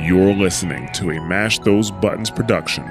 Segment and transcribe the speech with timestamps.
[0.00, 2.90] You're listening to a Mash Those Buttons production.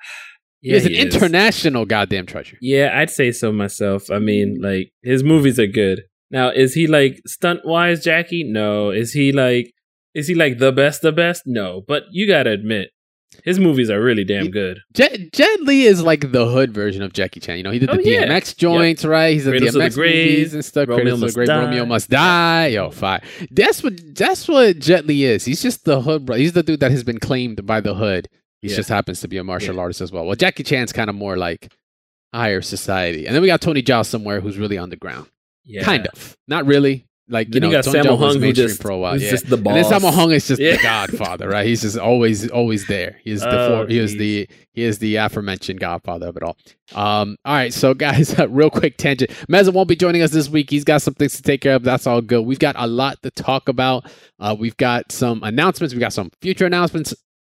[0.63, 1.15] Yeah, he is an he is.
[1.15, 2.57] international goddamn treasure.
[2.61, 4.11] Yeah, I'd say so myself.
[4.11, 6.03] I mean, like his movies are good.
[6.31, 8.45] Now, is he like stunt wise, Jackie?
[8.45, 8.91] No.
[8.91, 9.73] Is he like
[10.15, 11.43] is he like the best, the best?
[11.47, 11.83] No.
[11.87, 12.89] But you gotta admit,
[13.45, 14.79] his movies are really damn good.
[14.95, 17.59] Jet, Jet Li is like the hood version of Jackie Chan.
[17.59, 18.25] You know, he did the Oh, yeah.
[18.25, 19.35] DMX joints, right?
[19.35, 20.89] He's the Cradles the DMX Grave, movies and stuff.
[20.89, 21.65] Romeo Cradles the Must Grave, Die.
[21.65, 22.67] Romeo Must Die.
[22.69, 23.21] Yo, fire.
[23.51, 25.45] That's what that's what Jet Li is.
[25.45, 26.37] He's just the hood, bro.
[26.37, 28.29] He's the dude that has been claimed by the hood.
[28.63, 28.77] He Yeah.
[28.77, 29.83] just happens to be a martial Yeah.
[29.83, 30.25] artist as well.
[30.25, 31.71] Well, Jackie Chan's kind of more like
[32.33, 35.27] higher society, and then we got Tony Jaa somewhere who's really underground.
[35.67, 35.83] Yeah.
[35.83, 37.07] Kind of, not really.
[37.29, 39.21] Like you Then know, you got Sammo Hung who just, for a while.
[39.21, 39.31] yeah.
[39.31, 39.75] just the boss.
[39.75, 40.77] And then Sammo Hung is just Yeah.
[40.77, 41.67] the Godfather, right?
[41.67, 43.19] He's just always, always there.
[43.25, 46.57] He is the Oh, he is the he is the aforementioned Godfather of it all.
[46.95, 49.33] Um, all right, so guys, real quick tangent.
[49.51, 50.71] Meza won't be joining us this week.
[50.71, 51.83] He's got some things to take care of.
[51.83, 52.43] That's all good.
[52.43, 54.09] We've got a lot to talk about.
[54.39, 55.95] Uh, we've got some announcements.
[55.95, 57.13] We've got some future announcements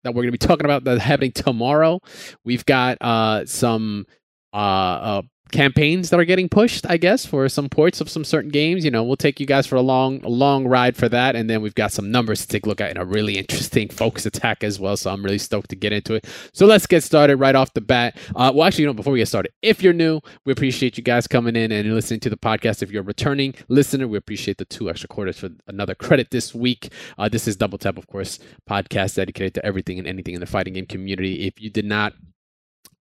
[0.05, 1.99] that we're going to be talking about that are happening tomorrow.
[2.45, 4.05] We've got uh, some
[4.53, 8.49] uh, uh, campaigns that are getting pushed, I guess, for some ports of some certain
[8.49, 8.85] games.
[8.85, 11.61] You know, we'll take you guys for a long, long ride for that, and then
[11.61, 14.63] we've got some numbers to take a look at in a really interesting focus attack
[14.63, 14.97] as well.
[14.97, 16.25] So I'm really stoked to get into it.
[16.53, 18.17] So let's get started right off the bat.
[18.35, 21.03] Uh, well, actually, you know, before we get started, if you're new, we appreciate you
[21.03, 22.81] guys coming in and listening to the podcast.
[22.81, 26.53] If you're a returning listener, we appreciate the two extra quarters for another credit this
[26.53, 26.91] week.
[27.17, 30.45] Uh, this is Double Tap, of course, podcast dedicated to everything and anything in the
[30.45, 31.47] fighting game community.
[31.47, 32.13] If you did not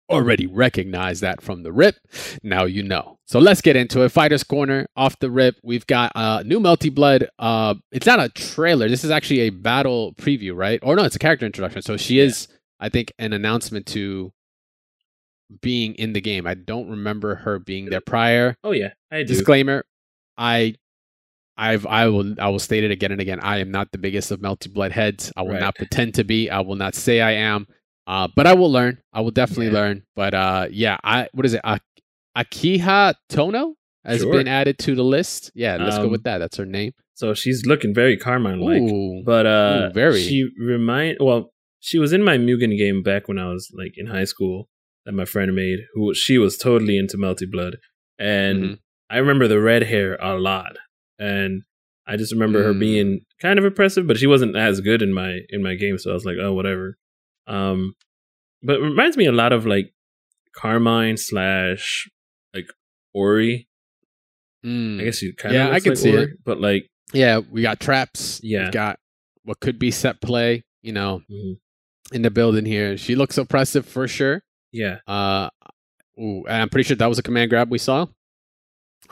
[0.09, 1.95] already recognize that from the rip.
[2.43, 3.17] Now you know.
[3.25, 4.09] So let's get into it.
[4.09, 5.55] Fighters Corner off the rip.
[5.63, 7.27] We've got uh new Melty Blood.
[7.39, 8.88] Uh it's not a trailer.
[8.88, 10.79] This is actually a battle preview, right?
[10.83, 11.81] Or no, it's a character introduction.
[11.81, 12.47] So she is,
[12.79, 14.31] I think, an announcement to
[15.61, 16.47] being in the game.
[16.47, 18.57] I don't remember her being there prior.
[18.63, 19.25] Oh yeah, I do.
[19.25, 19.85] Disclaimer,
[20.37, 20.75] I
[21.57, 23.39] I've I will I will state it again and again.
[23.39, 25.31] I am not the biggest of Melty Blood heads.
[25.37, 25.61] I will Right.
[25.61, 26.49] not pretend to be.
[26.49, 27.67] I will not say I am.
[28.07, 28.99] Uh, but I will learn.
[29.13, 29.73] I will definitely Yeah.
[29.73, 30.03] learn.
[30.16, 31.61] But uh, yeah, I what is it?
[31.63, 31.79] A-
[32.38, 33.73] Akiha Tohno
[34.03, 34.31] has Sure.
[34.31, 35.51] been added to the list.
[35.55, 36.39] Yeah, let's go Um, with that.
[36.39, 36.91] That's her name.
[37.16, 39.25] So she's looking very Carmine like.
[39.25, 40.21] But uh Ooh, very.
[40.21, 44.07] she remind well, she was in my Mugen game back when I was like in
[44.07, 44.67] high school
[45.05, 47.77] that my friend made, who she was totally into Melty Blood.
[48.19, 48.79] And Mhm.
[49.09, 50.77] I remember the red hair a lot.
[51.19, 51.61] And
[52.07, 52.79] I just remember her Mm.
[52.79, 56.11] being kind of impressive, but she wasn't as good in my in my game, so
[56.11, 56.97] I was like, oh whatever.
[57.47, 57.95] Um
[58.63, 59.94] but it reminds me a lot of like
[60.56, 62.09] Carmine slash
[62.53, 62.67] like
[63.13, 63.67] Orie.
[64.66, 65.01] Mm.
[65.01, 66.29] I guess you kind of Yeah, I can like see Orie, it.
[66.44, 68.39] But like yeah, we got traps.
[68.44, 68.63] Yeah.
[68.63, 69.00] We've got
[69.44, 70.63] what could be set play.
[70.81, 71.57] You know, mhm.
[72.11, 72.97] in the building here.
[72.97, 74.44] She looks oppressive for sure.
[74.72, 74.97] yeah.
[75.07, 75.50] Uh,
[76.19, 78.05] ooh, and I'm pretty sure that was a command grab we saw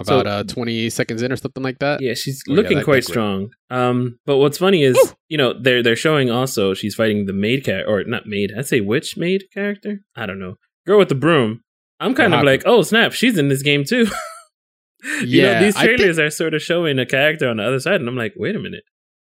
[0.03, 2.01] So- about uh 20 seconds in or something like that.
[2.01, 3.49] Yeah, she's Oh, looking that- quite strong.
[3.69, 5.11] Um, but what's funny is, Woo!
[5.29, 8.51] you know, they're they're showing also she's fighting the maid character, or not maid.
[8.57, 9.99] I'd say witch maid character.
[10.15, 10.55] I don't know,
[10.87, 11.61] girl with the broom.
[11.99, 12.47] I'm kind of happened?
[12.47, 14.07] like, oh snap, she's in this game too.
[15.21, 17.63] you Yeah, know, these I think- trailers are sort of showing a character on the
[17.67, 18.83] other side, and I'm like, wait a minute,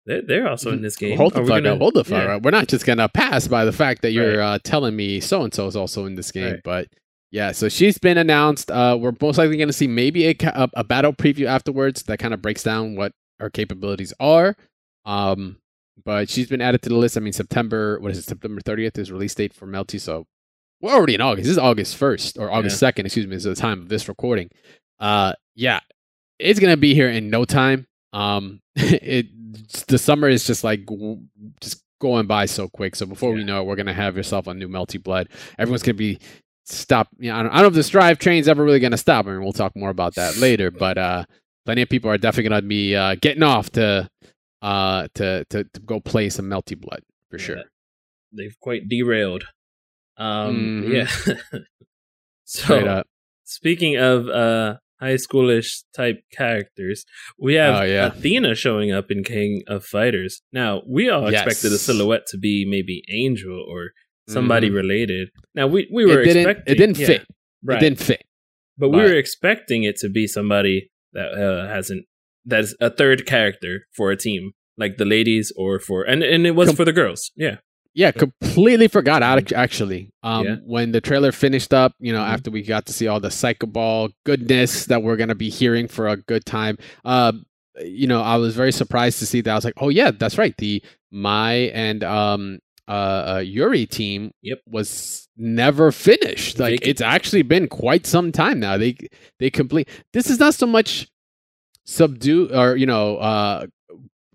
[0.05, 1.17] they're they're also in this game.
[1.17, 1.79] Hold the we fuck gonna- up.
[1.79, 2.35] Hold the fuck yeah.
[2.35, 2.43] up.
[2.43, 4.55] We're not just gonna pass by the fact that you're Right.
[4.55, 6.59] uh, telling me so and so is also in this game, Right.
[6.63, 6.87] but.
[7.33, 8.69] Yeah, so she's been announced.
[8.69, 12.19] Uh, we're most likely going to see maybe a, a a battle preview afterwards that
[12.19, 14.55] kind of breaks down what her capabilities are.
[15.03, 15.57] Um,
[16.05, 17.17] but she's been added to the list.
[17.17, 18.25] I mean, September what is it?
[18.25, 19.99] September 30th is release date for Melty.
[19.99, 20.27] So
[20.79, 21.45] we're already in August.
[21.45, 24.51] This is August 1st or August 2nd, excuse me, is the time of this recording.
[24.99, 25.79] Uh, yeah,
[26.37, 27.87] it's gonna be here in no time.
[28.13, 29.25] Um, it
[29.87, 30.87] the summer is just like
[31.61, 32.95] just going by so quick.
[32.95, 35.29] So before we know it, we're gonna have yourself a new Melty Blood.
[35.57, 36.19] Everyone's gonna be
[36.65, 37.07] stop.
[37.19, 39.25] You know, I don't, I don't know if the Strive train's ever really gonna stop.
[39.27, 40.71] I mean, we'll talk more about that later.
[40.71, 41.25] But uh,
[41.65, 44.09] plenty of people are definitely gonna be uh, getting off to
[44.61, 47.43] uh to, to to go play some Melty Blood for Yeah.
[47.45, 47.61] sure.
[48.31, 49.43] They've quite derailed.
[50.17, 50.93] Um, Mhm.
[50.93, 51.59] yeah.
[52.45, 53.07] So up.
[53.43, 57.05] speaking of uh high schoolish type characters,
[57.37, 58.05] we have Oh, yeah.
[58.07, 60.41] Athena showing up in King of Fighters.
[60.51, 61.45] Now we all Yes.
[61.45, 63.91] expected the silhouette to be maybe Angel or
[64.27, 64.75] somebody Mhm.
[64.75, 65.29] related.
[65.55, 66.49] Now we we were it didn't.
[66.49, 67.25] expecting It didn't yeah, fit.
[67.63, 67.77] right?
[67.77, 68.23] It didn't fit.
[68.77, 72.05] but we but- were expecting it to be somebody that uh, hasn't
[72.45, 76.51] that's a third character for a team, like the ladies or for and and it
[76.55, 77.31] was Com- for the girls.
[77.35, 77.57] Yeah,
[77.95, 80.09] Yeah, completely forgot out actually.
[80.23, 80.55] Um, Yeah.
[80.65, 82.33] when the trailer finished up, you know, Mhm.
[82.33, 85.87] after we got to see all the psycho ball goodness that we're gonna be hearing
[85.87, 86.77] for a good time.
[87.05, 87.45] Um,
[87.83, 89.51] you know, I was very surprised to see that.
[89.51, 90.55] I was like, oh yeah, that's right.
[90.57, 90.81] The
[91.11, 92.91] Mai and um uh,
[93.35, 94.59] uh Yuri team Yep.
[94.67, 96.59] was never finished.
[96.59, 98.77] Like it's actually been quite some time now.
[98.77, 98.97] They
[99.39, 99.87] they complete.
[100.13, 101.07] This is not so much
[101.85, 103.65] subdue or you know uh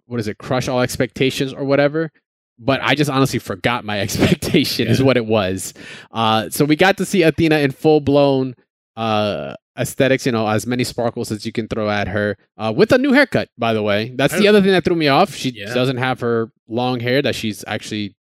[0.07, 2.11] what is it crush all expectations or whatever
[2.59, 5.73] but i just honestly forgot my expectation is what it was
[6.11, 8.55] uh so we got to see athena in full blown
[8.97, 12.93] uh aesthetics you know as many sparkles as you can throw at her uh with
[12.93, 15.51] a new haircut by the way that's the other thing that threw me off she
[15.51, 15.73] Yeah.
[15.73, 18.15] doesn't have her long hair that she's actually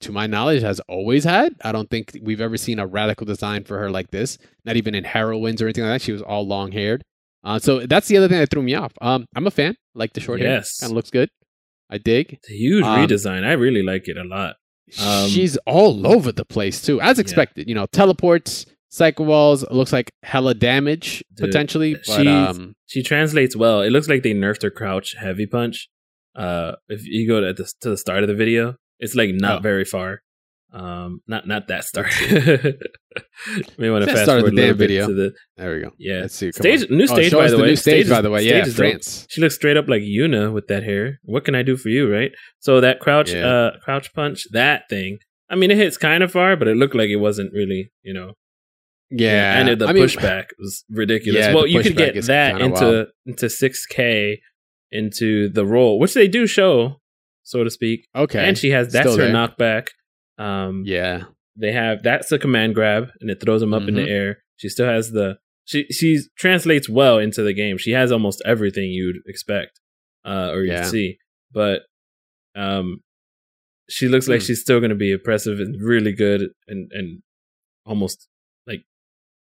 [0.00, 3.64] to my knowledge has always had i don't think we've ever seen a radical design
[3.64, 6.46] for her like this not even in heroines or anything like that she was all
[6.46, 7.02] long haired
[7.44, 8.92] uh, so that's the other thing that threw me off.
[9.00, 9.76] Um, I'm a fan.
[9.94, 10.80] Like the short hair, Yes.
[10.80, 11.28] kind of looks good.
[11.88, 12.32] I dig.
[12.32, 13.44] it's a huge Um, redesign.
[13.44, 14.56] I really like it a lot.
[15.00, 17.68] Um, She's all over the place too, as expected.
[17.68, 19.64] You know, teleports, psycho walls.
[19.70, 23.82] Looks like hella damage Dude, potentially, but um, She translates well.
[23.82, 25.88] It looks like they nerfed her crouch heavy punch.
[26.34, 29.58] Uh, if you go to the to the start of the video, it's like not
[29.58, 29.62] Oh.
[29.62, 30.20] very far.
[30.72, 32.12] Um, not not that start.
[33.78, 35.06] may want to fast forward the damn video.
[35.06, 35.92] to the there we go.
[35.98, 36.20] yeah.
[36.22, 36.46] Let's see.
[36.52, 36.96] come Stage on.
[36.96, 37.68] new Oh, stage show by the the way.
[37.68, 38.42] new stage is- by the way.
[38.44, 38.74] Yeah, stage dope.
[38.76, 39.26] France.
[39.30, 41.18] She looks straight up like Yuna with that hair.
[41.22, 42.32] What can I do for you, right?
[42.58, 43.46] So that crouch, Yeah.
[43.46, 45.18] uh, crouch punch, that thing.
[45.50, 48.12] I mean, it hits kind of far, but it looked like it wasn't really, you
[48.12, 48.32] know.
[49.10, 51.46] Yeah, and the I mean, pushback was ridiculous.
[51.46, 53.06] Yeah, well, you could get that into wild.
[53.24, 54.38] into six K
[54.92, 57.00] into the role, which they do show,
[57.48, 58.06] so to speak.
[58.14, 59.34] Okay, And she has that's Still her there.
[59.34, 59.88] knockback.
[60.38, 61.24] Um, yeah,
[61.56, 64.10] they have that's a command grab and it throws them up in the Mhm.
[64.10, 64.38] air.
[64.56, 67.76] She still has the she she translates well into the game.
[67.78, 69.80] She has almost everything you'd expect
[70.24, 70.82] uh, or you'd Yeah.
[70.84, 71.18] see,
[71.52, 71.82] but
[72.54, 73.00] um,
[73.88, 74.46] she looks like Hmm.
[74.46, 77.22] she's still going to be impressive and really good and and
[77.86, 78.28] almost
[78.66, 78.82] like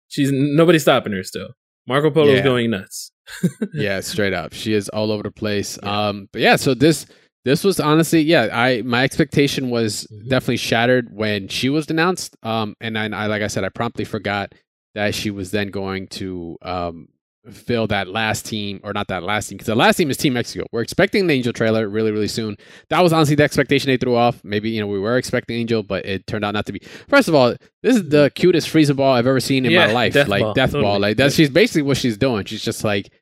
[0.09, 1.51] she's nobody's stopping her still.
[1.89, 2.43] Marco Polo's Yeah.
[2.45, 3.11] going nuts.
[3.75, 4.53] yeah, straight up.
[4.53, 5.79] She is all over the place.
[5.83, 6.09] Yeah.
[6.09, 7.07] Um, but yeah, so this
[7.47, 12.37] this was honestly, yeah, I my expectation was definitely shattered when she was announced.
[12.43, 14.53] Um, and I, I like I said, I promptly forgot
[14.97, 17.09] that she was then going to um
[17.53, 20.33] fill that last team or not that last team because the last team is Team
[20.33, 20.67] Mexico.
[20.73, 22.57] We're expecting the Angel trailer really, really soon.
[22.91, 24.43] That was honestly the expectation they threw off.
[24.43, 26.81] Maybe you know we were expecting Angel, but it turned out not to be.
[27.09, 27.55] First of all,
[27.85, 30.15] this is the cutest Frieza ball I've ever seen in Yeah, my life.
[30.15, 32.45] death like ball, death ball, like that's she's basically what she's doing.
[32.45, 33.13] She's just like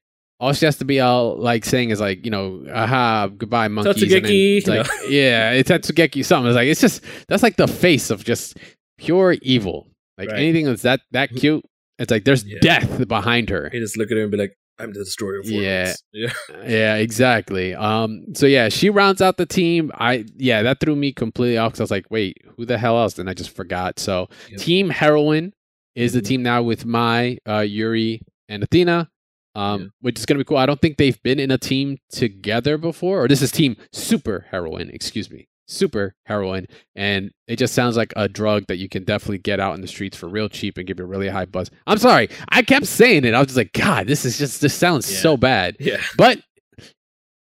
[0.41, 4.03] all she has to be all like saying is like you know aha goodbye monkeys
[4.03, 7.57] and then Tatsugeki, it's like yeah it's Tatsugeki something it's like it's just that's like
[7.57, 8.57] the face of just
[8.99, 9.89] pure evil
[10.19, 10.39] like Right.
[10.39, 11.65] anything that's that that cute
[11.99, 12.59] it's like there's Yeah.
[12.61, 15.47] death behind her You just look at her and be like, "I'm the destroyer of
[15.47, 15.85] Yeah.
[15.85, 16.33] worlds." Yeah,
[16.67, 21.13] yeah exactly um so yeah she rounds out the team I yeah that threw me
[21.13, 23.99] completely off because I was like wait who the hell else and I just forgot
[24.01, 24.61] so Yep.
[24.61, 25.53] Team Heroine
[25.95, 26.27] is the Mhm.
[26.27, 29.09] team now with Mai, uh, Yuri, and Athena,
[29.55, 29.87] um, Yeah.
[30.01, 30.56] which is going to be cool.
[30.59, 34.47] I don't think they've been in a team together before, or this is Team Super
[34.51, 39.05] Heroine, excuse me, Super Heroine, and it just sounds like a drug that you can
[39.05, 41.46] definitely get out in the streets for real cheap and give you a really high
[41.46, 41.70] buzz.
[41.87, 43.34] I'm sorry, I kept saying it.
[43.34, 45.19] I was just like, God, this is just this sounds Yeah.
[45.20, 46.01] so bad, yeah.
[46.17, 46.41] but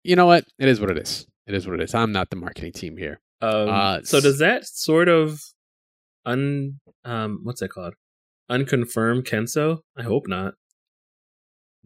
[0.05, 0.45] you know what?
[0.59, 1.27] It is what it is.
[1.47, 1.95] It is what it is.
[1.95, 3.21] I'm not the marketing team here.
[3.41, 5.41] Um, Uh, so does that sort of
[6.25, 7.95] un um what's that called?
[8.49, 9.79] Unconfirmed Kensou?
[9.97, 10.55] I hope not.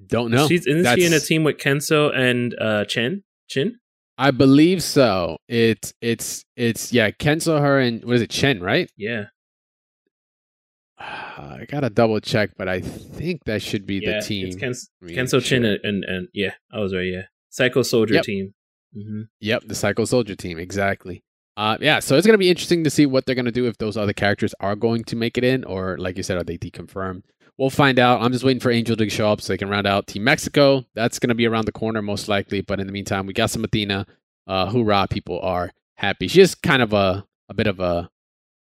[0.05, 0.47] Don't know.
[0.49, 3.23] She's isn't she in a team with Kensou and uh Chen?
[3.49, 3.79] Chin?
[4.19, 5.39] I believe so.
[5.49, 8.91] It's it's it's yeah, Kensou her and what is it, Chen, right?
[8.97, 9.25] Yeah.
[10.99, 14.21] I gotta double check, but I think that should be yeah.
[14.21, 14.47] the team.
[14.47, 17.23] It's Kens- Let me Kensou Chin and, and and yeah, I was right, yeah.
[17.51, 18.25] Psycho Soldier Yep.
[18.25, 18.55] team.
[18.95, 21.23] hmm Yep, the Psycho Soldier team, exactly.
[21.57, 23.97] Uh, yeah, so it's gonna be interesting to see what they're gonna do if those
[23.97, 27.23] other characters are going to make it in, or like you said, are they deconfirmed?
[27.59, 28.21] We'll find out.
[28.21, 30.85] I'm just waiting for Angel to show up so they can round out Team Mexico.
[30.95, 33.65] That's gonna be around the corner most likely, but in the meantime, we got some
[33.65, 34.07] Athena.
[34.47, 35.07] Uh, hoorah!
[35.11, 36.29] People are happy.
[36.29, 38.11] She's kind of a a bit of a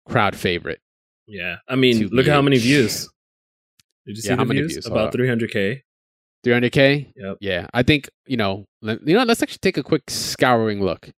[0.07, 0.81] crowd favorite.
[1.27, 1.57] Yeah.
[1.69, 3.09] I mean, look look how many views.
[4.07, 4.75] Did you see Yeah, how many views?
[4.75, 4.87] views?
[4.87, 5.15] About up.
[5.15, 5.83] 300k.
[6.47, 7.13] 300k.
[7.17, 7.37] Yep.
[7.41, 8.67] Yeah, I think you know.
[8.83, 11.11] Let, you know, let's actually take a quick scouring look.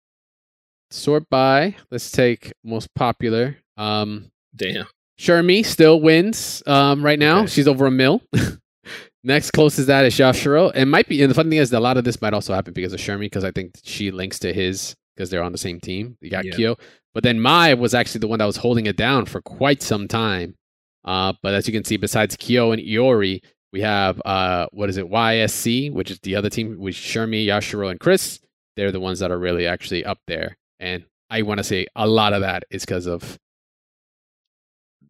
[0.89, 1.75] Sort by.
[1.91, 3.57] Let's take most popular.
[3.75, 4.86] Um, Damn.
[5.19, 6.62] Shermie still wins.
[6.67, 7.47] Um, right now Okay.
[7.47, 8.21] she's over a mil.
[9.24, 10.74] Next closest that is Yashiro.
[10.75, 11.21] It might be.
[11.21, 13.00] And the funny thing is, that a lot of this might also happen because of
[13.00, 16.15] Shermie, because I think she links to his because they're on the same team.
[16.21, 16.55] You got Yeah.
[16.55, 16.75] Kyo,
[17.13, 20.07] but then Mai was actually the one that was holding it down for quite some
[20.07, 20.55] time.
[21.03, 23.41] Uh, but as you can see, besides Kyo and Iori,
[23.74, 25.09] we have uh, what is it?
[25.09, 28.39] YSC, which is the other team with Shermie, Yashiro, and Chris.
[28.77, 32.07] They're the ones that are really actually up there, and I want to say a
[32.07, 33.38] lot of that is because of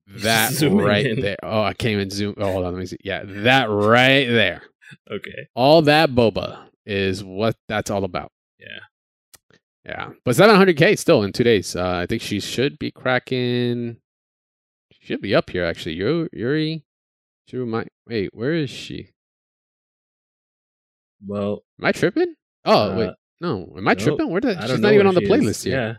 [0.08, 1.20] that Zooming right in.
[1.22, 1.38] there.
[1.44, 2.34] Oh, I came and zoom.
[2.38, 2.98] Oh, hold on, let me see.
[3.04, 4.62] Yeah, that right there.
[5.12, 5.48] Okay.
[5.56, 8.32] All that boba is what that's all about.
[8.60, 8.80] Yeah.
[9.86, 11.76] Yeah, but 700k still in two days.
[11.76, 13.98] Uh, I think she should be cracking.
[14.92, 15.96] She should be up here actually.
[15.96, 16.84] Yuri, Yuri,
[17.48, 17.88] she might.
[18.08, 19.12] Wait, where is she?
[21.26, 22.36] Well, Am I tripping?
[22.66, 23.74] Oh wait, uh, no.
[23.78, 24.30] Am I tripping?
[24.30, 25.30] Where did I she's don't even on the is.
[25.30, 25.78] playlist here?
[25.80, 25.94] Yeah,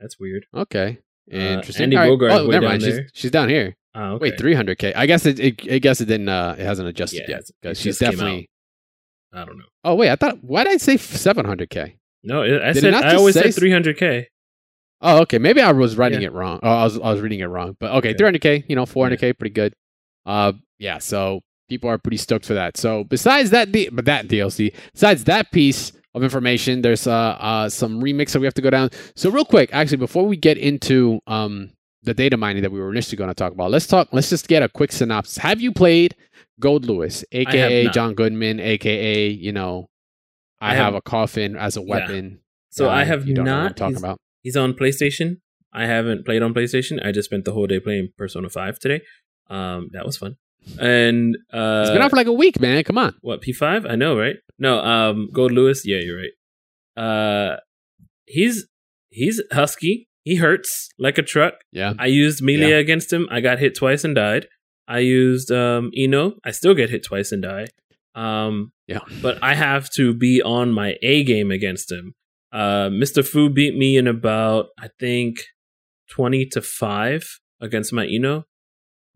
[0.00, 0.46] that's weird.
[0.54, 0.98] Okay.
[1.32, 1.84] Uh, Interesting.
[1.84, 2.08] Andy All right.
[2.10, 2.82] Bogart Oh, never mind.
[2.82, 3.08] She's there.
[3.12, 3.74] she's down here.
[3.94, 4.30] Oh, okay.
[4.30, 4.92] Wait, 300k.
[4.96, 5.72] I guess it, it.
[5.72, 6.28] I guess it didn't.
[6.28, 8.12] Uh, it hasn't adjusted Yeah, yet because she's just came out.
[8.24, 8.50] definitely.
[9.32, 9.64] I don't know.
[9.84, 10.42] Oh wait, I thought.
[10.42, 11.96] Why did I say 700k?
[12.22, 14.26] No, it, I Did said not I always say said 300k.
[15.00, 15.38] Oh, okay.
[15.38, 16.28] Maybe I was writing Yeah.
[16.28, 16.60] it wrong.
[16.62, 17.76] Oh, I was I was reading it wrong.
[17.78, 18.38] But okay, Okay.
[18.38, 18.64] 300k.
[18.68, 19.74] You know, 400k, pretty good.
[20.24, 20.98] Uh, yeah.
[20.98, 22.76] So people are pretty stoked for that.
[22.76, 27.68] So besides that, D- but that DLC, besides that piece of information, there's uh, uh
[27.68, 28.90] some remix that we have to go down.
[29.16, 31.70] So real quick, actually, before we get into um
[32.02, 34.08] the data mining that we were initially going to talk about, let's talk.
[34.12, 35.38] Let's just get a quick synopsis.
[35.38, 36.14] Have you played
[36.60, 37.88] Goldlewis, aka.
[37.88, 39.88] John Goodman, aka you know,
[40.60, 41.86] I, I have, have- a coffin as a Yeah.
[41.88, 42.40] weapon.
[42.70, 44.18] So I Uh, have you don't know what I'm talking he's, about.
[44.42, 45.38] he's on PlayStation.
[45.72, 47.04] I haven't played on PlayStation.
[47.04, 49.00] I just spent the whole day playing Persona 5 today.
[49.48, 50.36] Um, that was fun.
[50.80, 52.82] And uh, It's been out for like a week, man.
[52.84, 53.14] Come on.
[53.20, 53.88] what P5?
[53.90, 54.36] I know, right?
[54.58, 55.80] No, um, Goldlewis.
[55.84, 56.32] Yeah, you're right.
[56.96, 57.56] Uh,
[58.26, 58.66] he's
[59.10, 60.08] he's husky.
[60.24, 61.54] He hurts like a truck.
[61.72, 61.92] Yeah.
[61.98, 62.76] I used melee Yeah.
[62.76, 63.28] against him.
[63.30, 64.46] I got hit twice and died.
[64.88, 66.34] I used um I-No.
[66.44, 67.66] I still get hit twice and die.
[68.14, 69.00] Um, Yeah.
[69.22, 72.14] but I have to be on my A game against him.
[72.52, 73.26] Uh, Mr.
[73.26, 75.38] Fu beat me in about I think
[76.10, 77.24] twenty to five
[77.60, 78.44] against my I-No.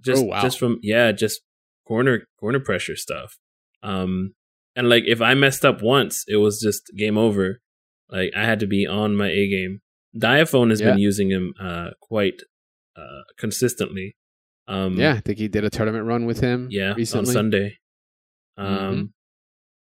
[0.00, 0.42] Just Oh, wow.
[0.42, 1.40] just from yeah, just
[1.86, 3.36] corner corner pressure stuff.
[3.82, 4.34] Um,
[4.76, 7.60] and like if I messed up once, it was just game over.
[8.08, 9.80] Like I had to be on my A game.
[10.16, 10.90] Diaphone has Yeah.
[10.90, 12.42] been using him uh quite
[12.96, 14.16] uh consistently.
[14.66, 16.68] Um, Yeah, I think he did a tournament run with him.
[16.70, 17.28] yeah, recently.
[17.28, 17.78] on Sunday.
[18.56, 19.08] Um, Mhm.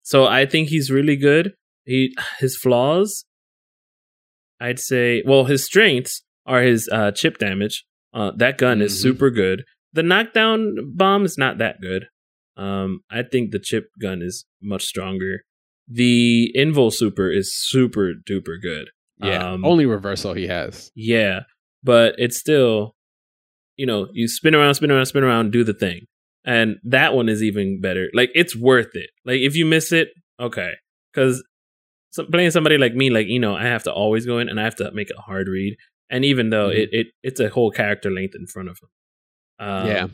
[0.02, 1.54] so I think he's really good.
[1.85, 3.25] He his flaws,
[4.61, 5.23] I'd say.
[5.26, 7.85] Well, his strengths are his uh, chip damage.
[8.14, 9.02] Uh, that gun is Mhm.
[9.02, 9.64] super good.
[9.92, 12.06] The knockdown bomb is not that good.
[12.56, 15.42] Um, I think the chip gun is much stronger.
[15.88, 18.90] The Invol super is super duper good.
[19.18, 20.90] Yeah, Um, only reversal he has.
[20.94, 21.40] Yeah,
[21.82, 22.94] but it's still,
[23.76, 26.06] you know, you spin around, spin around, spin around, do the thing.
[26.44, 28.08] And that one is even better.
[28.14, 29.11] Like, it's worth it.
[29.25, 30.08] Like, if you miss it,
[30.40, 30.72] okay.
[31.12, 31.42] Because
[32.11, 34.58] so, playing somebody like me, like, you know, I have to always go in and
[34.61, 35.76] I have to make a hard read.
[36.11, 36.78] And even though Mhm.
[36.78, 38.88] it, it it's a whole character length in front of him.
[39.62, 40.07] Um, yeah,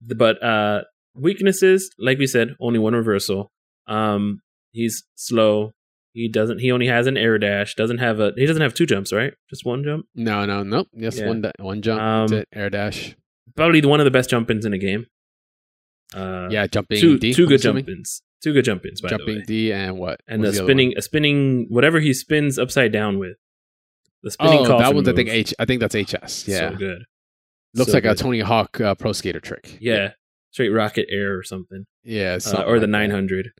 [0.00, 0.82] But uh
[1.14, 3.50] weaknesses, like we said, only one reversal.
[3.86, 4.40] Um
[4.72, 5.72] he's slow.
[6.12, 8.86] He doesn't he only has an air dash, doesn't have a he doesn't have two
[8.86, 9.34] jumps, right?
[9.50, 10.06] Just one jump?
[10.14, 10.88] no, no, nope.
[10.98, 11.28] Just Yeah.
[11.28, 12.00] one, one jump.
[12.00, 12.48] Um, That's it.
[12.58, 13.16] Air dash.
[13.56, 15.06] Probably one of the best jump ins in the game.
[16.14, 17.34] Uh yeah, jumping two D.
[17.34, 17.84] two good assuming.
[17.84, 18.22] jump ins.
[18.42, 19.18] Two good jump ins, by the way.
[19.18, 19.42] Jumping.
[19.46, 20.20] D and what?
[20.28, 23.36] And What's the other spinning a spinning whatever he spins upside down with.
[24.22, 25.28] The spinning Oh, that one's I think.
[25.28, 25.52] H.
[25.58, 26.46] I think that's HS.
[26.48, 27.04] Yeah, So good.
[27.74, 28.14] Looks So like a.
[28.14, 29.78] Tony Hawk uh, pro skater trick.
[29.80, 30.12] Yeah.
[30.52, 31.84] Straight rocket air or something.
[32.04, 33.08] yeah, Uh, something or the like that.
[33.08, 33.50] 900.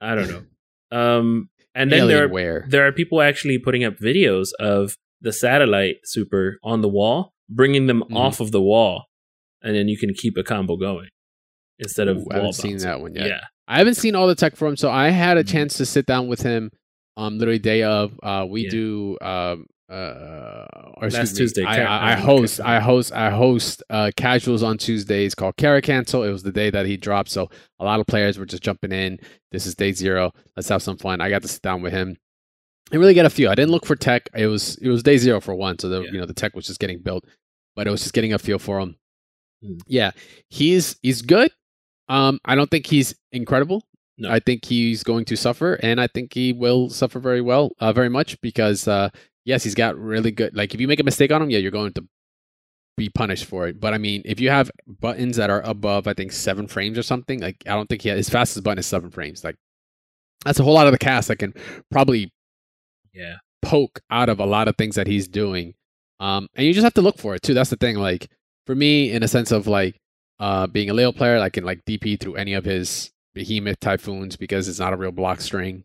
[0.00, 0.42] I don't know.
[0.90, 5.96] Um and then there are there are people actually putting up videos of the satellite
[6.04, 8.16] super on the wall, bringing them Mhm.
[8.16, 9.04] off of the wall,
[9.62, 11.08] and then you can keep a combo going
[11.78, 13.26] instead of Ooh, I haven't seen that one yet.
[13.26, 15.48] Yeah, I haven't seen all the tech for him, so I had a Mhm.
[15.52, 16.70] chance to sit down with him.
[17.18, 18.18] Um, literally day of.
[18.22, 18.70] Uh, we Yeah.
[18.70, 19.18] do.
[19.20, 20.66] Um, uh,
[20.96, 22.60] or Last excuse me, Tuesday, I, I, I host.
[22.60, 23.12] I host.
[23.12, 23.82] I host.
[23.88, 26.24] Uh, casuals on Tuesdays called Carrot Cancel.
[26.24, 27.48] It was the day that he dropped, so
[27.80, 29.18] a lot of players were just jumping in.
[29.50, 30.32] This is day zero.
[30.56, 31.20] Let's have some fun.
[31.20, 32.16] I got to sit down with him
[32.92, 33.50] and really get a feel.
[33.50, 34.28] I didn't look for tech.
[34.34, 36.10] It was it was day zero for one, so the Yeah.
[36.12, 37.24] you know the tech was just getting built,
[37.74, 38.96] but it was just getting a feel for him.
[39.64, 39.80] Mm.
[39.86, 40.10] Yeah,
[40.50, 41.50] he's he's good.
[42.10, 43.84] Um, I don't think he's incredible.
[44.20, 44.30] No.
[44.30, 47.92] I think he's going to suffer, and I think he will suffer very well, uh,
[47.92, 49.10] very much because uh,
[49.48, 50.54] yes, he's got really good.
[50.54, 52.04] Like if you make a mistake on him, yeah, you're going to
[52.98, 53.80] be punished for it.
[53.80, 57.02] But I mean, if you have buttons that are above, I think seven frames or
[57.02, 59.42] something, like I don't think he his fastest button is seven frames.
[59.42, 59.56] Like
[60.44, 61.54] that's a whole lot of the cast that can
[61.90, 62.30] probably
[63.14, 65.74] yeah, poke out of a lot of things that he's doing.
[66.20, 67.54] Um, and you just have to look for it too.
[67.54, 67.96] That's the thing.
[67.96, 68.28] Like
[68.66, 69.98] for me, in a sense of like
[70.38, 74.36] uh, being a Leo player, I can like DP through any of his behemoth typhoons
[74.36, 75.84] because it's not a real block string.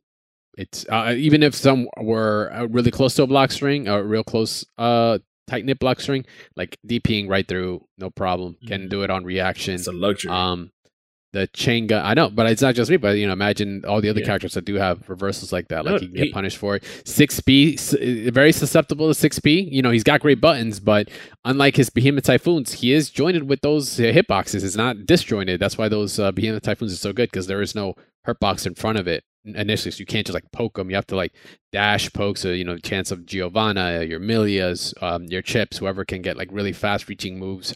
[0.57, 4.23] It's uh, even if some were uh, really close to a block string, a real
[4.23, 5.17] close uh
[5.47, 8.55] tight knit block string, like DPing right through, no problem.
[8.67, 9.75] Can do it on reaction.
[9.75, 10.31] It's a luxury.
[10.31, 10.71] Um,
[11.33, 12.97] the chain gun, I know, but it's not just me.
[12.97, 14.27] But you know, imagine all the other Yeah.
[14.27, 15.83] characters that do have reversals like that.
[15.83, 16.83] No, Like he can get he- punished for it.
[17.05, 17.75] Six P,
[18.29, 19.61] very susceptible to six P.
[19.61, 21.09] You know, he's got great buttons, but
[21.43, 24.63] unlike his Behemoth Typhoons, he is jointed with those uh, hitboxes.
[24.63, 25.59] It's not disjointed.
[25.59, 27.95] That's why those uh, Behemoth Typhoons are so good because there is no
[28.27, 30.89] hurtbox in front of it initially, so you can't just like poke them.
[30.89, 31.33] You have to like
[31.71, 36.21] dash poke, so you know, chance of Giovanna, your Millias, um, your Chipps, whoever can
[36.21, 37.75] get like really fast reaching moves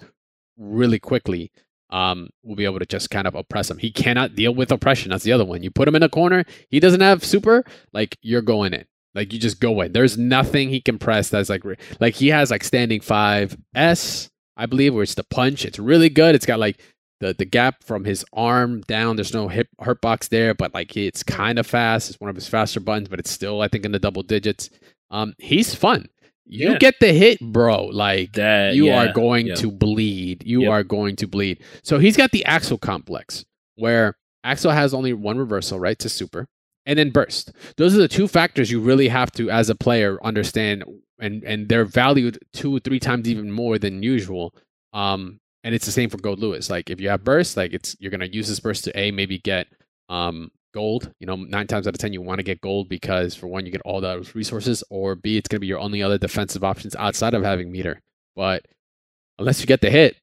[0.58, 1.52] really quickly
[1.90, 3.78] um, will be able to just kind of oppress him.
[3.78, 5.12] He cannot deal with oppression.
[5.12, 5.64] That's the other one.
[5.64, 8.86] You put him in a corner, he doesn't have super, like you're going in.
[9.16, 9.94] Like you just go in.
[9.94, 11.64] There's nothing he can press that's like
[12.00, 15.66] like he has like standing five S, I believe, where it's the punch.
[15.66, 16.36] It's really good.
[16.36, 16.80] It's got like
[17.20, 19.16] the the gap from his arm down.
[19.16, 22.10] There's no hip hurt box there, but like it's kind of fast.
[22.10, 24.70] It's one of his faster buttons, but it's still I think in the double digits.
[25.12, 26.10] Um, he's fun.
[26.46, 26.78] You Yeah.
[26.78, 27.86] get the hit, bro.
[27.86, 29.56] Like that you yeah, are going yeah.
[29.56, 30.44] to bleed.
[30.46, 30.72] You Yep.
[30.72, 31.62] are going to bleed.
[31.84, 33.44] So he's got the Axl complex,
[33.76, 36.48] where Axl has only one reversal, right, to super,
[36.86, 37.52] and then burst.
[37.76, 40.86] Those are the two factors you really have to, as a player, understand,
[41.20, 44.54] and and they're valued two, three times even more than usual.
[44.94, 46.70] Um, and it's the same for Goldlewis.
[46.70, 49.38] Like if you have burst, like it's you're gonna use this burst to a maybe
[49.38, 49.68] get
[50.08, 51.12] um gold.
[51.20, 53.66] You know, nine times out of ten you want to get gold because for one
[53.66, 56.96] you get all those resources, or b it's gonna be your only other defensive options
[56.96, 58.02] outside of having meter.
[58.34, 58.66] But
[59.40, 60.16] unless you get the hit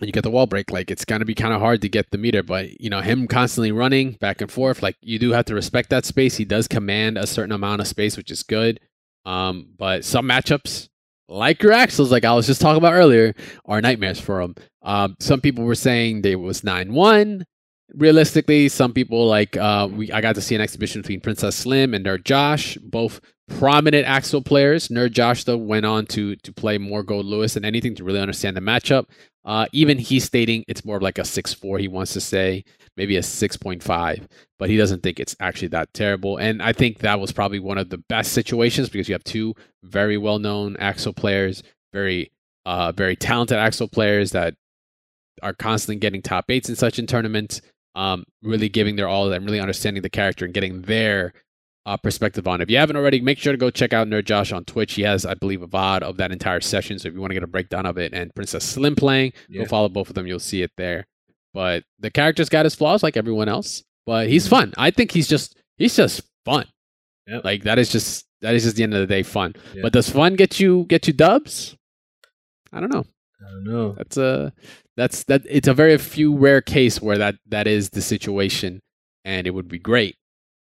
[0.00, 2.12] and you get the wall break, like it's gonna be kind of hard to get
[2.12, 2.44] the meter.
[2.44, 5.90] But you know, him constantly running back and forth, like you do have to respect
[5.90, 6.36] that space.
[6.36, 8.78] He does command a certain amount of space, which is good.
[9.26, 10.90] Um, but some matchups,
[11.28, 14.54] like your Axls, like I was just talking about earlier, are nightmares for them.
[14.82, 17.44] Um, some people were saying they was nine one.
[17.92, 21.92] Realistically, some people like uh, we I got to see an exhibition between Princess Slim
[21.92, 24.88] and Nerd Josh, both prominent Axl players.
[24.88, 28.56] Nerd Josh though went on to to play more Goldlewis than anything to really understand
[28.56, 29.06] the matchup.
[29.44, 31.78] Uh, even he's stating it's more of like a six four.
[31.78, 32.64] He wants to say
[32.96, 34.26] maybe a six point five,
[34.58, 36.38] but he doesn't think it's actually that terrible.
[36.38, 39.54] And I think that was probably one of the best situations because you have two
[39.82, 42.32] very well known Axl players, very
[42.64, 44.54] uh, very talented Axl players that
[45.42, 47.60] are constantly getting top eights in such in tournaments.
[47.96, 51.32] Um, really giving their all and really understanding the character and getting their
[51.86, 52.64] uh, perspective on it.
[52.64, 54.94] If you haven't already, make sure to go check out Nerd Josh on Twitch.
[54.94, 56.98] He has, I believe, a VOD of that entire session.
[56.98, 59.62] So if you want to get a breakdown of it and Princess Slim playing, Yeah.
[59.62, 60.26] go follow both of them.
[60.26, 61.06] You'll see it there.
[61.52, 64.72] But the character's got his flaws like everyone else, but he's fun.
[64.76, 66.66] I think he's just he's just fun.
[67.28, 67.44] Yep.
[67.44, 69.54] Like that is just that is just the end of the day fun.
[69.72, 69.82] Yeah.
[69.82, 71.76] But does fun get you get you dubs?
[72.72, 73.04] I don't know.
[73.44, 73.94] I don't know.
[73.96, 74.52] That's a
[74.96, 78.80] that's that it's a very few rare case where that that is the situation
[79.24, 80.16] and it would be great.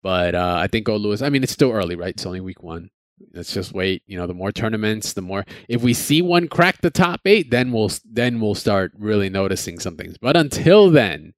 [0.04, 1.26] But uh, I think Goldlewis.
[1.26, 2.10] I mean, it's still early, right?
[2.10, 2.90] It's only week one.
[3.34, 4.02] Let's just wait.
[4.08, 5.46] You know, the more tournaments, the more.
[5.70, 9.80] If we see one crack the top eight, then we'll then we'll start really noticing
[9.80, 10.18] some things.
[10.18, 11.34] But until then,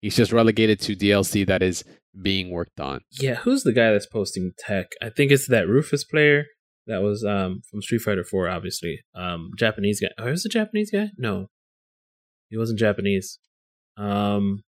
[0.00, 1.84] he's just relegated to DLC that is
[2.20, 3.02] being worked on.
[3.20, 4.88] Yeah, who's the guy that's posting tech?
[5.00, 6.46] I think it's that Rufus player
[6.88, 9.00] that was um from Street Fighter 4 obviously.
[9.14, 10.08] Um Japanese guy.
[10.18, 11.10] Oh, was a Japanese guy?
[11.16, 11.46] No.
[12.50, 13.38] He wasn't Japanese.
[13.96, 14.62] Um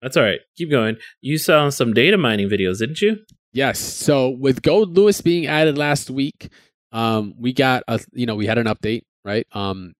[0.00, 0.40] That's all right.
[0.56, 0.96] Keep going.
[1.20, 3.18] You saw some data mining videos, didn't you?
[3.52, 3.78] Yes.
[3.78, 6.50] So with Goldlewis being added last week,
[6.92, 9.46] um, we got a you know we had an update, right?
[9.52, 9.94] Um,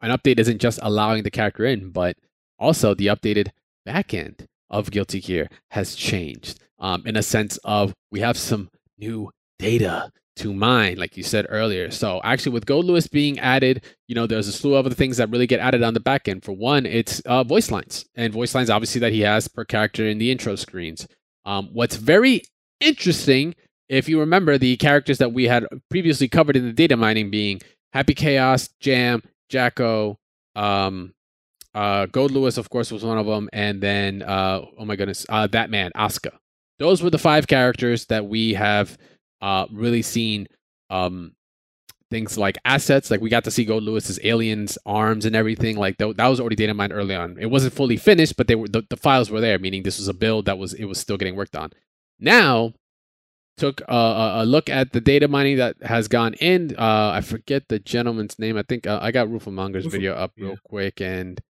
[0.00, 2.16] an update isn't just allowing the character in, but
[2.58, 3.48] also the updated
[3.86, 6.60] backend of Guilty Gear has changed.
[6.78, 11.46] Um, in a sense of we have some new data to mine, like you said
[11.48, 11.90] earlier.
[11.90, 15.30] So actually, with Goldlewis being added, you know, there's a slew of other things that
[15.30, 16.44] really get added on the back end.
[16.44, 20.06] For one, it's uh, voice lines and voice lines, obviously that he has per character
[20.06, 21.06] in the intro screens.
[21.44, 22.42] Um, what's very
[22.80, 23.54] interesting,
[23.88, 27.60] if you remember the characters that we had previously covered in the data mining, being
[27.92, 30.16] Happy Chaos, Jam, Jack-O,
[30.54, 31.12] um,
[31.74, 35.46] uh, Goldlewis, of course, was one of them, and then uh, oh my goodness, uh,
[35.48, 35.92] that man.
[36.78, 38.96] Those were the five characters that we have
[39.40, 40.46] uh, really seen
[40.90, 41.32] um,
[42.10, 43.10] things like assets.
[43.10, 45.76] Like we got to see Goldlewis's aliens, arms, and everything.
[45.76, 47.36] Like th- that was already data mined early on.
[47.38, 50.08] It wasn't fully finished, but they were the, the files were there, meaning this was
[50.08, 51.70] a build that was it was still getting worked on.
[52.18, 52.74] Now
[53.56, 56.74] took a, a, look at the data mining that has gone in.
[56.78, 58.56] Uh, I forget the gentleman's name.
[58.56, 60.56] I think uh, I got Rufamonger's Rufa- video up real yeah.
[60.64, 61.40] quick and.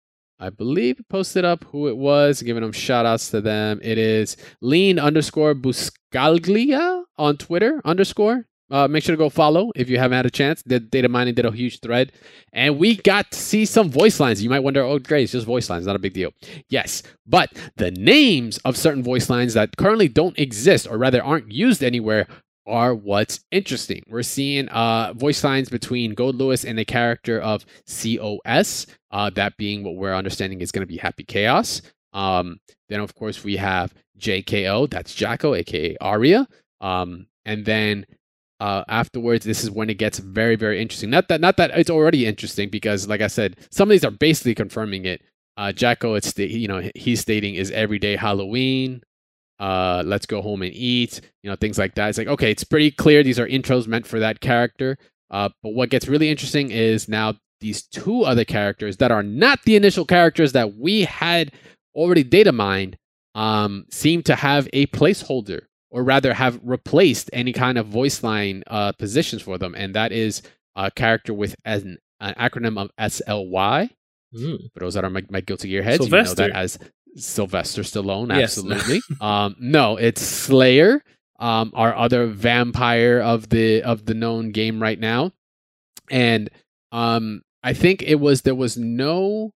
[0.41, 3.79] I believe posted up who it was, giving them shout outs to them.
[3.83, 8.47] It is lean underscore buscaglia on Twitter underscore.
[8.71, 10.63] Uh, make sure to go follow if you haven't had a chance.
[10.65, 12.13] The data mining did a huge thread,
[12.53, 14.43] and we got to see some voice lines.
[14.43, 16.31] You might wonder, oh, great, it's just voice lines, not a big deal.
[16.69, 21.51] Yes, but the names of certain voice lines that currently don't exist, or rather aren't
[21.51, 22.29] used anywhere,
[22.67, 24.03] are what's interesting.
[24.09, 29.83] We're seeing uh, voice lines between Goldlewis and the character of COS, uh, that being
[29.83, 31.83] what we're understanding is going to be Happy Chaos.
[32.13, 36.47] Um, then, of course, we have JKO, that's Jack-O, aka Aria.
[36.81, 38.07] Um, and then
[38.61, 41.11] uh, afterwards, this is when it gets very, very interesting.
[41.11, 44.11] Not that, not that it's already interesting, because like I said, some of these are
[44.11, 45.23] basically confirming it.
[45.57, 49.03] Uh, Jack-O, it's the, you know he's stating is everyday Halloween.
[49.61, 51.21] Uh, let's go home and eat.
[51.43, 52.09] You know things like that.
[52.09, 54.99] It's like okay, it's pretty clear these are intros meant for that character.
[55.31, 59.63] Uh, but what gets really interesting is now these two other characters that are not
[59.65, 61.53] the initial characters that we had
[61.95, 62.97] already data mined
[63.35, 68.63] um, seem to have a placeholder or rather have replaced any kind of voice line
[68.69, 69.75] uh, positions for them.
[69.75, 70.43] And that is
[70.77, 73.91] a character with an, an acronym of SLY.
[74.35, 74.73] Mm.
[74.73, 76.45] For those that are my, my guilty gear heads, Sylvester.
[76.45, 76.79] you know that as
[77.17, 78.29] Sylvester Stallone.
[78.29, 78.59] Yes.
[78.59, 79.01] Absolutely.
[79.21, 81.03] um, no, it's Slayer,
[81.39, 85.33] um, our other vampire of the of the known game right now,
[86.11, 86.51] and
[86.93, 89.53] um, I think it was there was no.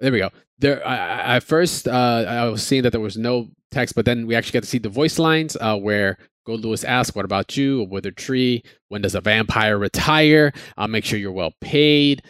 [0.00, 0.30] There we go.
[0.58, 4.26] There, I, I- first, uh, I was seeing that there was no text, but then
[4.26, 7.80] we actually got to see the voice lines uh, where Goldlewis asks, "What about you?
[7.82, 8.62] A withered tree?
[8.88, 10.52] When does a vampire retire?
[10.76, 12.22] I'll make sure you're well paid."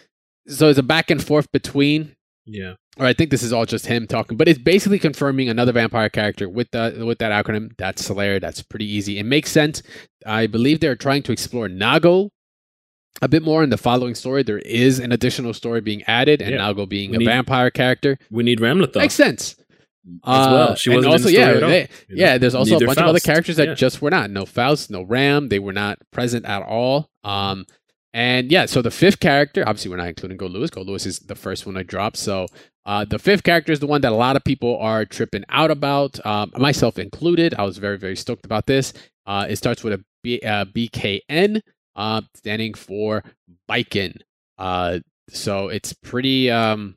[0.49, 2.15] So it's a back and forth between
[2.47, 2.75] Yeah.
[2.99, 6.09] Or I think this is all just him talking, but it's basically confirming another vampire
[6.11, 7.71] character with that with that acronym.
[7.79, 8.39] That's Slayer.
[8.39, 9.19] That's pretty easy.
[9.19, 9.83] It makes sense.
[10.27, 12.29] I believe they're trying to explore Nago
[13.21, 14.43] a bit more in the following story.
[14.43, 16.59] There is an additional story being added, and Yeah.
[16.61, 19.55] Nago being We a need- vampire character We need Ramlethal makes sense.
[19.55, 20.57] as well.
[20.71, 22.39] Uh, She and wasn't also, the yeah, they- yeah.
[22.39, 23.75] There's also Neither a bunch of other characters that Yeah.
[23.75, 24.31] just were not.
[24.31, 25.49] No Faust, no Ram.
[25.49, 27.09] They were not present at all.
[27.23, 27.67] Um,
[28.15, 30.71] and yeah, so the fifth character, obviously, we're not including Goldlewis.
[30.71, 32.19] Go Lewis is the first one I dropped.
[32.19, 32.47] So
[32.85, 35.71] uh, the fifth character is the one that a lot of people are tripping out
[35.71, 37.55] about, um, myself included.
[37.55, 38.93] I was very, very stoked about this.
[39.27, 41.61] Uh, it starts with a B, uh, BKN,
[41.97, 43.25] uh, standing for
[43.71, 44.19] Baiken.
[44.59, 44.99] Uh,
[45.31, 46.51] so it's pretty.
[46.51, 46.97] Um,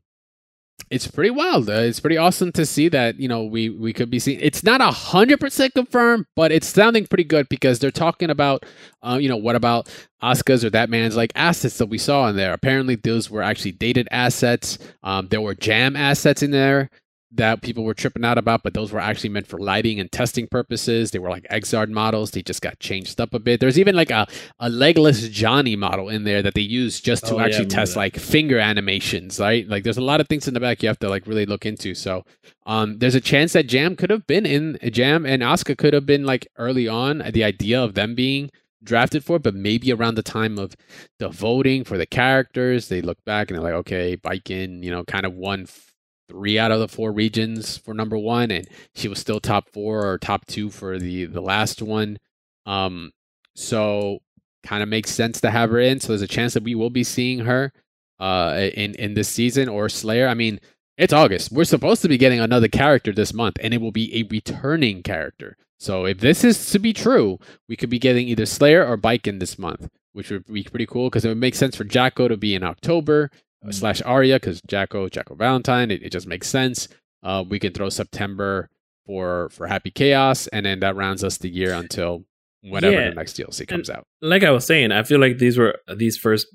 [0.95, 1.69] it's pretty wild.
[1.69, 4.39] Uh, it's pretty awesome to see that you know we we could be seeing.
[4.41, 8.65] It's not hundred percent confirmed, but it's sounding pretty good because they're talking about,
[9.03, 9.89] uh, you know, what about
[10.21, 12.53] Oscar's or that man's like assets that we saw in there.
[12.53, 14.77] Apparently, those were actually dated assets.
[15.03, 16.89] Um, there were jam assets in there
[17.31, 20.47] that people were tripping out about, but those were actually meant for lighting and testing
[20.47, 21.11] purposes.
[21.11, 22.31] They were like Exard models.
[22.31, 23.59] They just got changed up a bit.
[23.59, 24.25] There's even like a,
[24.59, 27.93] a legless Johnny model in there that they use just to Oh, actually remember test
[27.95, 27.99] that.
[27.99, 29.67] like finger animations, right?
[29.67, 31.65] Like there's a lot of things in the back you have to like really look
[31.65, 31.93] into.
[31.95, 32.23] So
[32.65, 36.05] um there's a chance that Jam could have been in Jam and Oscar could have
[36.05, 38.49] been like early on the idea of them being
[38.83, 40.75] drafted for, but maybe around the time of
[41.17, 45.03] the voting for the characters, they look back and they're like, okay, Baiken, you know,
[45.03, 45.84] kind of won f-
[46.27, 50.05] three out of the four regions for number one, and she was still top four
[50.05, 52.17] or top two for the the last one.
[52.65, 53.11] Um,
[53.55, 54.19] so
[54.63, 55.99] kind of makes sense to have her in.
[55.99, 57.71] So there's a chance that we will be seeing her
[58.19, 60.27] uh in in this season or Slayer.
[60.27, 60.59] I mean,
[60.97, 61.51] it's August.
[61.51, 65.03] We're supposed to be getting another character this month, and it will be a returning
[65.03, 65.57] character.
[65.77, 69.39] So if this is to be true, we could be getting either Slayer or Baiken
[69.39, 72.37] this month, which would be pretty cool because it would make sense for Jack-O to
[72.37, 73.29] be in October
[73.67, 75.91] uh, slash Aria because Jack-O Jack-O Valentine.
[75.91, 76.87] It, it just makes sense.
[77.23, 78.69] Uh, we can throw September
[79.05, 82.25] for for Happy Chaos, and then that rounds us the year until
[82.61, 83.09] whenever Yeah.
[83.09, 84.05] the next DLC comes out.
[84.21, 86.47] like I was saying, I feel like these were these first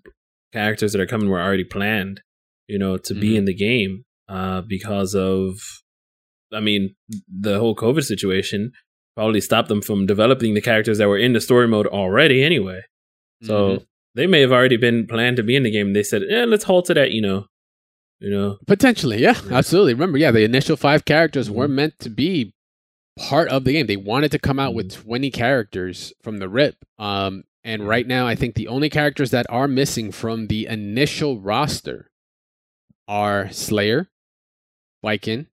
[0.53, 2.23] characters that are coming were already planned,
[2.67, 3.37] you know, to be Mhm.
[3.39, 5.55] in the game uh, because of,
[6.53, 6.95] I mean,
[7.29, 8.73] the whole COVID situation
[9.17, 12.81] probably stopped them from developing the characters that were in the story mode already anyway.
[13.43, 13.87] So Mhm.
[14.15, 15.93] They may have already been planned to be in the game.
[15.93, 17.47] They said, "Yeah, let's halt to that," you know,
[18.19, 18.59] you know.
[18.67, 19.57] Potentially, yeah, Yeah.
[19.59, 19.95] absolutely.
[19.95, 21.73] Remember, yeah, the initial five characters were Mhm.
[21.75, 22.53] meant to be
[23.19, 23.87] part of the game.
[23.87, 26.77] They wanted to come out with 20 characters from the rip.
[26.99, 31.39] Um, and right now, I think the only characters that are missing from the initial
[31.41, 32.11] roster
[33.07, 34.09] are Slayer,
[35.05, 35.47] Baiken.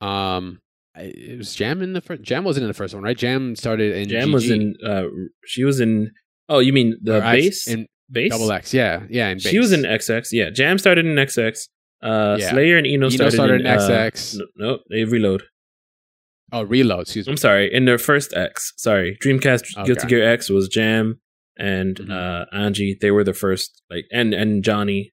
[0.00, 0.60] Um,
[0.96, 2.22] it was Jam in the first.
[2.22, 3.16] Jam wasn't in the first one, right?
[3.16, 4.08] Jam started in.
[4.08, 4.74] Jam was in.
[4.84, 5.04] Uh,
[5.46, 6.10] she was in.
[6.48, 7.66] Oh, you mean the or base?
[7.68, 8.30] in base.
[8.30, 8.74] double X.
[8.74, 9.28] Yeah, yeah.
[9.30, 10.28] In She was in XX.
[10.32, 11.56] Yeah, Jam started in XX.
[12.02, 12.50] Uh, Yeah.
[12.50, 14.38] Slayer and I-No, I-No started, started in uh, XX.
[14.38, 15.44] no, no, they reload.
[16.54, 17.02] Oh, Reload.
[17.02, 17.32] Excuse me.
[17.32, 18.74] I'm sorry, in their first X.
[18.76, 19.86] Sorry, Dreamcast Okay.
[19.86, 21.18] Guilty Gear X was Jam
[21.58, 22.10] and Mhm.
[22.10, 22.98] uh, Anji.
[23.00, 25.12] They were the first, like, and and Johnny.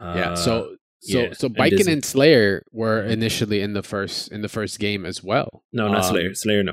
[0.00, 0.34] Uh, yeah.
[0.34, 1.92] So so yeah, so and Baiken Disney.
[1.94, 5.62] and Slayer were initially in the first in the first game as well.
[5.72, 6.34] no, not Um, Slayer.
[6.34, 6.72] Slayer, no.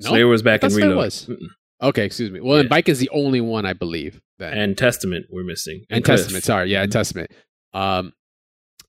[0.00, 0.08] no?
[0.10, 0.96] Slayer was back in Slayer Reload.
[0.98, 1.26] was.
[1.26, 1.48] Mm-mm.
[1.82, 2.40] Okay, excuse me.
[2.40, 2.60] Well, Yeah.
[2.60, 4.20] and Bike is the only one I believe.
[4.38, 4.52] Then.
[4.58, 5.84] and Testament we're missing.
[5.90, 6.18] and Cliff.
[6.20, 6.44] Testament.
[6.44, 6.92] Sorry, yeah, and Mhm.
[6.92, 7.30] Testament.
[7.72, 8.12] Um,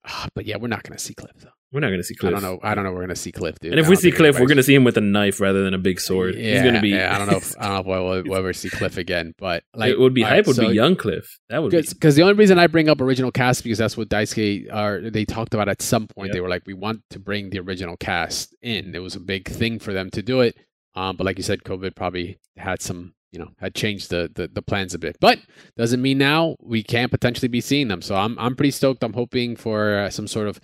[0.06, 1.50] ah, but yeah, we're not gonna see Cliff though.
[1.72, 2.34] We're not going to see Cliff.
[2.34, 2.60] I don't know.
[2.64, 2.94] I don't know.
[2.94, 3.72] We're gonna see Cliff, dude.
[3.74, 5.74] And if we see Cliff, we're going to see him with a knife rather than
[5.74, 6.36] a big sword.
[6.36, 6.90] Yeah, He's to be.
[6.90, 7.36] Yeah, I don't know.
[7.38, 10.14] If, I don't know if we'll, we'll ever see Cliff again, but like it would
[10.14, 10.32] be hype.
[10.32, 11.26] right, Would so- be young Cliff.
[11.50, 11.82] That would be.
[11.82, 15.26] because the only reason I bring up original cast because that's what Daisuke are they
[15.26, 16.28] talked about at some point.
[16.28, 16.34] Yep.
[16.36, 18.96] They were like, we want to bring the original cast in.
[18.96, 20.56] It was a big thing for them to do it.
[20.96, 24.48] Um, but like you said, COVID probably had some, you know, had changed the, the
[24.48, 25.18] the plans a bit.
[25.20, 25.40] But
[25.78, 28.02] doesn't mean now we can't potentially be seeing them.
[28.02, 29.04] So I'm I'm pretty stoked.
[29.04, 30.60] I'm hoping for uh, some sort of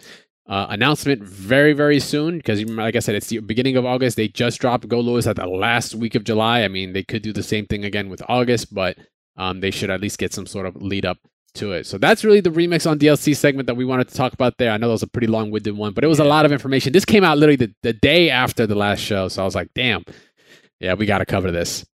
[0.47, 4.17] uh, announcement very very soon because like I said, it's the beginning of August.
[4.17, 6.63] They just dropped Goldlewis at the last week of July.
[6.63, 8.97] I mean, they could do the same thing again with August, but
[9.37, 11.17] um, they should at least get some sort of lead up
[11.55, 11.85] to it.
[11.85, 14.71] So that's really the remix on DLC segment that we wanted to talk about there.
[14.71, 16.51] I know that was a pretty long winded one, but it was a lot of
[16.51, 16.93] information.
[16.93, 19.27] This came out literally the, the day after the last show.
[19.27, 20.03] So I was like, damn,
[20.79, 21.85] yeah, we got to cover this.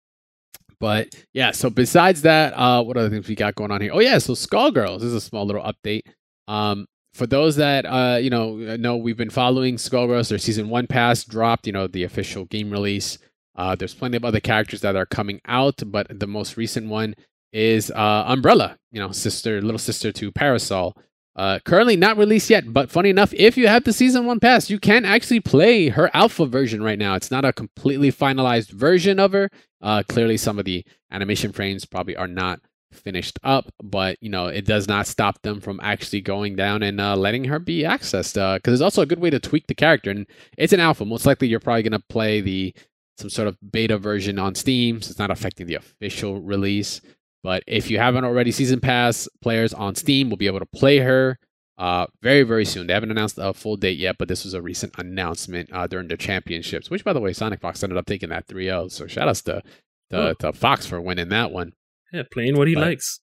[0.80, 3.92] But yeah, so besides that, uh, what other things we got going on here?
[3.94, 6.04] Oh yeah, so Skullgirls this is a small little update.
[6.48, 10.86] Um, for those that uh, you know know we've been following Skullgirls, their season one
[10.86, 11.66] pass dropped.
[11.66, 13.18] You know the official game release.
[13.56, 17.16] Uh, there's plenty of other characters that are coming out, but the most recent one
[17.52, 18.78] is uh, Umbrella.
[18.92, 20.96] You know, sister, little sister to Parasol.
[21.36, 24.72] Uh, currently not released yet, but funny enough, if you have the season one pass,
[24.72, 27.14] you can actually play her alpha version right now.
[27.14, 29.50] It's not a completely finalized version of her.
[29.80, 32.60] Uh, clearly, some of the animation frames probably are not
[32.92, 37.00] finished up, but you know it does not stop them from actually going down and
[37.00, 38.34] uh, letting her be accessed.
[38.56, 40.26] Because it's also a good way to tweak the character, and
[40.58, 41.06] it's an alpha.
[41.06, 42.74] Most likely, you're probably gonna play the
[43.20, 47.02] some sort of beta version on Steam, so it's not affecting the official release.
[47.44, 50.98] But if you haven't already, season pass players on Steam will be able to play
[51.00, 51.38] her
[51.78, 52.88] uh, very, very soon.
[52.88, 56.08] They haven't announced a full date yet, but this was a recent announcement uh, during
[56.08, 58.88] the championships, which, by the way, SonicFox ended up taking that 3 0.
[58.88, 59.62] So shout outs to,
[60.10, 60.34] to, Oh.
[60.40, 61.74] to Fox for winning that one.
[62.12, 63.20] yeah, playing what he But- likes.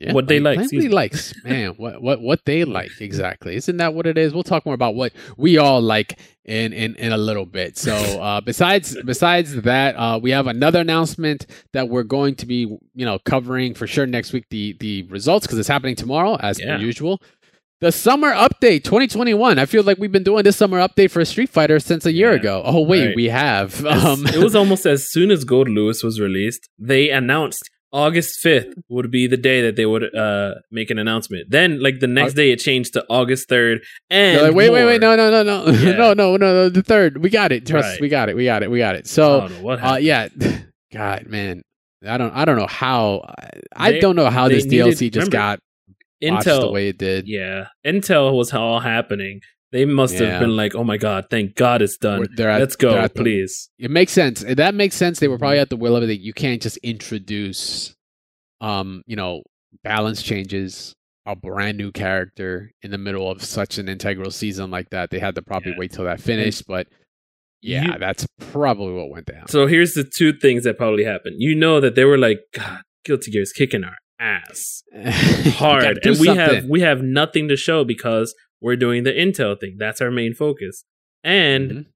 [0.00, 0.94] Yeah, What they like, playing excuse What he me.
[0.94, 1.70] likes, man.
[1.76, 3.56] What what what they like exactly?
[3.56, 4.32] Isn't that what it is?
[4.32, 7.76] We'll talk more about what we all like in in in a little bit.
[7.76, 12.60] So uh, besides besides that, uh, we have another announcement that we're going to be
[12.94, 14.44] you know covering for sure next week.
[14.50, 16.76] The the results because it's happening tomorrow as Yeah.
[16.76, 17.20] per usual.
[17.80, 19.58] The summer update 2021.
[19.58, 22.30] I feel like we've been doing this summer update for Street Fighter since a year
[22.32, 22.62] Yeah, ago.
[22.64, 23.16] Oh wait, right.
[23.16, 23.84] we have.
[23.84, 28.74] As- Um, it was almost as soon as Goldlewis was released, they announced August 5th
[28.88, 31.50] would be the day that they would uh, make an announcement.
[31.50, 33.78] Then, like the next day, it changed to August 3rd.
[34.10, 35.92] And like, wait, wait, wait, no, no, no, no, Yeah.
[35.92, 37.18] no, no, no, no, the third.
[37.22, 37.66] We got it.
[37.66, 38.00] Trust, Right.
[38.00, 39.06] we got it, we got it, we got it.
[39.06, 40.28] So, what uh, yeah,
[40.92, 41.62] God, man,
[42.06, 43.24] I don't, I don't know how,
[43.74, 45.60] I They- don't know how this needed- DLC just remember, got
[46.22, 47.26] Intel the way it did.
[47.28, 49.40] yeah, Intel was all happening.
[49.70, 50.30] They must Yeah.
[50.30, 52.22] have been like, "Oh my god, thank God it's done.
[52.22, 54.42] At- Let's go, at the- please." It makes sense.
[54.42, 55.20] That makes sense.
[55.20, 55.40] They were Mm-hmm.
[55.42, 56.20] probably at the will of it.
[56.20, 57.94] You can't just introduce,
[58.60, 59.42] um, you know,
[59.84, 60.94] balance changes,
[61.26, 65.10] a brand new character in the middle of such an integral season like that.
[65.10, 65.78] They had to probably Yeah.
[65.78, 66.86] wait till that finished, but.
[67.60, 69.48] Yeah, You- that's probably what went down.
[69.48, 71.36] So here's the two things that probably happened.
[71.38, 74.84] You know that they were like, "God, Guilty Gear is kicking our ass
[75.56, 79.76] hard," and we have we have nothing to show because we're doing the Intel thing.
[79.78, 80.84] That's our main focus.
[81.24, 81.86] And Mhm.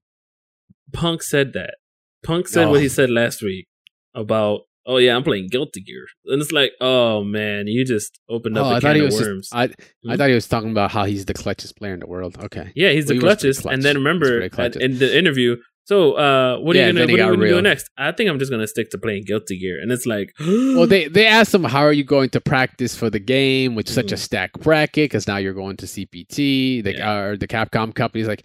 [0.93, 1.75] Punk said that.
[2.23, 2.89] Punk said what he Oh.
[2.89, 3.67] said last week
[4.13, 8.57] about, "Oh yeah, I'm playing Guilty Gear," and it's like, "Oh man, you just opened
[8.57, 9.67] up Oh, a I can of was just- worms." I I
[10.03, 10.15] Hmm?
[10.15, 12.37] thought he was talking about how he's the clutchest player in the world.
[12.43, 12.71] Okay.
[12.75, 13.61] yeah, he's the Well, he clutchest.
[13.61, 13.73] clutch.
[13.73, 17.19] And then remember at- in the interview, so uh, what are Yeah, you gonna what
[17.19, 17.89] are you gonna do next?
[17.97, 21.07] I think I'm just gonna stick to playing Guilty Gear, and it's like, Well, they
[21.07, 24.15] they asked him how are you going to practice for the game with such a
[24.15, 24.19] Mhm.
[24.19, 26.81] stack bracket because now you're going to CPT.
[26.83, 27.13] The Yeah.
[27.15, 28.43] or the Capcom company's like,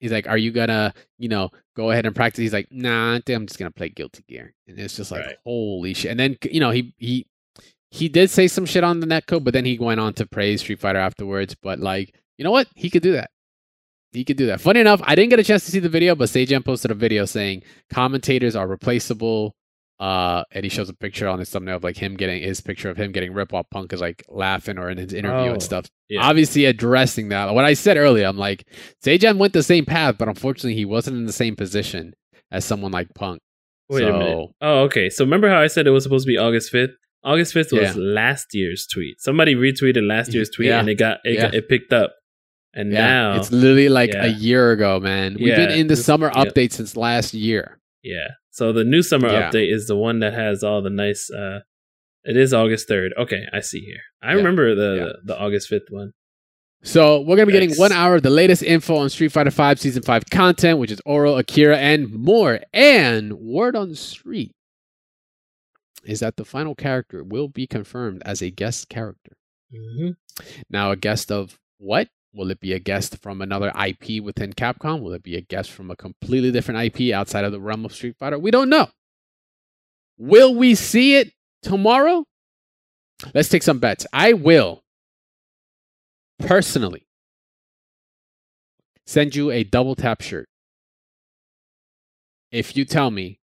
[0.00, 2.42] he's like, are you gonna you know go ahead and practice?
[2.42, 5.24] He's like, nah, I think I'm just gonna play Guilty Gear, and it's just like
[5.24, 5.36] Right.
[5.44, 6.10] holy shit.
[6.10, 7.26] And then you know he he
[7.90, 10.62] he did say some shit on the netcode, but then he went on to praise
[10.62, 11.54] Street Fighter afterwards.
[11.62, 12.66] But like, you know what?
[12.74, 13.30] He could do that.
[14.12, 14.60] He could do that.
[14.60, 16.94] Funny enough, I didn't get a chance to see the video, but Sajam posted a
[16.94, 19.54] video saying commentators are replaceable.
[20.00, 22.90] Uh, and he shows a picture on his thumbnail of like him getting his picture
[22.90, 25.62] of him getting ripped while Punk is like laughing or in his interview Oh, and
[25.62, 25.86] stuff.
[26.08, 26.22] yeah.
[26.26, 27.54] Obviously addressing that.
[27.54, 28.66] What I said earlier, I'm like,
[29.04, 32.14] Sajam went the same path, but unfortunately he wasn't in the same position
[32.50, 33.40] as someone like Punk.
[33.88, 34.48] Wait a minute.
[34.60, 35.08] Oh, okay.
[35.08, 36.94] So remember how I said it was supposed to be August 5th?
[37.22, 38.02] August 5th was Yeah.
[38.02, 39.20] last year's tweet.
[39.20, 40.80] Somebody retweeted last year's tweet Yeah.
[40.80, 42.12] and it got it, got it picked up.
[42.74, 44.24] And now it's literally like Yeah.
[44.24, 45.36] a year ago, man.
[45.38, 46.44] We've been in the summer yeah.
[46.44, 47.78] update since last year.
[48.02, 48.28] yeah.
[48.50, 49.50] So the new summer Yeah.
[49.50, 51.60] update is the one that has all the nice uh
[52.24, 53.10] it is August 3rd.
[53.18, 54.00] Okay, I see here.
[54.22, 54.36] I Yeah.
[54.36, 55.04] remember the, Yeah.
[55.04, 56.12] the the August 5th one.
[56.84, 57.78] So we're gonna be getting Yikes.
[57.78, 61.00] one hour of the latest info on Street Fighter V Season Five content, which is
[61.06, 62.60] Oro, Akira, and more.
[62.72, 64.52] And word on the street
[66.04, 69.32] is that the final character will be confirmed as a guest character.
[69.72, 70.10] hmm
[70.68, 72.08] Now, a guest of what?
[72.34, 75.02] Will it be a guest from another IP within Capcom?
[75.02, 77.92] Will it be a guest from a completely different IP outside of the realm of
[77.92, 78.38] Street Fighter?
[78.38, 78.88] We don't know.
[80.16, 82.24] Will we see it tomorrow?
[83.34, 84.06] Let's take some bets.
[84.12, 84.82] I will
[86.38, 87.06] personally
[89.06, 90.48] send you a double tap shirt
[92.50, 93.38] if you tell me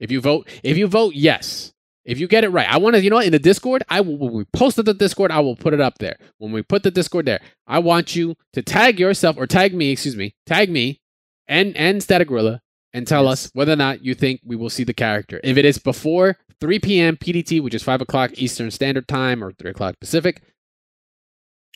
[0.00, 1.73] if you vote if you vote yes
[2.04, 4.00] if you get it right i want to you know what in the discord i
[4.00, 6.52] will when we post it to the discord i will put it up there when
[6.52, 10.16] we put the discord there i want you to tag yourself or tag me excuse
[10.16, 11.00] me tag me
[11.48, 12.60] and and static gorilla
[12.92, 13.46] and tell Yes.
[13.46, 16.36] us whether or not you think we will see the character if it is before
[16.60, 20.42] 3 p.m pdt which is 5 o'clock eastern standard time or 3 o'clock pacific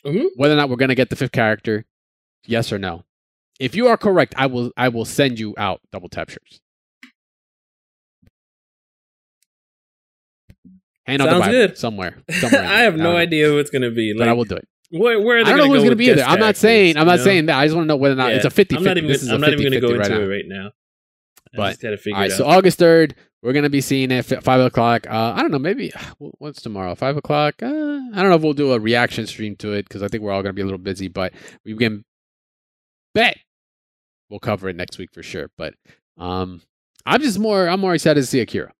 [0.05, 0.27] Mhm.
[0.35, 1.85] whether or not we're going to get the fifth character
[2.45, 3.03] yes or no
[3.59, 6.61] if you are correct i will i will send you out double tap shirts
[11.05, 11.77] Hand on the Sounds Bible good.
[11.77, 12.17] somewhere.
[12.39, 12.77] somewhere I there.
[12.85, 13.17] have no know.
[13.17, 14.13] idea who it's gonna be.
[14.17, 14.67] but I will do it.
[14.91, 16.15] where, where are they I don't know who's going to be either.
[16.17, 16.97] guest I'm not saying.
[16.97, 17.23] I'm not know?
[17.23, 17.57] saying that.
[17.59, 18.37] I just want to know whether or not Yeah.
[18.37, 19.07] it's a 50 I'm not even.
[19.09, 20.67] This is Gonna, I'm not even gonna go right into it right now.
[21.53, 22.45] I But, just gotta figure All right, so.
[22.45, 25.07] August 3rd, we're going to be seeing it at 5 o'clock.
[25.09, 26.93] Uh, I don't know, maybe, what's tomorrow?
[26.93, 27.55] 5 o'clock?
[27.63, 27.69] Uh, I
[28.21, 30.43] don't know if we'll do a reaction stream to it because I think we're all
[30.43, 31.33] going to be a little busy, but
[31.65, 32.03] we can
[33.15, 33.37] bet
[34.29, 35.49] we'll cover it next week for sure.
[35.57, 35.73] But
[36.17, 36.61] um,
[37.05, 38.73] I'm just more, I'm more excited to see Akira.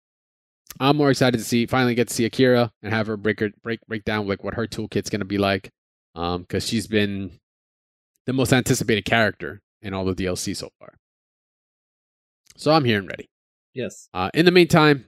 [0.78, 3.50] I'm more excited to see, finally get to see Akira and have her break, her,
[3.62, 5.70] break, break down like what her toolkit's going to be like
[6.14, 7.32] um, because she's been
[8.26, 10.94] the most anticipated character in all the DLC so far.
[12.56, 13.28] So I'm here and ready.
[13.74, 14.08] yes.
[14.12, 15.06] Uh, in the meantime,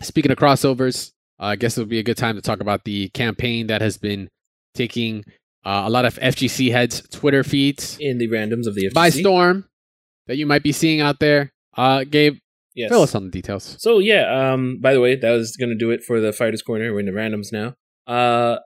[0.00, 2.84] speaking of crossovers, uh, I guess it would be a good time to talk about
[2.84, 4.28] the campaign that has been
[4.74, 5.24] taking
[5.64, 8.94] uh, a lot of FGC heads' Twitter feeds In the randoms of the FGC.
[8.94, 9.68] by storm
[10.26, 11.52] that you might be seeing out there.
[11.76, 12.38] Uh, Gabe,
[12.74, 12.88] Yes.
[12.90, 13.76] fill us on the details.
[13.78, 16.92] So yeah, um, by the way, that was gonna do it for the fighters corner.
[16.92, 17.74] We're in the randoms now.
[18.06, 18.58] Uh,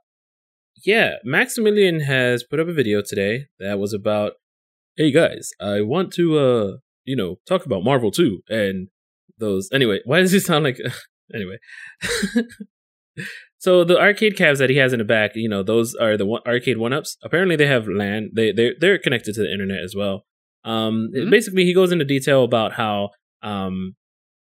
[0.85, 4.35] yeah, Maximilian has put up a video today that was about,
[4.97, 8.89] hey guys, I want to, uh, you know, talk about Marvel 2 and
[9.39, 9.69] those.
[9.73, 10.79] Anyway, why does he sound like?
[11.35, 11.57] anyway,
[13.59, 16.27] so the arcade cabs that he has in the back, you know, those are the
[16.27, 17.17] one, arcade one ups.
[17.23, 18.31] Apparently, they have LAN.
[18.35, 20.27] They they they're connected to the internet as well.
[20.65, 21.31] Um, Mhm.
[21.31, 23.11] basically, he goes into detail about how
[23.43, 23.97] um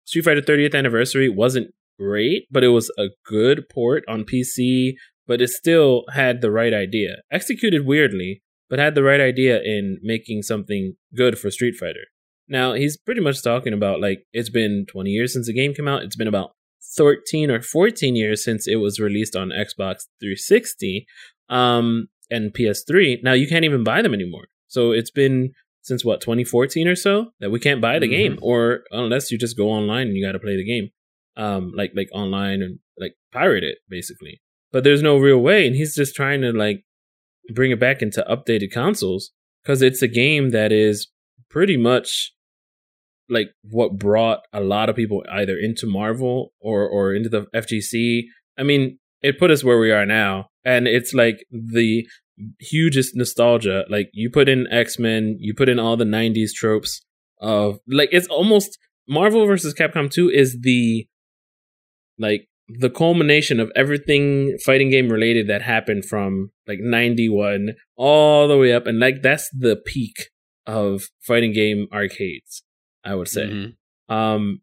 [0.06, 4.94] Street Fighter 30th anniversary wasn't great, but it was a good port on PC,
[5.28, 7.18] but it still had the right idea.
[7.32, 12.08] Executed weirdly, but had the right idea in making something good for Street Fighter.
[12.48, 15.88] Now, he's pretty much talking about like it's been 20 years since the game came
[15.88, 16.04] out.
[16.04, 16.52] It's been about
[16.98, 21.06] 13 or 14 years since it was released on Xbox 360
[21.50, 23.24] um and PS3.
[23.24, 24.48] Now, you can't even buy them anymore.
[24.68, 28.12] So, it's been since what 2014 or so that we can't buy the Mhm.
[28.12, 30.90] game or unless you just go online and you got to play the game
[31.38, 34.42] um like like online and like pirate it basically
[34.72, 36.84] but there's no real way and he's just trying to like
[37.54, 39.32] bring it back into updated consoles
[39.64, 41.08] because it's a game that is
[41.50, 42.34] pretty much
[43.30, 48.24] like what brought a lot of people either into Marvel or or into the FGC.
[48.58, 52.06] I mean, it put us where we are now, and it's like the
[52.60, 53.86] hugest nostalgia.
[53.90, 57.02] Like you put in X Men, you put in all the '90s tropes
[57.40, 61.08] of like it's almost Marvel versus Capcom 2 is the
[62.18, 68.58] like the culmination of everything fighting game related that happened from like 91 all the
[68.58, 70.30] way up and like that's the peak
[70.66, 72.64] of fighting game arcades
[73.04, 73.74] i would say Mhm.
[74.08, 74.62] um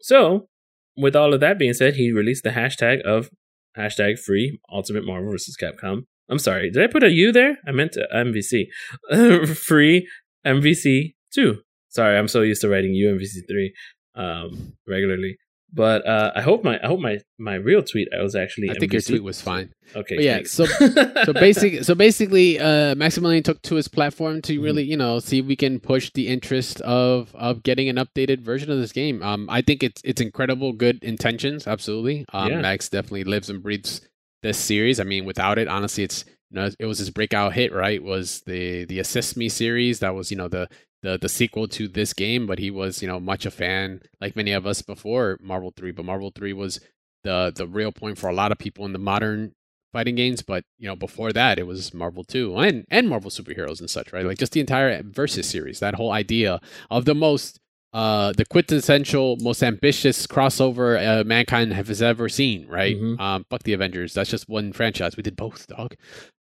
[0.00, 0.48] so
[0.96, 3.30] with all of that being said he released the hashtag of
[3.78, 7.70] hashtag free ultimate marvel versus capcom i'm sorry did i put a u there i
[7.72, 8.66] meant to mvc
[9.56, 10.08] free
[10.46, 11.58] mvc 2
[11.88, 13.72] sorry i'm so used to writing u mvc 3
[14.14, 15.36] um regularly
[15.74, 18.74] but uh, I hope my I hope my my real tweet I was actually I
[18.74, 19.72] think your tweet was fine.
[19.96, 20.16] okay.
[20.16, 20.52] But yeah, thanks.
[20.52, 24.62] so so basic so basically uh Maximilian took to his platform to Mhm.
[24.64, 28.40] really, you know, see if we can push the interest of of getting an updated
[28.42, 29.22] version of this game.
[29.22, 32.26] Um I think it's it's incredible good intentions, absolutely.
[32.34, 32.60] Um Yeah.
[32.60, 34.02] Max definitely lives and breathes
[34.42, 35.00] this series.
[35.00, 38.02] I mean, without it, honestly, it's you know, it was his breakout hit, right?
[38.02, 40.68] Was the the Assist Me series that was, you know, the
[41.02, 44.36] the the sequel to this game, but he was, you know, much a fan like
[44.36, 46.80] many of us before Marvel 3, but Marvel 3 was
[47.24, 49.54] the the real point for a lot of people in the modern
[49.92, 53.80] fighting games, but you know, before that it was Marvel 2 and and Marvel superheroes
[53.80, 54.26] and such, right?
[54.26, 57.60] Like just the entire Versus series, that whole idea of the most
[57.92, 62.96] uh the quintessential most ambitious crossover uh, mankind has ever seen, right?
[62.96, 63.20] Mhm.
[63.20, 64.14] Um fuck the Avengers.
[64.14, 65.16] That's just one franchise.
[65.16, 65.94] We did both, dog.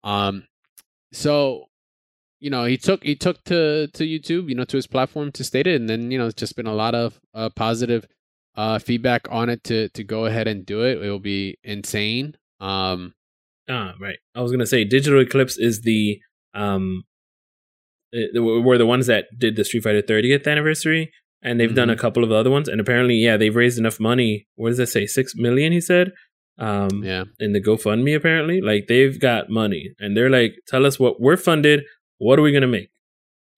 [0.05, 0.45] Um
[1.13, 1.65] so
[2.41, 5.43] you know, he took he took to to YouTube, you know, to his platform to
[5.45, 8.07] state it and then, you know, it's just been a lot of uh, positive
[8.57, 10.99] uh, feedback on it to to go ahead and do it.
[11.03, 12.37] It will be insane.
[12.61, 13.15] Um,
[13.71, 14.19] Ah, right.
[14.35, 16.21] I was gonna say Digital Eclipse is the
[16.55, 17.05] um,
[18.13, 21.13] it, were the ones that did the Street Fighter 30th anniversary,
[21.43, 21.99] and they've done a Mhm.
[21.99, 22.69] couple of other ones.
[22.69, 24.47] And apparently, yeah, they've raised enough money.
[24.57, 25.07] What does that say?
[25.07, 26.13] Six million, he said.
[26.59, 28.61] Um, yeah, in the GoFundMe apparently.
[28.61, 31.85] Like they've got money and they're like, tell us what we're funded.
[32.19, 32.91] What are we going to make?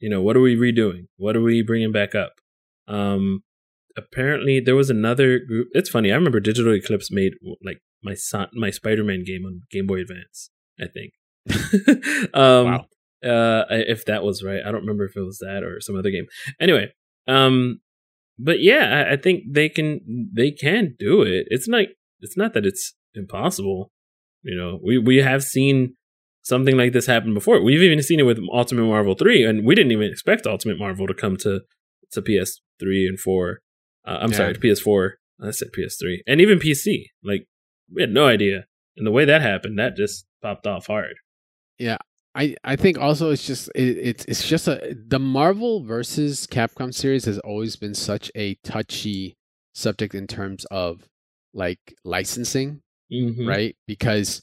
[0.01, 1.07] You know, what are we redoing?
[1.16, 2.35] What are we bringing back up?
[2.89, 3.43] Um,
[3.97, 5.68] apparently there was another group.
[5.72, 6.12] It's funny.
[6.12, 7.33] I remember Digital Eclipse made
[7.64, 11.12] like my son, my Spider-Man game on Game Boy Advance, I think.
[12.35, 12.87] um, wow.
[13.24, 16.11] uh if that was right i don't remember if it was that or some other
[16.11, 16.26] game
[16.61, 16.87] anyway
[17.27, 17.81] um
[18.39, 20.01] but yeah I, I think they can
[20.35, 21.47] they can do it.
[21.49, 21.85] It's not
[22.21, 23.91] it's not that it's impossible.
[24.43, 25.95] You know we we have seen
[26.43, 27.62] something like this happen before.
[27.62, 31.07] We've even seen it with ultimate marvel 3 and we didn't even expect ultimate marvel
[31.07, 31.61] to come to
[32.12, 33.61] to ps3 and 4
[34.07, 34.37] uh, i'm Yeah.
[34.37, 35.11] sorry to ps4
[35.43, 37.47] i said ps3 and even pc like
[37.93, 38.64] we had no idea.
[38.97, 41.14] And the way that happened that just popped off hard
[42.35, 46.95] I, I think also it's just it, it's it's just a the Marvel versus Capcom
[46.95, 49.37] series has always been such a touchy
[49.74, 51.09] subject in terms of
[51.53, 53.47] like licensing, Mhm.
[53.49, 53.76] right?
[53.87, 54.43] Because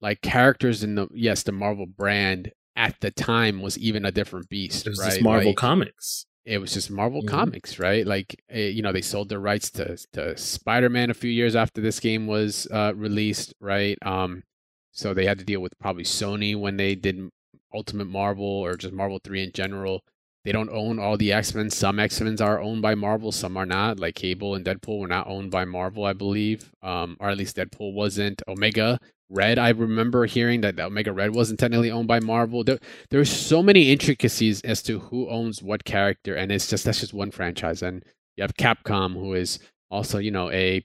[0.00, 4.48] like characters in the yes the Marvel brand at the time was even a different
[4.48, 5.10] beast, it was right?
[5.10, 7.26] just marvel Like, comics it was just Marvel Mhm.
[7.28, 8.06] Comics, right?
[8.06, 11.56] Like eh, you know they sold their rights to to Spider Man a few years
[11.56, 13.98] after this game was uh, released, right?
[14.02, 14.42] Um,
[14.96, 17.30] so they had to deal with probably Sony when they did
[17.74, 20.02] Ultimate Marvel or just Marvel Three in general.
[20.44, 21.70] They don't own all the X Men.
[21.70, 23.98] Some X Men's are owned by Marvel, some are not.
[23.98, 27.56] Like Cable and Deadpool were not owned by Marvel, I believe, um, or at least
[27.56, 28.42] Deadpool wasn't.
[28.48, 32.62] Omega Red, I remember hearing that Omega Red wasn't technically owned by Marvel.
[32.62, 32.78] There,
[33.10, 37.12] there's so many intricacies as to who owns what character, and it's just that's just
[37.12, 37.82] one franchise.
[37.82, 38.04] And
[38.36, 39.58] you have Capcom, who is
[39.90, 40.84] also you know a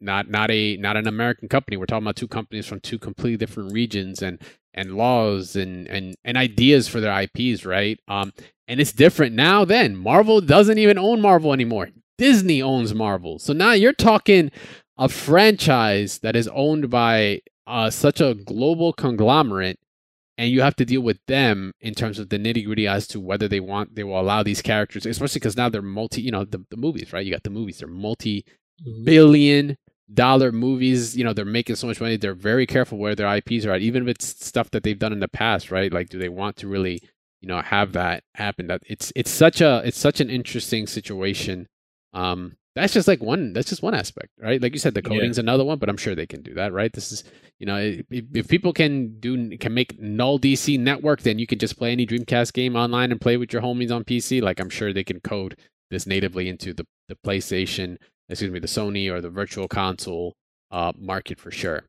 [0.00, 1.76] not not a not an American company.
[1.76, 4.40] We're talking about two companies from two completely different regions and
[4.74, 7.98] and laws and and and ideas for their IPs, right?
[8.08, 8.32] Um,
[8.66, 9.64] and it's different now.
[9.64, 11.88] Then Marvel doesn't even own Marvel anymore.
[12.16, 14.50] Disney owns Marvel, so now you're talking
[14.96, 19.78] a franchise that is owned by uh, such a global conglomerate
[20.38, 23.20] and you have to deal with them in terms of the nitty gritty as to
[23.20, 26.44] whether they want they will allow these characters, especially because now they're multi, you know,
[26.44, 27.26] the, the movies, right?
[27.26, 28.44] You got the movies, they're multi
[29.04, 29.76] billion
[30.12, 31.16] dollar movies.
[31.16, 32.16] You know, they're making so much money.
[32.16, 35.12] They're very careful where their IPs are at, even if it's stuff that they've done
[35.12, 35.92] in the past, right?
[35.92, 37.02] Like, do they want to really,
[37.40, 38.66] you know, have that happen?
[38.68, 41.66] That it's it's such a it's such an interesting situation.
[42.14, 43.52] Um, that's just like one.
[43.52, 44.62] That's just one aspect, right?
[44.62, 45.08] Like you said, the Yeah.
[45.18, 46.92] coding's another one, but I'm sure they can do that, right?
[46.92, 47.24] This is,
[47.58, 51.58] you know, if, if people can do can make null DC network, then you can
[51.58, 54.40] just play any Dreamcast game online and play with your homies on PC.
[54.40, 55.56] Like I'm sure they can code
[55.90, 57.96] this natively into the the PlayStation,
[58.28, 60.34] excuse me, the Sony or the Virtual Console
[60.70, 61.84] uh, market for sure.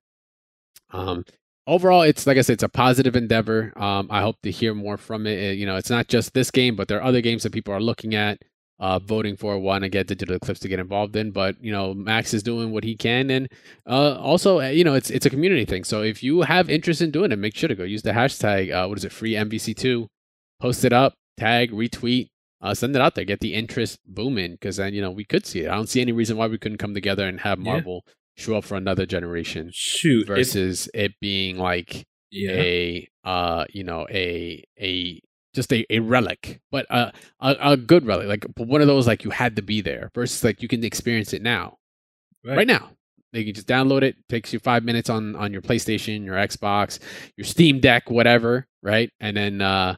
[0.91, 1.25] Um,
[1.67, 3.73] overall, it's like I said, it's a positive endeavor.
[3.75, 5.37] Um, I hope to hear more from it.
[5.39, 7.73] Uh, You know, it's not just this game, but there are other games that people
[7.73, 8.39] are looking at,
[8.79, 11.31] uh, voting for, want to get Digital Eclipse to get involved in.
[11.31, 13.47] But you know, Max is doing what he can, and
[13.87, 15.83] uh, also, uh, you know, it's it's a community thing.
[15.83, 18.71] So if you have interest in doing it, make sure to go use the hashtag.
[18.73, 19.11] Uh, what is it?
[19.11, 20.07] Free MVC2.
[20.61, 22.27] Post it up, tag, retweet.
[22.61, 23.23] Uh, send it out there.
[23.25, 25.69] Get the interest booming because then you know we could see it.
[25.69, 27.71] I don't see any reason why we couldn't come together and have Yeah.
[27.71, 28.05] Marvel
[28.35, 30.21] show up for another generation Shoot.
[30.21, 32.51] if- versus it being like yeah.
[32.51, 35.19] a uh you know a a
[35.53, 39.23] just a, a relic but a, a a good relic like one of those like
[39.23, 41.75] you had to be there versus like you can experience it now
[42.45, 42.91] right, now
[43.33, 46.99] you can just download it takes you five minutes on on your playstation your xbox
[47.35, 49.95] your steam deck whatever right and then uh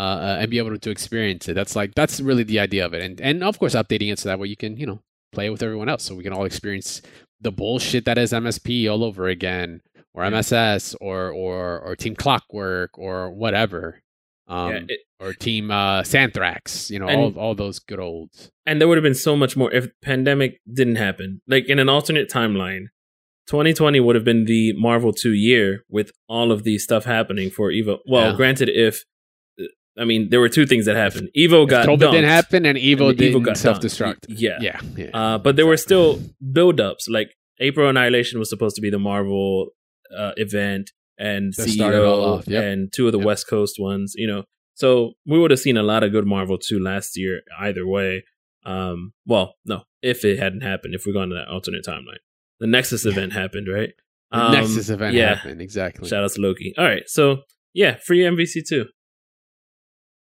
[0.00, 1.54] uh, uh, and be able to, experience it.
[1.54, 4.28] That's like that's really the idea of it, and and of course updating it so
[4.30, 5.00] that way you can you know
[5.32, 7.02] play it with everyone else, so we can all experience
[7.40, 9.80] the bullshit that is MSP all over again,
[10.14, 14.00] or MSS, or or or Team Clockwork, or whatever,
[14.48, 16.90] um, yeah, it- or Team uh, Santhrax.
[16.90, 18.50] You know, And- all all those good olds.
[18.66, 21.40] and there would have been so much more if pandemic didn't happen.
[21.46, 22.84] Like in an alternate timeline,
[23.48, 27.70] 2020 would have been the Marvel 2 year with all of these stuff happening for
[27.70, 27.98] Evo.
[28.06, 28.36] Well, Yeah.
[28.36, 29.04] granted, if
[29.98, 31.28] I mean, there were two things that happened.
[31.36, 33.94] Evo got COVID dumped, didn't happen, and Evo and didn't got self dumped.
[33.94, 34.26] destruct.
[34.28, 34.58] Yeah.
[34.60, 35.10] Yeah, yeah.
[35.12, 36.20] Uh, but there were still
[36.52, 37.08] build-ups.
[37.08, 39.70] Like April Annihilation was supposed to be the Marvel
[40.16, 42.48] uh, event, and That CEO, off.
[42.48, 42.64] Yep.
[42.64, 43.26] and two of the Yep.
[43.26, 44.14] West Coast ones.
[44.16, 47.42] You know, so we would have seen a lot of good Marvel too last year.
[47.58, 48.24] Either way,
[48.64, 52.22] um, well, no, if it hadn't happened, if we're going to that alternate timeline,
[52.60, 53.90] the Nexus event happened, right?
[54.30, 55.34] the Um, Nexus event yeah.
[55.34, 56.08] happened exactly.
[56.08, 56.72] Shout out to Loki.
[56.78, 57.42] All right, so
[57.74, 58.86] yeah, free MVC two.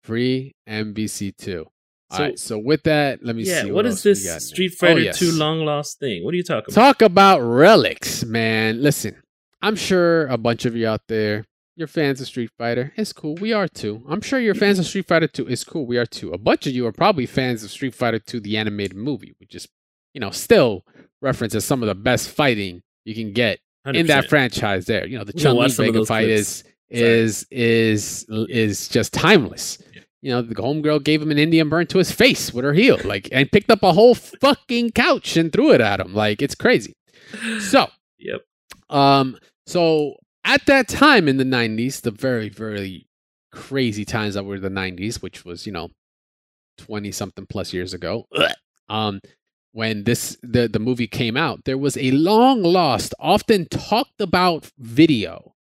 [0.04, 1.66] Free MVC two.
[2.10, 3.72] All So- right, so with that, let me Yeah, see.
[3.72, 4.38] what else this got now.
[4.40, 5.20] Street Oh, Fighter yes.
[5.20, 6.24] 2 long lost thing?
[6.26, 6.82] What are you talking about?
[6.82, 8.82] Talk about relics, man.
[8.82, 9.16] Listen,
[9.62, 11.46] I'm sure a bunch of you out there,
[11.78, 12.92] you're fans of Street Fighter.
[12.98, 13.36] It's cool.
[13.36, 14.04] We are too.
[14.10, 15.48] I'm sure you're fans of Street Fighter 2.
[15.48, 15.86] It's cool.
[15.86, 16.34] We are too.
[16.34, 19.56] A bunch of you are probably fans of Street Fighter 2, the animated movie, which
[19.56, 19.68] is,
[20.14, 20.84] you know, still
[21.22, 25.08] references some of the best fighting you can get in that franchise there.
[25.08, 26.42] You know, the Chun Li Vega fight clips.
[26.42, 29.80] is is is is just timeless.
[29.94, 30.02] Yeah.
[30.22, 33.00] You know, the homegirl gave him an Indian burn to his face with her heel,
[33.06, 36.14] like, and picked up a whole fucking couch and threw it at him.
[36.14, 36.94] Like, it's crazy.
[37.60, 37.88] So,
[38.20, 38.42] Yep.
[38.92, 43.08] um, so at that time in the '90s, the very very
[43.52, 45.90] crazy times that were the '90s, which was you know
[46.78, 48.28] twenty something plus years ago.
[48.90, 49.22] Um,
[49.72, 54.70] when this the the movie came out, there was a long lost, often talked about
[54.78, 55.54] video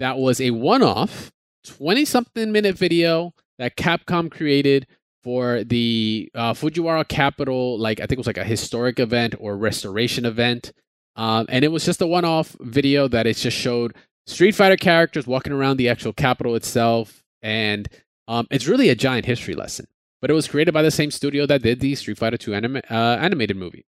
[0.00, 1.30] that was a one off,
[1.64, 4.86] twenty something minute video that Capcom created
[5.22, 9.56] for the uh, Fujiwara Capital, like I think it was like a historic event or
[9.56, 10.72] restoration event.
[11.16, 13.94] Um, and it was just a one off video that it just showed
[14.26, 17.22] Street Fighter characters walking around the actual capital itself.
[17.42, 17.88] And
[18.28, 19.86] um, it's really a giant history lesson.
[20.20, 22.82] But it was created by the same studio that did the Street Fighter 2 anima-
[22.90, 23.84] uh, animated movie.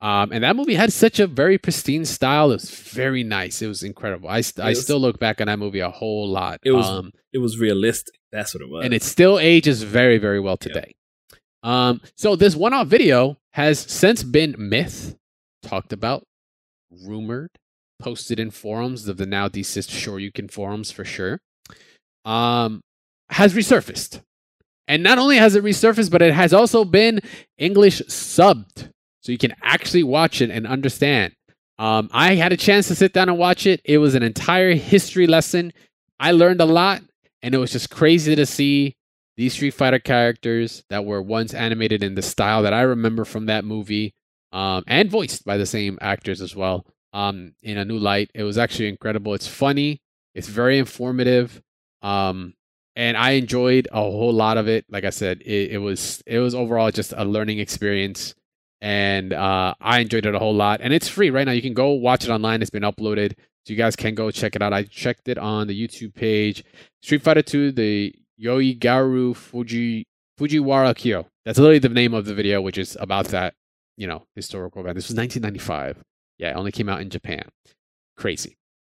[0.00, 2.50] Um, and that movie had such a very pristine style.
[2.50, 3.62] It was very nice.
[3.62, 4.28] It was incredible.
[4.28, 6.58] I, st- I still look back on that movie a whole lot.
[6.64, 8.14] It was- um, It was realistic.
[8.32, 8.84] That's what it was.
[8.84, 10.92] and it still ages very, very well today.
[11.62, 15.16] Um, so this one-off video has since been myth,
[15.62, 16.24] talked about,
[16.90, 17.50] rumored,
[17.98, 21.38] posted in forums of the now deceased Shoryuken forums for sure.
[22.24, 22.82] Um,
[23.30, 24.20] has resurfaced,
[24.88, 27.20] and not only has it resurfaced, but it has also been
[27.58, 31.34] English subbed, so you can actually watch it and understand.
[31.78, 33.80] Um, I had a chance to sit down and watch it.
[33.84, 35.72] It was an entire history lesson.
[36.18, 37.02] I learned a lot,
[37.42, 38.96] and it was just crazy to see
[39.36, 43.46] these Street Fighter characters that were once animated in the style that I remember from
[43.46, 44.14] that movie,
[44.52, 48.30] um, and voiced by the same actors as well, um, in a new light.
[48.34, 49.34] It was actually incredible.
[49.34, 50.00] It's funny.
[50.34, 51.60] It's very informative,
[52.00, 52.54] um,
[52.96, 54.86] and I enjoyed a whole lot of it.
[54.88, 58.34] Like I said, it, it was it was overall just a learning experience,
[58.80, 60.80] and uh, I enjoyed it a whole lot.
[60.82, 61.52] And it's free right now.
[61.52, 62.62] You can go watch it online.
[62.62, 64.72] It's been uploaded, so you guys can go check it out.
[64.72, 66.64] I checked it on the YouTube page.
[67.02, 70.06] Street Fighter 2, the Yoigaru Fuji
[70.40, 71.26] Fujiwara Kyo.
[71.44, 73.54] That's literally the name of the video, which is about that,
[73.96, 74.96] you know, historical event.
[74.96, 76.02] This was 1995.
[76.38, 77.48] Yeah, it only came out in Japan.
[78.16, 78.56] Crazy.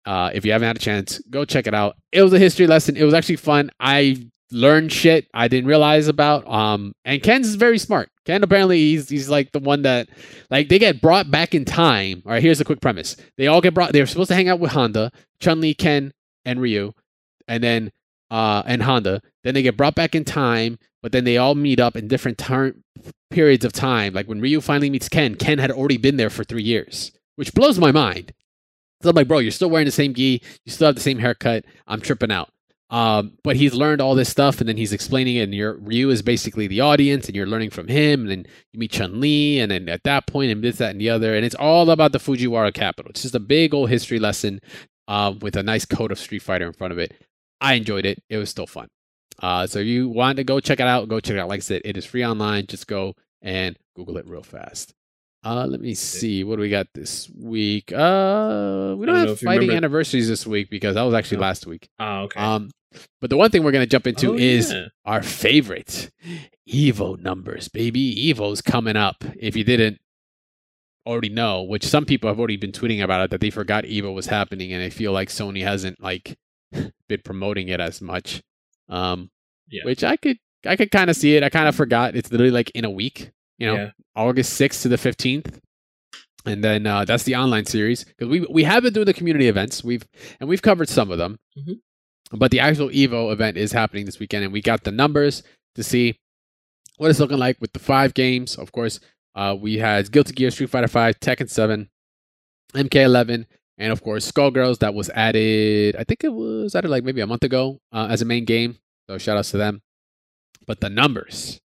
[0.07, 1.97] Uh, if you haven't had a chance, go check it out.
[2.13, 2.97] It was a history lesson.
[2.97, 3.71] It was actually fun.
[3.81, 6.47] I learned shit I didn't realize about.
[6.49, 8.11] Um, and Ken's very smart.
[8.25, 10.09] Ken apparently he's he's like the one that
[10.51, 12.23] like they get brought back in time.
[12.27, 13.17] All right, here's a quick premise.
[13.37, 13.93] They all get brought.
[13.93, 16.13] They're supposed to hang out with Honda, Chun Li, Ken,
[16.45, 16.93] and Ryu,
[17.47, 17.93] and then
[18.31, 19.23] uh and Honda.
[19.45, 22.39] Then they get brought back in time, but then they all meet up in different
[22.39, 22.83] turn
[23.31, 24.13] periods of time.
[24.13, 27.55] Like when Ryu finally meets Ken, Ken had already been there for three years, which
[27.55, 28.33] blows my mind.
[29.03, 31.19] So I'm like, bro, you're still wearing the same gi, you still have the same
[31.19, 31.65] haircut.
[31.87, 32.51] I'm tripping out.
[32.89, 35.43] Um, but he's learned all this stuff, and then he's explaining it.
[35.43, 38.23] And your Ryu is basically the audience, and you're learning from him.
[38.23, 41.01] And then you meet Chun Li, and then at that point, and this, that, and
[41.01, 41.35] the other.
[41.35, 43.11] And it's all about the Fujiwara capital.
[43.11, 44.61] It's just a big old history lesson
[45.09, 47.15] uh, with a nice coat of Street Fighter in front of it.
[47.61, 48.23] I enjoyed it.
[48.29, 48.89] It was still fun.
[49.41, 51.49] Uh, so if you want to go check it out, go check it out.
[51.49, 52.67] Like I said, it is free online.
[52.67, 54.95] Just go and Google it real fast.
[55.47, 56.43] Uh, let me see.
[56.43, 57.93] What do we got this week?
[57.93, 61.41] Uh, we don't, don't have fighting anniversaries this week because that was actually Oh.
[61.41, 61.89] last week.
[62.01, 62.41] oh, okay.
[62.41, 62.71] Um,
[63.21, 64.87] but the one thing we're gonna jump into Oh, is yeah.
[65.05, 66.11] our favorite
[66.69, 68.33] Evo numbers, baby.
[68.35, 69.23] Evo's coming up.
[69.39, 69.99] If you didn't
[71.07, 74.13] already know, which some people have already been tweeting about it, that they forgot Evo
[74.15, 76.37] was happening, and I feel like Sony hasn't like
[76.73, 78.43] been promoting it as much.
[78.89, 79.31] Um,
[79.71, 79.85] Yeah.
[79.85, 81.45] which I could I could kind of see it.
[81.45, 82.17] I kind of forgot.
[82.17, 83.31] It's literally like in a week.
[83.59, 83.91] You know, Yeah.
[84.15, 85.61] August sixth to the fifteenth.
[86.45, 89.49] And then uh, that's the online series because we we have been doing the community
[89.49, 89.83] events.
[89.83, 90.07] We've
[90.41, 91.81] and we've covered some of them, Mhm.
[92.33, 95.43] but the actual Evo event is happening this weekend, and we got the numbers
[95.75, 96.19] to see
[96.99, 98.57] what it's looking like with the five games.
[98.57, 99.01] Of course,
[99.35, 101.91] uh, we had Guilty Gear, Street Fighter Five, Tekken Seven,
[102.75, 103.47] MK11,
[103.79, 105.97] and of course Skullgirls that was added.
[105.97, 108.79] I think it was added like maybe a month ago uh, as a main game.
[109.11, 109.83] So shout outs to them.
[110.67, 111.61] But the numbers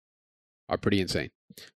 [0.70, 1.30] are pretty insane.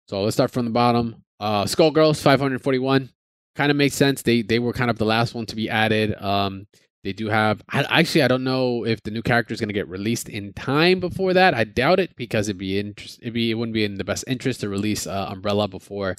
[0.08, 1.22] So let's start from the bottom.
[1.40, 3.10] Uh, Skullgirls 541
[3.54, 4.22] kind of makes sense.
[4.22, 6.20] They they were kind of the last one to be added.
[6.20, 6.66] Um,
[7.04, 7.62] they do have.
[7.68, 10.52] I, actually, I don't know if the new character is going to get released in
[10.52, 11.54] time before that.
[11.54, 13.18] I doubt it because it'd be interest.
[13.22, 16.16] It'd be it wouldn't be in the best interest to release uh, Umbrella before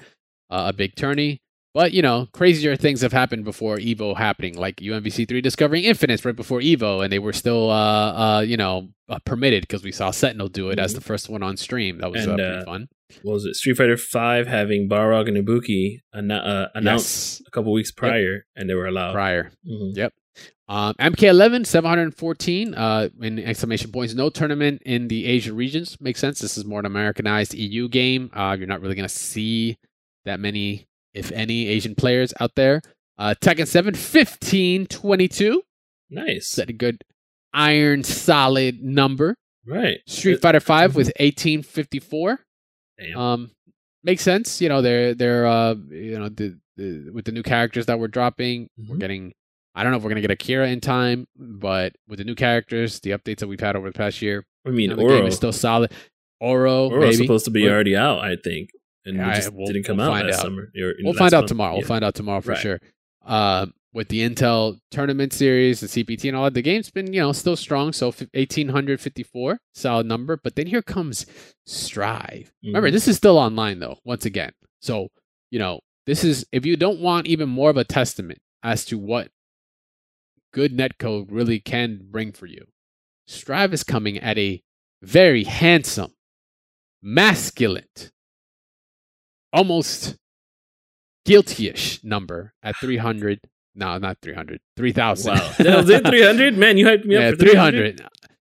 [0.50, 1.42] uh, a big tourney.
[1.74, 6.26] But you know, crazier things have happened before Evo happening, like UMVC three discovering Infinites
[6.26, 9.92] right before Evo, and they were still, uh, uh, you know, uh, permitted because we
[9.92, 10.96] saw Sentinel do it as Mhm.
[10.96, 12.00] the first one on stream.
[12.00, 12.88] That was uh, And, pretty uh, fun.
[13.22, 13.56] What was it?
[13.56, 18.46] Street Fighter Five having Balrog and Ibuki anno- uh, announced Yes, a couple weeks prior,
[18.56, 19.14] and they were allowed.
[19.14, 19.52] prior.
[19.68, 20.10] Mhm.
[20.68, 24.14] Um, MK11 714 uh, in exclamation points.
[24.14, 26.40] No tournament in the Asian regions makes sense.
[26.40, 28.30] This is more an Americanized EU game.
[28.34, 29.78] Uh, you're not really going to see
[30.26, 32.82] that many, if any, Asian players out there.
[33.18, 35.62] Uh, Tekken 7 1522.
[36.10, 36.48] Nice.
[36.48, 37.04] Set a good
[37.54, 39.36] iron solid number.
[39.66, 40.00] Right.
[40.08, 42.40] Street It- Fighter 5 with 1854.
[43.00, 43.18] Damn.
[43.18, 43.52] Um,
[44.04, 44.62] makes sense.
[44.62, 48.08] You know, they're they're uh, you know the, the with the new characters that we're
[48.08, 49.00] dropping, we're Mhm.
[49.00, 49.34] getting.
[49.76, 53.00] I don't know if we're gonna get Akira in time, but with the new characters,
[53.00, 55.26] the updates that we've had over the past year, I you mean, know, the game
[55.28, 55.92] is still solid.
[56.42, 57.26] Oro, Oro's maybe.
[57.26, 58.70] supposed to be We're- already out, I think,
[59.06, 60.42] and Yeah, it just we'll- didn't come we'll out last out.
[60.42, 60.72] summer.
[60.80, 61.48] or We'll find out month.
[61.50, 61.74] tomorrow.
[61.76, 62.60] We'll find out tomorrow for Right.
[62.60, 62.80] sure.
[63.26, 67.22] Um, with the Intel tournament series, the CPT, and all that, the game's been you
[67.22, 67.92] know still strong.
[67.92, 70.38] So eighteen hundred fifty four, solid number.
[70.38, 71.26] But then here comes
[71.66, 72.52] Strive.
[72.64, 72.94] Remember, Mhm.
[72.94, 73.98] this is still online though.
[74.04, 75.10] Once again, so
[75.50, 78.98] you know this is if you don't want even more of a testament as to
[79.00, 79.32] what
[80.54, 82.68] good netcode really can bring for you,
[83.28, 84.62] Strive is coming at a
[85.02, 86.14] very handsome,
[87.02, 87.86] masculine,
[89.54, 90.16] almost
[91.26, 93.40] guilty-ish number at ah, 300
[93.76, 95.52] no not 300 3000 Wow.
[95.60, 96.06] that was it.
[96.06, 96.58] Three hundred.
[96.58, 97.36] Man, you hyped me yeah up.
[97.40, 98.02] for 300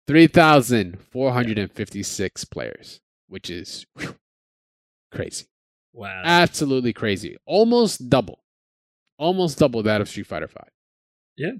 [0.07, 4.15] 3456 players which is whew,
[5.11, 5.45] crazy
[5.93, 6.21] Wow.
[6.25, 8.39] absolutely crazy almost double
[9.17, 10.63] almost double that of street fighter 5
[11.37, 11.51] yeah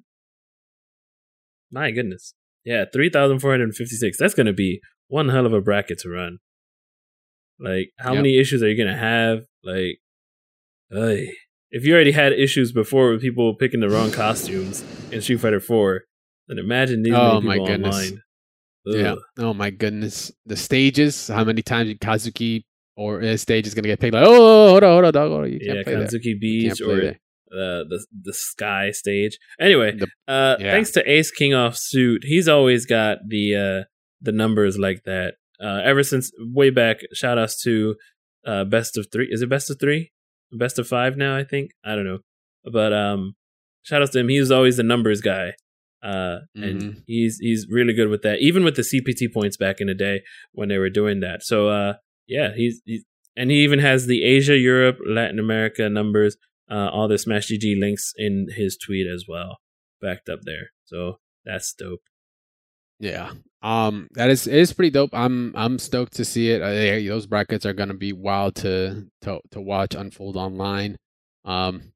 [1.72, 2.34] My goodness.
[2.66, 4.18] Yeah, three thousand four hundred fifty-six.
[4.18, 6.38] That's going to be one hell of a bracket to run.
[7.60, 8.18] Like, how Yep.
[8.18, 9.46] many issues are you going to have?
[9.64, 10.00] Like,
[10.96, 11.28] ay.
[11.72, 15.60] if you already had issues before with people picking the wrong costumes in Street Fighter
[15.60, 16.04] Four,
[16.48, 17.96] then imagine these Oh, many my people goodness.
[17.96, 18.22] online.
[18.86, 22.64] yeah oh my goodness the stages how many times did Kanzuki
[22.98, 25.30] or his stage is going to get picked like oh hold on hold on dog
[25.32, 25.54] hold on.
[25.54, 26.06] you can't yeah, play there.
[26.06, 27.12] Kanzuki You Beach or there.
[27.54, 29.38] uh, the the Sky stage.
[29.58, 30.72] Anyway, The- uh, yeah.
[30.74, 33.84] thanks to Ace King off suit, he's always got the uh,
[34.22, 35.36] the numbers like that.
[35.62, 37.96] Uh, ever since way back, shout outs to
[38.46, 39.28] uh, best of three.
[39.32, 40.12] Is it best of three?
[40.52, 41.72] Best of five now, I think.
[41.84, 42.20] I don't know,
[42.66, 43.36] but um,
[43.84, 44.30] shout outs to him.
[44.30, 45.54] He was always the numbers guy.
[46.04, 47.04] Uh, and Mhm.
[47.08, 48.40] he's he's really good with that.
[48.40, 51.44] Even with the CPT points back in the day when they were doing that.
[51.44, 51.94] So uh,
[52.28, 53.06] yeah, he's, he's
[53.38, 56.36] and he even has the Asia, Europe, Latin America numbers
[56.70, 59.60] uh, all the Smash GG links in his tweet as well,
[60.02, 60.72] backed up there.
[60.86, 62.02] So that's dope.
[63.04, 63.32] Yeah.
[63.62, 65.12] Um that is it is pretty dope.
[65.14, 66.62] I'm I'm stoked to see it.
[66.62, 70.98] Uh, yeah, those brackets are going to be wild to to to watch unfold online.
[71.46, 71.94] Um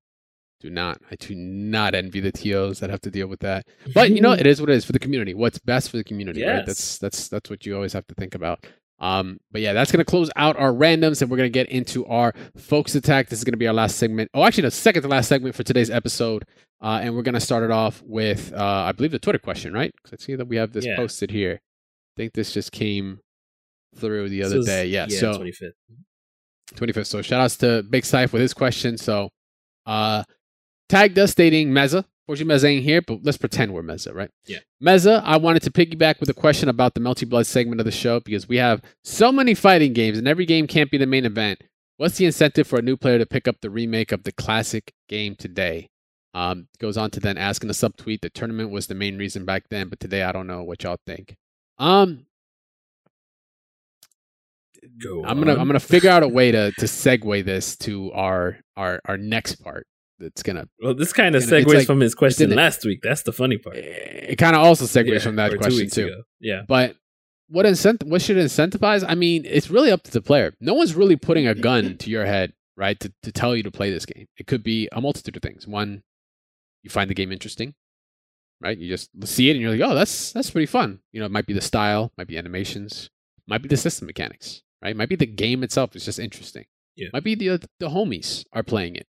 [0.60, 3.68] do not I do not envy the TOs that have to deal with that.
[3.94, 5.34] But you know, it is what it is for the community.
[5.34, 6.66] What's best for the community, right?
[6.66, 8.66] That's that's that's what you always have to think about.
[9.00, 12.34] Um, but yeah, that's gonna close out our randoms, and we're gonna get into our
[12.56, 13.30] focus attack.
[13.30, 14.30] This is gonna be our last segment.
[14.34, 16.44] Oh, actually, no, second to last segment for today's episode.
[16.82, 19.92] Uh, and we're gonna start it off with, uh, I believe, the Twitter question, right?
[20.04, 20.96] 'Cause I see that we have this Yeah.
[20.96, 21.60] posted here.
[21.62, 23.20] I think this just came
[23.96, 24.86] through the other was- day.
[24.88, 25.74] Yeah, yeah, so 25th.
[26.76, 27.08] 25th.
[27.08, 28.98] So shout outs to Big Syfe with his question.
[28.98, 29.30] So
[29.86, 30.24] uh
[30.90, 32.04] tagged us stating Meza.
[32.28, 34.30] Fortunately, Meza ain't here, but let's pretend we're Meza, right?
[34.46, 34.60] Yeah.
[34.84, 37.92] Meza, I wanted to piggyback with a question about the Melty Blood segment of the
[37.92, 41.26] show because we have so many fighting games and every game can't be the main
[41.26, 41.64] event.
[41.96, 44.92] What's the incentive for a new player to pick up the remake of the classic
[45.08, 45.90] game today?
[46.34, 49.46] Um, goes on to then ask in a subtweet, the tournament was the main reason
[49.46, 51.36] back then, but today I don't know what y'all think.
[51.80, 52.26] Um,
[55.02, 55.60] Go I'm gonna on.
[55.60, 59.56] I'm gonna figure out a way to to segue this to our our our next
[59.56, 59.88] part.
[60.20, 63.02] That's gonna Well, this kind of It's like- segues from his question last week.
[63.04, 63.76] That's the funny part.
[63.78, 63.82] Eh,
[64.32, 66.08] it kind of also segues Yeah, from that question too.
[66.08, 66.24] ago.
[66.40, 66.64] Yeah.
[66.68, 66.96] But
[67.50, 69.06] what incent what should incentivize?
[69.08, 70.54] I mean, it's really up to the player.
[70.60, 73.72] No one's really putting a gun to your head, right, to to tell you to
[73.72, 74.26] play this game.
[74.38, 75.68] It could be a multitude of things.
[75.68, 76.04] One,
[76.84, 77.76] you find the game interesting,
[78.60, 78.78] right?
[78.78, 81.00] You just see it and you're like, oh, that's that's pretty fun.
[81.12, 83.10] You know, it might be the style, might be animations,
[83.48, 84.96] might be the system mechanics, right?
[84.96, 86.66] Might be the game itself is just interesting.
[86.96, 87.10] Yeah.
[87.14, 89.06] Might be the the homies are playing it.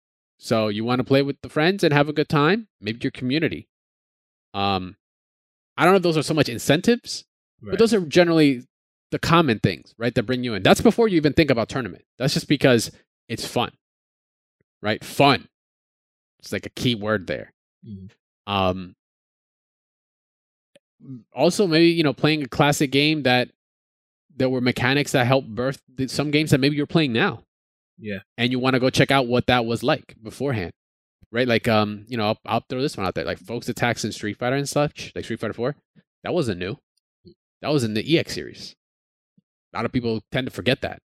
[0.43, 2.67] So you want to play with the friends and have a good time?
[2.81, 3.69] Maybe your community.
[4.53, 4.97] Um,
[5.77, 7.23] I don't know if those are so much incentives,
[7.61, 7.71] Right.
[7.71, 8.63] but those are generally
[9.11, 10.13] the common things, right?
[10.13, 10.61] That bring you in.
[10.61, 12.03] That's before you even think about tournament.
[12.17, 12.91] That's just because
[13.29, 13.71] it's fun,
[14.81, 15.01] right?
[15.01, 15.47] Fun.
[16.39, 17.53] It's like a key word there.
[17.87, 18.09] Mhm.
[18.45, 18.95] Um,
[21.33, 23.49] also, maybe you know, playing a classic game that
[24.35, 27.45] there were mechanics that helped birth some games that maybe you're playing now,
[27.99, 28.19] Yeah.
[28.37, 30.71] and you want to go check out what that was like beforehand,
[31.31, 31.47] right?
[31.47, 34.11] Like, um, you know, I'll, I'll throw this one out there, like focus attacks in
[34.11, 35.75] Street Fighter and such, like Street Fighter Four.
[36.23, 36.77] That wasn't new.
[37.61, 38.75] That was in the EX series.
[39.73, 40.99] A lot of people tend to forget that.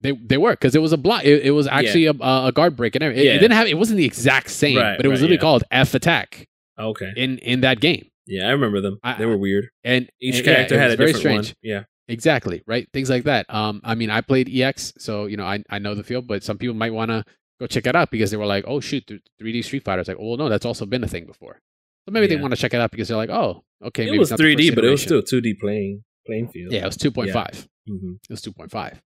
[0.00, 1.24] They they were because it was a block.
[1.24, 3.26] It, it was actually a, a guard break and everything.
[3.26, 3.66] It, it didn't have.
[3.66, 5.40] It wasn't the exact same, Right, but it was right, literally yeah.
[5.40, 6.46] called F attack
[6.78, 7.12] Okay.
[7.16, 8.06] in in that game.
[8.26, 9.00] Yeah, I remember them.
[9.02, 9.70] I- they were weird.
[9.82, 11.46] And Each and, character it had a very different strange.
[11.48, 11.54] one.
[11.62, 11.84] Yeah.
[12.08, 12.88] Exactly, right?
[12.92, 13.46] Things like that.
[13.52, 16.42] Um, I mean, I played EX, so you know, I I know the field, but
[16.42, 17.24] some people might want to
[17.60, 20.08] go check it out because they were like, "Oh shoot, th- 3D Street Fighter." It's
[20.08, 21.60] like, "Oh no, that's also been a thing before."
[22.06, 24.18] So maybe they want to check it out because they're like, "Oh, okay." it maybe
[24.20, 26.72] was it's not the 3D, first but it was iteration." still 2D playing playing field.
[26.72, 27.68] yeah, it was two point five.
[27.86, 29.02] hmm It was two point five.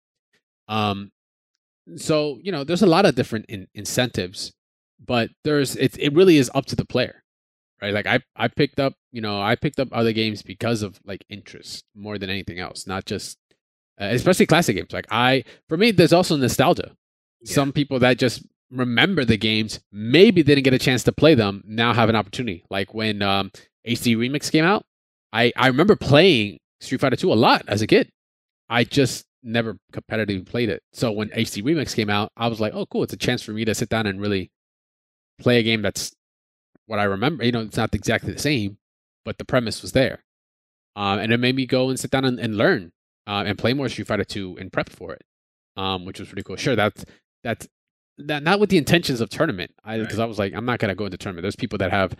[0.68, 1.10] Um,
[1.96, 4.52] so you know, there's a lot of different in- incentives,
[5.04, 5.96] but there's it.
[5.98, 7.22] It really is up to the player,
[7.82, 7.94] right?
[7.94, 11.24] Like I I picked up, you know, I picked up other games because of like
[11.28, 13.38] interest more than anything else, not just
[14.00, 14.92] uh, especially classic games.
[14.92, 16.96] Like I, for me, there's also nostalgia.
[17.42, 17.54] Yeah.
[17.54, 21.62] Some people that just remember the games, maybe didn't get a chance to play them,
[21.66, 22.64] now have an opportunity.
[22.70, 23.50] Like when um,
[23.86, 24.84] HD Remix came out,
[25.32, 28.10] I I remember playing Street Fighter 2 a lot as a kid.
[28.68, 30.82] I just never competitively played it.
[30.92, 33.02] So when HD Remix came out, I was like, oh, cool.
[33.02, 34.50] It's a chance for me to sit down and really
[35.40, 36.12] play a game that's
[36.90, 37.44] what I remember.
[37.44, 38.78] You know, it's not exactly the same,
[39.24, 40.24] but the premise was there.
[40.96, 42.90] Um, and it made me go and sit down and, and learn
[43.28, 45.22] uh, and play more Street Fighter 2 and prep for it,
[45.76, 46.56] um, which was pretty cool.
[46.56, 47.04] Sure, that's,
[47.44, 47.68] that's
[48.18, 49.70] that, not with the intentions of tournament.
[49.84, 51.44] I Because I was like, I'm not going to go into tournament.
[51.44, 52.16] There's people that have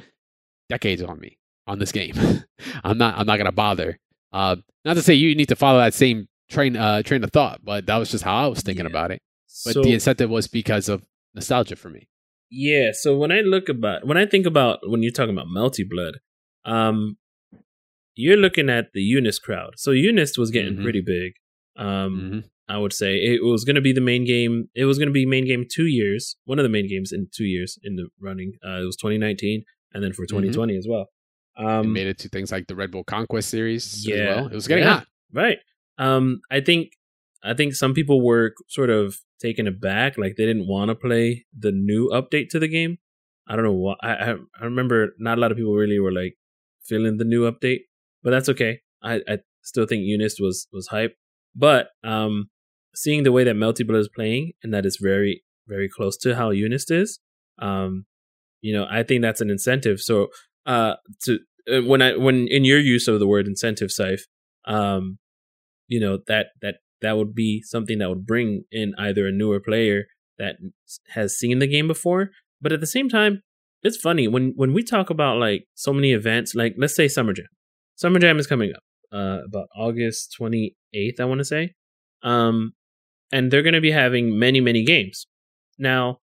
[0.68, 2.14] decades on me on this game.
[2.84, 3.98] I'm not, I'm not going to bother.
[4.32, 7.60] Uh, not to say you need to follow that same train uh train of thought,
[7.64, 8.90] but that was just how I was thinking Yeah.
[8.90, 9.20] about it.
[9.64, 11.04] But so, the incentive was because of
[11.34, 12.08] nostalgia for me.
[12.50, 15.88] Yeah, so when I look about when I think about when you're talking about Melty
[15.88, 16.18] Blood,
[16.64, 17.16] um,
[18.16, 19.74] you're looking at the UNIST crowd.
[19.76, 20.82] So UNIST was getting Mhm.
[20.82, 21.32] pretty big.
[21.76, 22.44] Um, Mhm.
[22.68, 24.68] I would say it was going to be the main game.
[24.74, 27.28] It was going to be main game two years, one of the main games in
[27.32, 28.52] two years in the running.
[28.64, 31.08] Uh, it was 2019, and then for 2020 as well.
[31.58, 34.36] It Um, made it to things like the Red Bull Conquest series as Yeah.
[34.36, 34.46] well.
[34.48, 34.98] It was getting Yeah.
[35.00, 35.08] hot.
[35.32, 35.58] Right.
[35.98, 36.92] Um, I think
[37.42, 41.46] I think some people were sort of taken aback, like they didn't want to play
[41.58, 42.98] the new update to the game.
[43.48, 43.94] I don't know why.
[44.02, 46.36] I, I remember not a lot of people really were like
[46.84, 47.80] feeling the new update,
[48.22, 48.80] but that's okay.
[49.02, 51.16] I, I still think UNIST was was hype,
[51.54, 52.50] but um,
[52.94, 56.34] seeing the way that Melty Blood is playing and that it's very very close to
[56.34, 57.20] how UNIST is,
[57.60, 58.04] um,
[58.60, 60.00] you know, I think that's an incentive.
[60.00, 60.28] So
[60.66, 61.38] uh, to
[61.72, 64.22] uh, when I when in your use of the word incentive, Saif,
[64.66, 65.18] um,
[65.88, 69.60] you know that that that would be something that would bring in either a newer
[69.60, 70.04] player
[70.38, 70.56] that
[71.10, 72.30] has seen the game before
[72.60, 73.42] but at the same time
[73.82, 77.32] it's funny when when we talk about like so many events like let's say summer
[77.32, 77.46] jam.
[77.96, 78.82] Summer jam is coming up
[79.12, 81.72] uh about august 28th i want to say
[82.22, 82.72] um
[83.32, 85.26] and they're going to be having many many games.
[85.78, 86.18] Now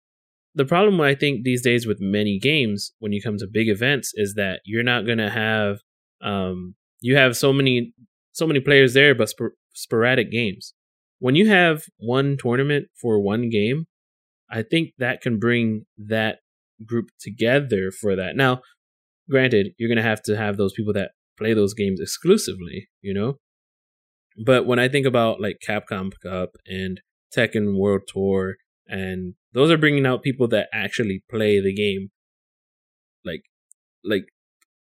[0.55, 4.11] the problem i think these days with many games when you come to big events
[4.15, 5.79] is that you're not going to have
[6.21, 7.93] um you have so many
[8.33, 10.73] so many players there, but spor- sporadic games.
[11.19, 13.85] When you have one tournament for one game,
[14.49, 16.39] I think that can bring that
[16.85, 18.35] group together for that.
[18.35, 18.61] Now,
[19.29, 23.13] granted, you're going to have to have those people that play those games exclusively, you
[23.13, 23.39] know?
[24.43, 26.99] But when I think about like Capcom Cup and
[27.35, 28.55] Tekken World Tour,
[28.87, 32.09] and those are bringing out people that actually play the game,
[33.23, 33.43] like,
[34.03, 34.25] like,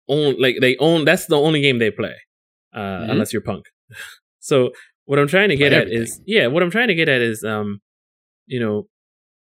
[0.09, 1.05] own, like they own.
[1.05, 2.15] That's the only game they play
[2.75, 3.11] uh, Mhm.
[3.13, 3.67] unless you're punk.
[4.43, 4.73] so
[5.05, 7.45] what I'm trying to get at is, yeah, what I'm trying to get at is,
[7.45, 7.81] um,
[8.47, 8.89] you know,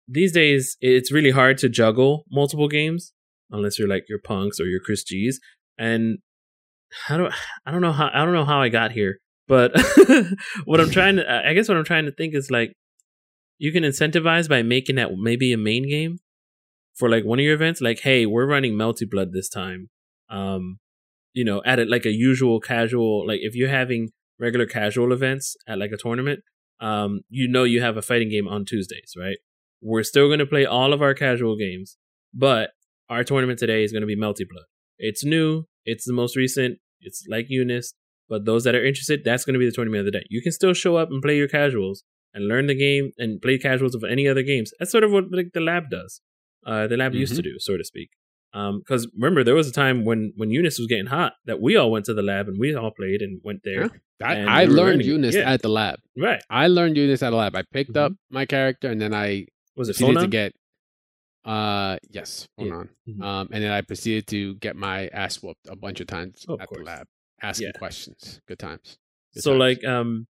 [0.07, 3.11] these days it's really hard to juggle multiple games
[3.49, 5.39] unless you're like your punks or your Chris G's.
[5.79, 6.19] And
[7.09, 7.33] I don't,
[7.65, 9.17] I don't know how, I don't know how I got here,
[9.47, 9.71] but
[10.65, 12.73] what I'm trying to, I guess what I'm trying to think is like,
[13.57, 16.19] you can incentivize by making that maybe a main game
[16.93, 17.81] for like one of your events.
[17.81, 19.89] Like, hey, we're running Melty Blood this time.
[20.29, 20.77] Um,
[21.33, 24.09] you know, at it like a usual casual, like if you're having
[24.43, 26.41] regular casual events at like a tournament,
[26.79, 29.37] um, you know you have a fighting game on Tuesdays, right?
[29.81, 31.97] We're still going to play all of our casual games,
[32.33, 32.71] but
[33.09, 34.65] our tournament today is going to be Melty Blood.
[34.97, 37.93] It's new, it's the most recent, it's like UNIST,
[38.29, 40.25] but those that are interested, that's going to be the tournament of the day.
[40.29, 43.57] You can still show up and play your casuals and learn the game and play
[43.57, 44.71] casuals of any other games.
[44.79, 46.21] That's sort of what like the lab does.
[46.65, 48.09] Uh, the lab used to do, so to speak.
[48.53, 51.89] Because remember, there was a time when when UNIST was getting hot that we all
[51.91, 53.83] went to the lab and we all played and went there.
[53.85, 54.27] Yeah.
[54.27, 55.21] I, And I we learned learning.
[55.23, 55.51] UNIST Yeah.
[55.53, 55.99] at the lab.
[56.17, 56.41] Right?
[56.49, 57.55] I learned UNIST at the lab.
[57.55, 58.03] I picked Mhm.
[58.05, 60.53] up my character and then I Was it proceeded to get
[61.45, 62.75] uh yes, hold Yeah.
[62.75, 62.89] on.
[63.09, 63.23] Mhm.
[63.23, 66.61] Um and then I proceeded to get my ass whooped a bunch of times Of
[66.61, 67.07] at the lab,
[67.41, 67.79] asking Yeah.
[67.79, 68.39] questions.
[68.47, 68.97] Good times.
[69.33, 69.59] Good so times.
[69.59, 70.27] like um,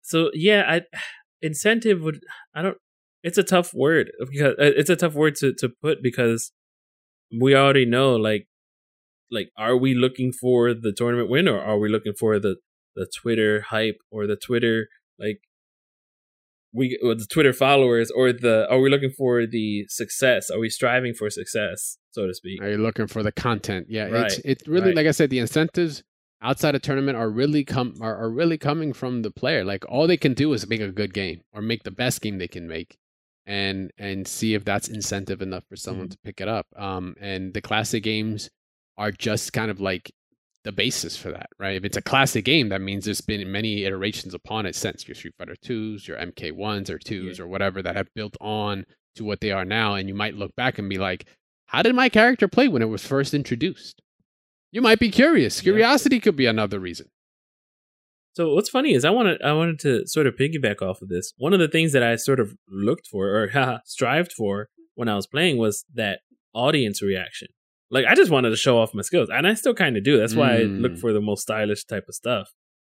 [0.00, 0.82] so yeah, I
[1.42, 2.20] incentive would
[2.54, 2.78] I don't
[3.22, 6.50] it's a tough word because uh, it's a tough word to to put because
[7.40, 8.46] we already know like
[9.30, 12.56] like are we looking for the tournament win or are we looking for the
[12.94, 15.40] the Twitter hype or the Twitter like
[16.72, 20.50] we or the Twitter followers or the are we looking for the success?
[20.50, 22.62] Are we striving for success, so to speak?
[22.62, 23.86] Are you looking for the content?
[23.88, 24.96] Yeah, Right, it's it's really right.
[24.96, 26.02] like I said, the incentives
[26.40, 29.64] outside of tournament are really come are, are really coming from the player.
[29.64, 32.38] Like all they can do is make a good game or make the best game
[32.38, 32.98] they can make,
[33.46, 36.12] and and see if that's incentive enough for someone Mhm.
[36.12, 36.66] to pick it up.
[36.76, 38.50] Um, and the classic games
[38.96, 40.12] are just kind of like
[40.64, 41.74] the basis for that, right?
[41.76, 45.16] If it's a classic game, that means there's been many iterations upon it since your
[45.16, 48.84] Street Fighter twos, your MK ones or twos or whatever that have built on
[49.16, 49.94] to what they are now.
[49.96, 51.26] And you might look back and be like,
[51.66, 54.00] how did my character play when it was first introduced?
[54.70, 55.58] You might be curious.
[55.58, 55.62] Yeah.
[55.72, 57.08] Curiosity could be another reason.
[58.34, 61.32] So what's funny is I wanted I wanted to sort of piggyback off of this.
[61.36, 65.16] One of the things that I sort of looked for or strived for when I
[65.16, 66.20] was playing was that
[66.54, 67.48] audience reaction.
[67.90, 70.16] Like I just wanted to show off my skills, and I still kind of do.
[70.18, 70.98] That's why I look Mm.
[71.00, 72.48] for the most stylish type of stuff.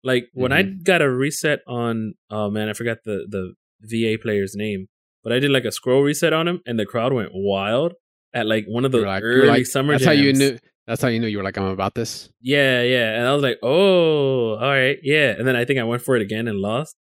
[0.03, 4.53] Like when I got a reset on, oh man, I forgot the the VA player's
[4.55, 4.87] name,
[5.23, 7.93] but I did like a scroll reset on him, and the crowd went wild
[8.33, 9.93] at like one of the like- early like- summer.
[9.93, 10.39] That's how you jams.
[10.39, 10.57] knew.
[10.87, 12.29] That's how you knew you were like, I'm about this.
[12.41, 13.15] Yeah, yeah.
[13.15, 15.35] And I was like, oh, all right, yeah.
[15.37, 16.95] And then I think I went for it again and lost.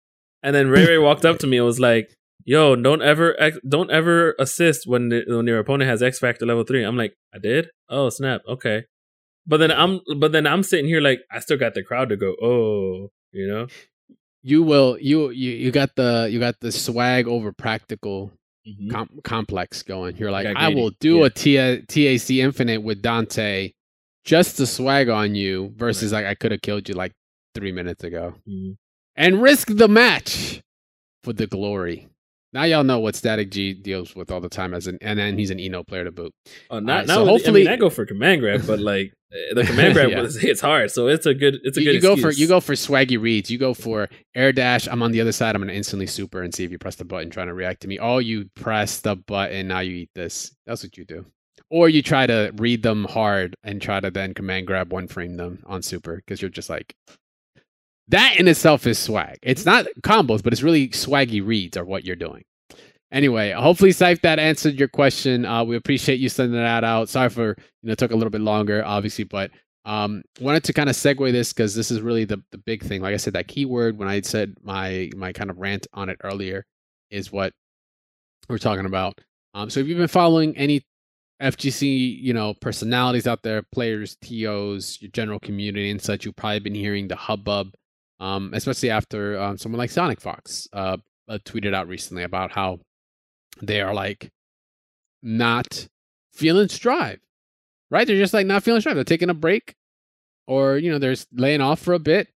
[0.43, 2.09] And then Ray Ray walked up to me and was like,
[2.45, 3.37] yo, don't ever
[3.69, 6.83] don't ever assist when the, when your opponent has X Factor level three.
[6.83, 7.69] I'm like, I did?
[7.89, 8.85] Oh snap, okay.
[9.47, 12.17] But then I'm but then I'm sitting here like I still got the crowd to
[12.17, 13.67] go, oh, you know?
[14.43, 14.99] You will.
[15.01, 18.33] You you you got the you got the swag over practical
[18.91, 20.17] com- complex going.
[20.17, 21.27] You're like, I will do Yeah.
[21.27, 23.73] a T- TAC Infinite with Dante
[24.25, 27.13] just to swag on you versus like I could have killed you like
[27.55, 28.77] three minutes ago Mhm.
[29.17, 30.61] and risk the match
[31.23, 32.09] for the glory.
[32.53, 35.37] Now y'all know what Static G deals with all the time as an and then
[35.39, 36.33] he's an I-No player to boot.
[36.71, 39.13] Oh, not, not so with- hopefully- I mean, I go for command grab, but like
[39.55, 40.21] the command grab Yeah.
[40.23, 42.47] was it's hard, so it's a good it's a You, good you go for you
[42.47, 43.51] go for swaggy reads.
[43.51, 44.87] You go for air dash.
[44.89, 45.55] I'm on the other side.
[45.55, 47.89] I'm gonna instantly super and see if you press the button trying to react to
[47.89, 47.99] me.
[47.99, 49.69] Oh, you press the button.
[49.69, 50.55] Now you eat this.
[50.67, 51.27] That's what you do.
[51.71, 55.37] Or you try to read them hard and try to then command grab one frame
[55.37, 56.95] them on super because you're just like
[58.09, 59.39] that in itself is swag.
[59.43, 62.45] It's not combos, but it's really swaggy reads are what you're doing.
[63.15, 65.47] Anyway, hopefully, Scythe, that answered your question.
[65.47, 67.09] Uh, we appreciate you sending that out.
[67.09, 69.53] Sorry for you know took a little bit longer, obviously, but
[69.85, 73.01] um, wanted to kind of segue this because this is really the the big thing.
[73.01, 76.19] Like I said, that keyword when I said my my kind of rant on it
[76.25, 76.67] earlier
[77.13, 77.53] is what
[78.49, 79.21] we're talking about.
[79.55, 80.83] Um, so if you've been following any
[81.41, 86.59] FGC, you know, personalities out there, players, TOs, your general community and such, you've probably
[86.59, 87.75] been hearing the hubbub,
[88.19, 90.97] um, especially after um, someone like SonicFox uh,
[91.29, 92.81] uh, tweeted out recently about how
[93.63, 94.31] they are like
[95.23, 95.89] not
[96.33, 97.21] feeling strive,
[97.91, 98.07] right?
[98.07, 98.97] They're just like not feeling strive.
[98.97, 99.75] They're taking a break,
[100.47, 102.29] or you know, they're laying off for a bit.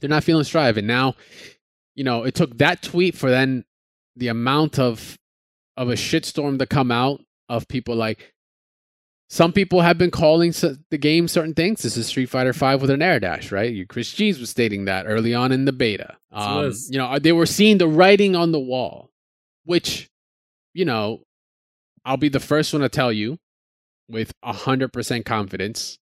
[0.00, 1.14] They're not feeling strive, and now,
[1.94, 3.64] you know, it took that tweet for then
[4.16, 5.18] the amount of
[5.76, 8.34] of a shitstorm to come out of people like
[9.30, 10.50] some people have been calling
[10.90, 11.82] the game certain things.
[11.82, 13.72] This is Street Fighter Five with an air dash, right?
[13.72, 16.18] You- Chris Cheese was stating that early on in the beta.
[16.30, 19.10] Um, you know, they were seeing the writing on the wall,
[19.64, 20.10] which,
[20.74, 21.22] you know,
[22.04, 23.38] I'll be the first one to tell you
[24.08, 25.98] with hundred percent confidence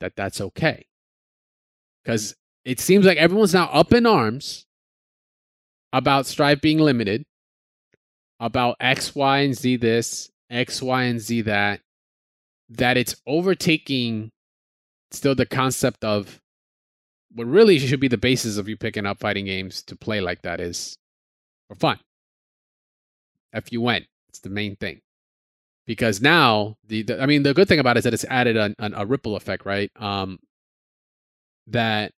[0.00, 0.86] that that's okay,
[2.02, 2.34] because
[2.64, 4.66] it seems like everyone's now up in arms
[5.92, 7.24] about Strive being limited,
[8.38, 11.80] about X, Y, and Z this, X, Y, and Z that,
[12.70, 14.30] that it's overtaking
[15.10, 16.40] still the concept of
[17.32, 20.42] what really should be the basis of you picking up fighting games to play like
[20.42, 20.96] that is
[21.68, 21.98] for fun.
[23.52, 25.00] If you went, it's the main thing.
[25.86, 28.56] Because now the, the I mean the good thing about it is that it's added
[28.56, 29.90] an, an, a ripple effect, right?
[29.96, 30.38] Um,
[31.66, 32.12] that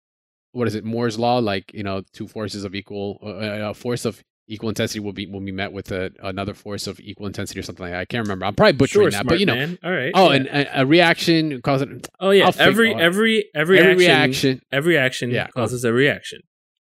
[0.52, 1.38] what is it Moore's law?
[1.38, 5.26] Like you know, two forces of equal, uh, a force of equal intensity will be
[5.26, 8.00] will be met with a, another force of equal intensity or something like that.
[8.00, 8.44] I can't remember.
[8.44, 9.78] I'm probably butchering sure, that, but you know, man.
[9.82, 10.12] All right.
[10.14, 10.36] oh, yeah.
[10.36, 13.00] and a, a reaction causes oh yeah, every out.
[13.00, 14.60] every every every action, reaction.
[14.70, 16.40] every action Yeah, causes a reaction.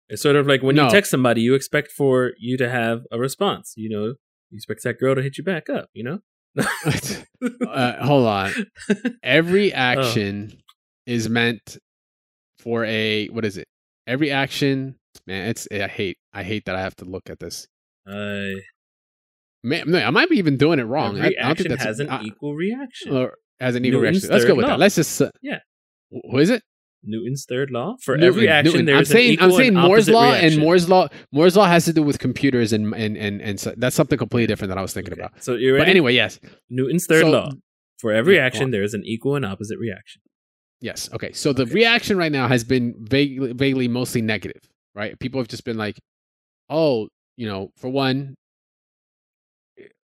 [0.10, 0.86] It's sort of like when No.
[0.86, 3.74] you text somebody, you expect for you to have a response.
[3.76, 4.14] You know,
[4.52, 5.90] you expect that girl to hit you back up.
[5.94, 6.20] You know.
[7.68, 8.52] uh, hold on.
[9.24, 9.78] Every Oh.
[9.78, 10.58] action
[11.06, 11.78] is meant
[12.60, 13.68] for a what is it?
[14.08, 14.96] Every action,
[15.26, 15.50] man.
[15.50, 17.68] It's I hate I hate that I have to look at this.
[18.10, 18.48] Uh,
[19.64, 21.16] Man, no, I might be even doing it wrong.
[21.20, 23.16] I, every I don't action has an I- equal reaction.
[23.16, 24.34] or has an equal Newton's reaction.
[24.34, 24.70] Let's go with law.
[24.72, 24.80] that.
[24.80, 25.60] Let's just uh, Yeah.
[26.14, 26.62] wh- Who is it?
[27.08, 28.72] Newton's third law for Newton- every action.
[28.74, 28.86] Newton.
[28.86, 30.54] There I'm saying I'm saying Moore's law reaction.
[30.54, 33.74] and Moore's law Moore's law has to do with computers and and and and so
[33.78, 35.44] that's something completely different that I was thinking Okay, about.
[35.44, 36.40] So you're But anyway, yes,
[36.70, 37.50] Newton's third So- law
[38.00, 40.22] for every action there is an equal and opposite reaction.
[40.82, 41.10] yes.
[41.14, 44.62] Okay, so the reaction right now has been vaguely, vaguely mostly negative,
[44.94, 45.18] right?
[45.20, 45.98] People have just been like,
[46.70, 48.36] "Oh, you know, for one,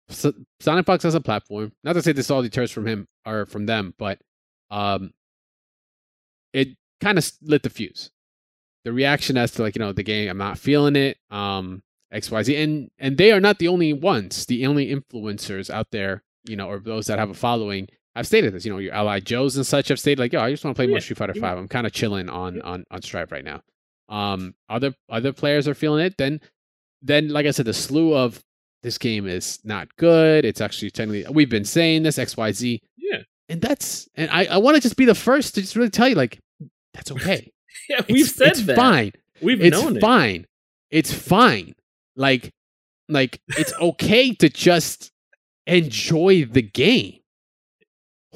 [0.08, 0.32] so
[0.62, 1.72] SonicFox as a platform.
[1.84, 4.20] Not to say this all deters from him or from them, but
[4.70, 5.12] um,
[6.52, 6.68] it
[7.00, 8.10] kind of lit the fuse.
[8.84, 11.18] The reaction as to like you know the game, I'm not feeling it.
[11.30, 11.82] Um,
[12.12, 15.88] X Y Z, and and they are not the only ones, the only influencers out
[15.90, 17.88] there, you know, or those that have a following.
[18.14, 20.50] I've stated this, you know, your ally Joes and such have stated like, yo, I
[20.50, 21.34] just want to play more Street Fighter.
[21.34, 21.58] Five.
[21.58, 23.60] I'm kind of chilling on on on Strive right now.
[24.08, 26.14] Um, other other players are feeling it.
[26.16, 26.40] Then
[27.02, 28.42] then like I said, the slew of
[28.82, 30.44] this game is not good.
[30.44, 34.46] It's actually technically we've been saying this X Y Z, Yeah, and that's and I
[34.46, 36.38] I want to just be the first to just really tell you like
[36.96, 37.52] that's okay.
[37.88, 38.76] yeah, we've It's- said it's that.
[38.76, 39.12] fine.
[39.42, 40.00] We've It's known it.
[40.00, 40.46] fine.
[40.90, 41.74] It's fine.
[42.16, 42.52] Like
[43.08, 45.12] like it's okay to just
[45.66, 47.20] enjoy the game.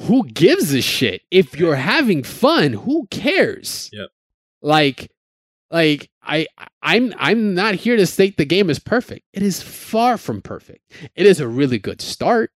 [0.01, 1.23] Who gives a shit?
[1.31, 3.91] If you're having fun, who cares?
[3.93, 4.09] Yep.
[4.63, 5.11] Like
[5.71, 6.47] like I
[6.83, 9.25] I'm I'm not here to state the game is perfect.
[9.33, 10.93] It is far from perfect.
[11.15, 12.51] It is a really good start.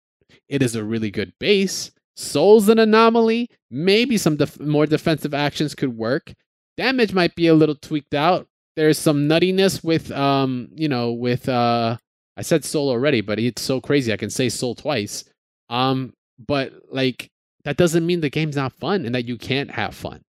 [0.50, 1.92] It is a really good base.
[2.16, 3.50] Sol's an anomaly.
[3.72, 6.34] Maybe some def- more defensive actions could work.
[6.78, 8.48] Damage might be a little tweaked out.
[8.76, 11.98] There's some nuttiness with um, you know, with uh
[12.36, 15.24] I said Sol already, but it's so crazy I can say Sol twice.
[15.70, 16.14] Um,
[16.48, 17.30] but like
[17.64, 20.22] that doesn't mean the game's not fun and that you can't have fun.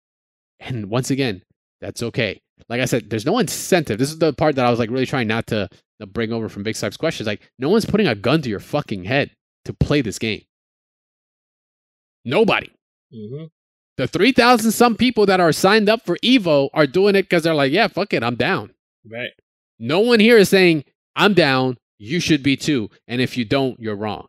[0.60, 1.44] And once again,
[1.82, 2.42] that's okay.
[2.70, 4.00] Like I said, there's no incentive.
[4.00, 5.68] This is the part that I was like really trying not to,
[6.00, 7.28] to bring over from Big Sipes questions.
[7.28, 9.32] Like, no one's putting a gun to your fucking head
[9.66, 10.44] to play this game.
[12.26, 12.72] Nobody.
[13.14, 13.50] Mhm.
[13.98, 17.54] The 3,000 some people that are signed up for Evo are doing it because they're
[17.54, 18.74] like, yeah, fuck it, I'm down.
[19.06, 19.32] Right.
[19.78, 20.84] No one here is saying,
[21.16, 22.90] I'm down, you should be too.
[23.08, 24.28] And if you don't, you're wrong.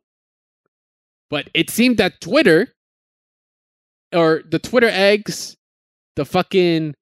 [1.31, 2.75] But it seemed that Twitter,
[4.13, 5.57] or the Twitter eggs,
[6.17, 6.95] the fucking,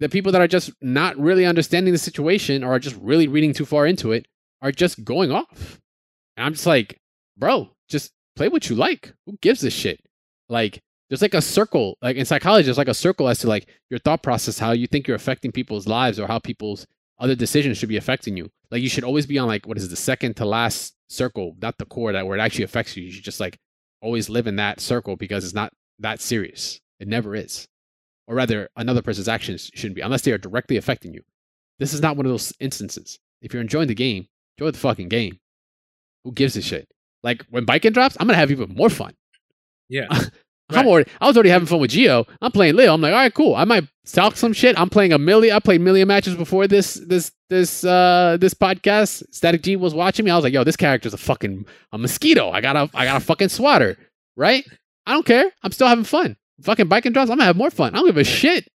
[0.00, 3.52] the people that are just not really understanding the situation or are just really reading
[3.54, 4.26] too far into it
[4.60, 5.78] are just going off.
[6.36, 6.98] And I'm just like,
[7.36, 9.12] bro, just play what you like.
[9.26, 10.00] Who gives a shit?
[10.52, 13.68] Like, there's like a circle, like in psychology, there's like a circle as to like
[13.90, 16.86] your thought process, how you think you're affecting people's lives or how people's
[17.18, 18.50] other decisions should be affecting you.
[18.70, 21.56] Like you should always be on like what is it, the second to last circle,
[21.60, 23.04] not the core that where it actually affects you.
[23.04, 23.58] You should just like
[24.00, 26.80] always live in that circle because it's not that serious.
[26.98, 27.66] It never is.
[28.26, 31.22] Or rather, another person's actions shouldn't be unless they are directly affecting you.
[31.78, 33.18] This is not one of those instances.
[33.40, 34.28] If you're enjoying the game,
[34.58, 35.38] enjoy the fucking game.
[36.24, 36.88] Who gives a shit?
[37.22, 39.14] Like when Baiken drops, I'm gonna have even more fun.
[39.88, 40.06] Yeah.
[40.70, 42.26] I'm already, I was already having fun with Gio.
[42.40, 42.94] I'm playing Leo.
[42.94, 43.54] I'm like, all right, cool.
[43.54, 44.78] I might talk some shit.
[44.78, 45.54] I'm playing a million.
[45.54, 49.22] I played million matches before this this this uh this podcast.
[49.34, 50.30] Static G was watching me.
[50.30, 52.50] I was like, yo, this character's a fucking a mosquito.
[52.50, 53.98] I got a I got a fucking swatter.
[54.36, 54.64] Right?
[55.06, 55.50] I don't care.
[55.62, 56.36] I'm still having fun.
[56.62, 57.30] Fucking Baiken drops.
[57.30, 57.92] I'm gonna have more fun.
[57.94, 58.66] I don't give a shit.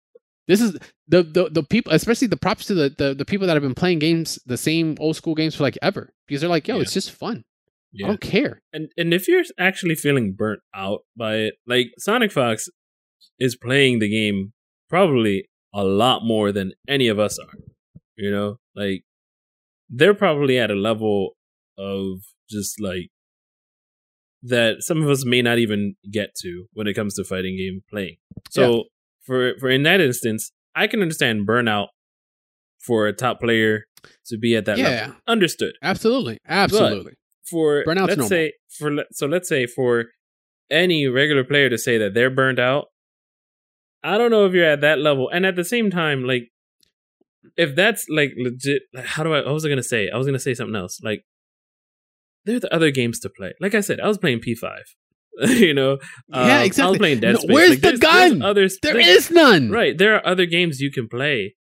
[0.48, 0.72] This is
[1.08, 3.74] the the the people, especially the props to the, the the people that have been
[3.74, 6.82] playing games, the same old school games for like ever, because they're like, yo, Yeah.
[6.82, 7.44] it's just fun.
[8.04, 8.60] I don't care.
[8.72, 12.68] And and if you're actually feeling burnt out by it, like SonicFox
[13.38, 14.52] is playing the game
[14.88, 17.58] probably a lot more than any of us are.
[18.16, 19.04] You know, like
[19.90, 21.36] they're probably at a level
[21.78, 23.10] of just like
[24.42, 27.82] that some of us may not even get to when it comes to fighting game
[27.90, 28.16] playing.
[28.50, 28.84] So
[29.22, 31.88] for for in that instance, I can understand burnout
[32.78, 33.84] for a top player
[34.26, 34.88] to be at that Yeah.
[34.88, 35.16] level.
[35.26, 37.14] Understood Absolutely, absolutely.
[37.50, 38.28] For Burnout's let's normal.
[38.28, 40.06] say for so let's say for
[40.70, 42.86] any regular player to say that they're burned out
[44.02, 45.28] i don't know if you're at that level.
[45.32, 46.44] And at the same time like
[47.56, 50.10] if that's like legit how do i i was I gonna say?
[50.10, 51.00] I was gonna say something else.
[51.02, 51.24] Like
[52.44, 53.52] there are the other games to play.
[53.60, 54.78] Like i said i was playing p5
[55.60, 55.98] you know?
[56.28, 57.54] Yeah, Um, i was playing dead No, space.
[57.54, 58.42] where's Like, the there's- there's gun?
[58.42, 59.70] others there's- none.
[59.70, 61.54] right there are other games you can play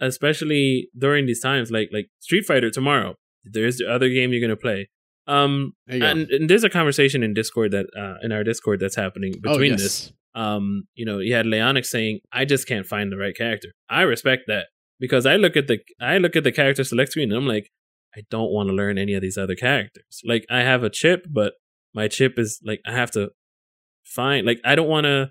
[0.00, 3.14] especially during these times like like street fighter tomorrow.
[3.44, 4.88] There's the other game you're gonna play
[5.26, 6.06] um There you go.
[6.08, 9.52] and, and there's a conversation in discord that uh in our discord that's happening Oh,
[9.52, 9.82] between yes.
[9.82, 13.68] this um you know you had leonic saying i just can't find the right character
[13.88, 14.66] i respect that
[14.98, 17.68] because i look at the i look at the character select screen and i'm like
[18.16, 21.26] i don't want to learn any of these other characters like i have a Chipp
[21.30, 21.52] but
[21.94, 23.30] my Chipp is like i have to
[24.04, 25.30] find like i don't want to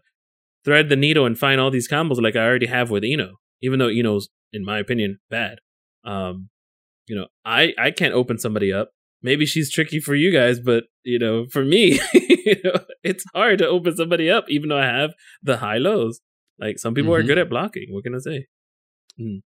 [0.63, 3.31] thread the needle and find all these combos like i already have with I-No
[3.61, 5.57] even though I-No's in my opinion bad
[6.05, 6.49] um
[7.07, 8.89] you know i i can't open somebody up
[9.22, 13.59] maybe she's tricky for you guys, but you know, for me, you know, it's hard
[13.59, 15.11] to open somebody up, even though I have
[15.43, 16.19] the high lows.
[16.59, 17.28] Like some people are Mhm.
[17.28, 17.88] good at blocking.
[17.89, 18.45] What can I say?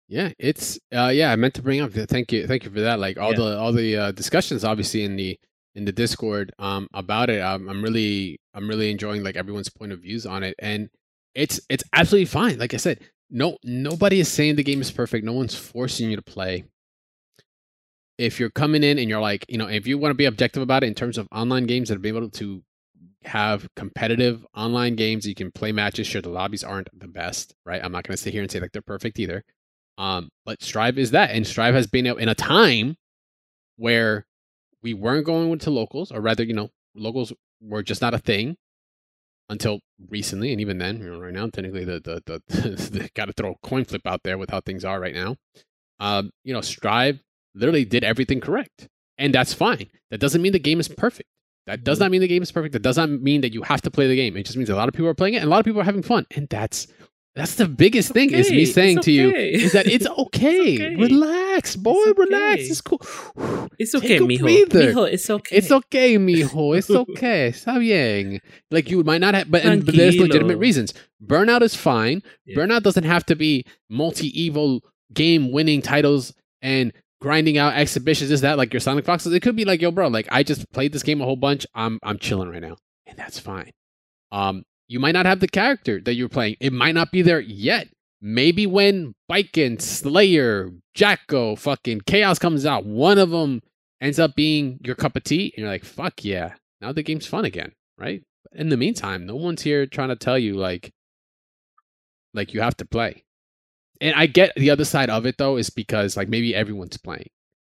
[0.09, 2.99] Yeah, it's uh yeah, I meant to bring up thank you thank you for that.
[3.01, 3.37] Like all Yeah.
[3.39, 5.39] the all the uh, discussions obviously in the
[5.75, 7.41] in the Discord um about it.
[7.41, 10.89] Um, I'm really I'm really enjoying like everyone's point of views on it and
[11.35, 12.59] it's it's absolutely fine.
[12.59, 13.01] Like I said,
[13.31, 15.25] no nobody is saying the game is perfect.
[15.25, 16.64] No one's forcing you to play.
[18.17, 20.62] If you're coming in and you're like, you know, if you want to be objective
[20.62, 22.62] about it in terms of online games that be able to
[23.25, 26.07] have competitive online games, you can play matches.
[26.07, 27.83] Sure, the lobbies aren't the best, right?
[27.83, 29.43] I'm not going to sit here and say like they're perfect either.
[29.97, 32.97] Um, but Strive is that, and Strive has been in a time
[33.77, 34.27] where
[34.83, 38.57] we weren't going to locals, or rather, you know, locals were just not a thing
[39.49, 43.27] until recently, and even then, you know, right now, technically, the the the, the got
[43.27, 45.37] to throw a coin flip out there with how things are right now.
[46.01, 47.21] Um, you know, Strive
[47.55, 48.89] literally did everything correct,
[49.19, 49.91] and that's fine.
[50.11, 51.29] That doesn't mean the game is perfect.
[51.67, 52.75] That does not mean the game is perfect.
[52.75, 54.37] That does not mean that you have to play the game.
[54.37, 55.81] It just means a lot of people are playing it, and a lot of people
[55.81, 56.87] are having fun, and that's
[57.35, 58.33] that's the biggest thing.
[58.33, 60.75] Is me it's saying to you is that it's okay.
[60.75, 60.97] okay.
[60.97, 61.95] Relax, boy.
[62.07, 62.55] It's Relax.
[62.55, 62.63] okay.
[62.63, 63.01] It's cool.
[63.77, 64.41] It's Take okay, mijo.
[64.41, 64.93] breather.
[64.93, 65.57] Mijo, it's okay.
[65.57, 66.77] It's okay, mijo.
[66.77, 67.49] It's okay.
[67.51, 68.41] Está bien.
[68.71, 70.95] Like you might not have, but, and, but there's legitimate reasons.
[71.25, 72.23] Burnout is fine.
[72.47, 72.57] Yeah.
[72.57, 76.93] Burnout doesn't have to be multi evil game winning titles and
[77.25, 78.31] grinding out exhibitions.
[78.31, 79.35] Is that like your SonicFoxes?
[79.35, 81.66] It could be like, yo, bro, like I just played this game a whole bunch.
[81.75, 83.70] I'm I'm chilling right now, and that's fine.
[84.31, 86.57] Um, you might not have the character that you're playing.
[86.61, 87.89] It might not be there yet.
[88.20, 93.62] Maybe when Baiken, Slayer, Jack-O, fucking Chaos comes out, one of them
[94.03, 97.27] ends up being your cup of tea, and you're like, fuck yeah, now the game's
[97.27, 98.22] fun again, right?
[98.53, 100.91] In the meantime, no one's here trying to tell you like,
[102.35, 103.24] like you have to play.
[104.01, 107.28] And I get the other side of it though, is because like maybe everyone's playing,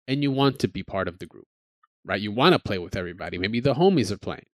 [0.08, 1.48] and you want to be part of the group,
[2.06, 2.22] right?
[2.22, 3.38] You want to play with everybody.
[3.38, 4.46] Maybe the homies are playing,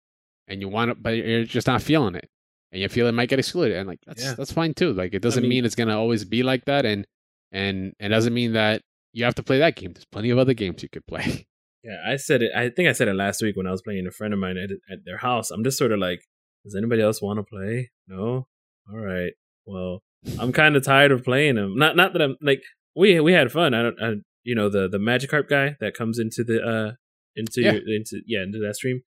[0.49, 2.29] and you want to, but you're just not feeling it,
[2.73, 4.35] and you feel it might get excluded, and like that's Yeah.
[4.35, 4.93] that's fine too.
[4.93, 7.07] Like it doesn't mean- mean it's gonna always be like that, and
[7.53, 9.93] and it doesn't mean that you have to play that game.
[9.93, 11.47] There's plenty of other games you could play.
[11.85, 12.51] Yeah, I said it.
[12.53, 14.57] I think I said it last week when I was playing a friend of mine
[14.57, 15.53] at, at their house.
[15.53, 16.19] I'm just sort of like,
[16.65, 17.93] does anybody else want to play?
[18.09, 18.49] No.
[18.91, 19.35] All right.
[19.67, 20.03] Well,
[20.39, 21.77] I'm kind of tired of playing them.
[21.77, 22.63] Not not that I'm like
[22.95, 23.75] we we had fun.
[23.75, 23.97] I don't.
[24.03, 24.13] I,
[24.45, 26.93] you know the the Magikarp guy that comes into the uh
[27.37, 27.73] into Yeah.
[27.73, 29.03] your into yeah into that stream.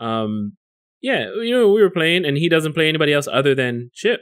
[0.00, 0.56] Um,
[1.00, 4.20] yeah, you know we were playing and he doesn't play anybody else other than Chipp,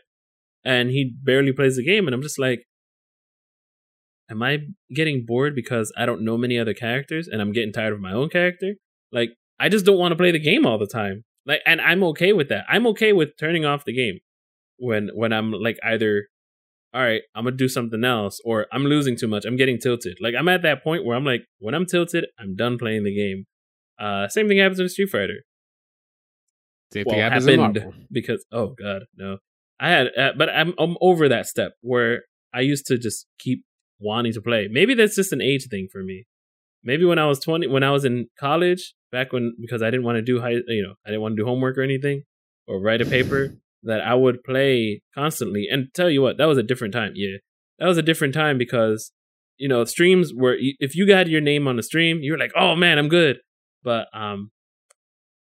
[0.65, 2.07] and he barely plays the game.
[2.07, 2.65] And I'm just like,
[4.31, 4.59] am I
[4.95, 8.13] getting bored because I don't know many other characters and I'm getting tired of my
[8.13, 8.75] own character?
[9.13, 9.31] Like,
[9.61, 11.25] I just don't want to play the game all the time.
[11.47, 12.65] Like, and I'm okay with that.
[12.69, 14.19] I'm okay with turning off the game
[14.79, 16.29] when when I'm like either,
[16.95, 19.45] all right, I'm gonna do something else, or I'm losing too much.
[19.45, 20.19] I'm getting tilted.
[20.21, 23.15] Like, I'm at that point where I'm like, when I'm tilted, I'm done playing the
[23.15, 23.47] game.
[23.99, 25.45] Uh, same thing happens in Street Fighter
[26.93, 27.95] Same well, thing happens in happened Marvel.
[28.11, 29.39] because oh god no
[29.79, 32.23] i had uh, but I'm, I'm over that step where
[32.53, 33.65] i used to just keep
[34.01, 36.25] wanting to play maybe that's just an age thing for me
[36.83, 40.05] maybe when i was 20 when i was in college back when because i didn't
[40.05, 42.25] want to do high you know i didn't want to do homework or anything
[42.67, 45.67] or write a paper that i would play constantly.
[45.71, 47.39] And tell you what that was a different time yeah.
[47.79, 49.11] That was a different time because
[49.59, 52.53] you know streams were if you got your name on the stream you were like
[52.57, 53.39] oh man i'm good.
[53.83, 54.51] But um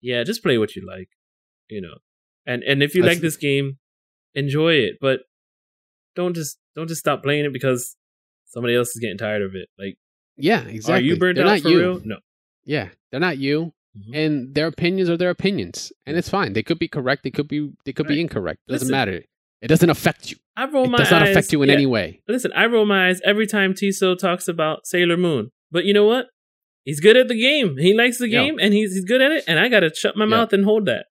[0.02, 1.10] yeah just play what you like
[1.70, 1.96] you know.
[2.46, 3.78] And and if you That's- like this game
[4.36, 5.20] enjoy it but
[6.16, 7.96] don't just don't just stop playing it because
[8.48, 9.68] somebody else is getting tired of it.
[9.78, 9.96] Like
[10.38, 10.94] Yeah, exactly.
[10.94, 11.80] are you burnt They're out not for you.
[11.80, 12.02] real?
[12.04, 12.18] No.
[12.66, 14.16] Yeah, they're not you, Mhm.
[14.16, 16.54] and their opinions are their opinions, and it's fine.
[16.54, 17.24] They could be correct.
[17.24, 17.72] They could be.
[17.86, 18.60] They could be incorrect.
[18.68, 18.92] It doesn't Listen.
[18.92, 19.24] matter.
[19.62, 20.38] It doesn't affect you.
[20.58, 21.76] i roll It my does not eyes affect you in yeah.
[21.76, 22.20] any way.
[22.28, 26.06] listen i roll my eyes every time tiso talks about sailor moon but you know
[26.06, 26.28] what
[26.86, 29.44] he's good at the game he likes the game and he's he's good at it
[29.48, 30.30] and i gotta shut my Yeah.
[30.36, 31.06] mouth and hold that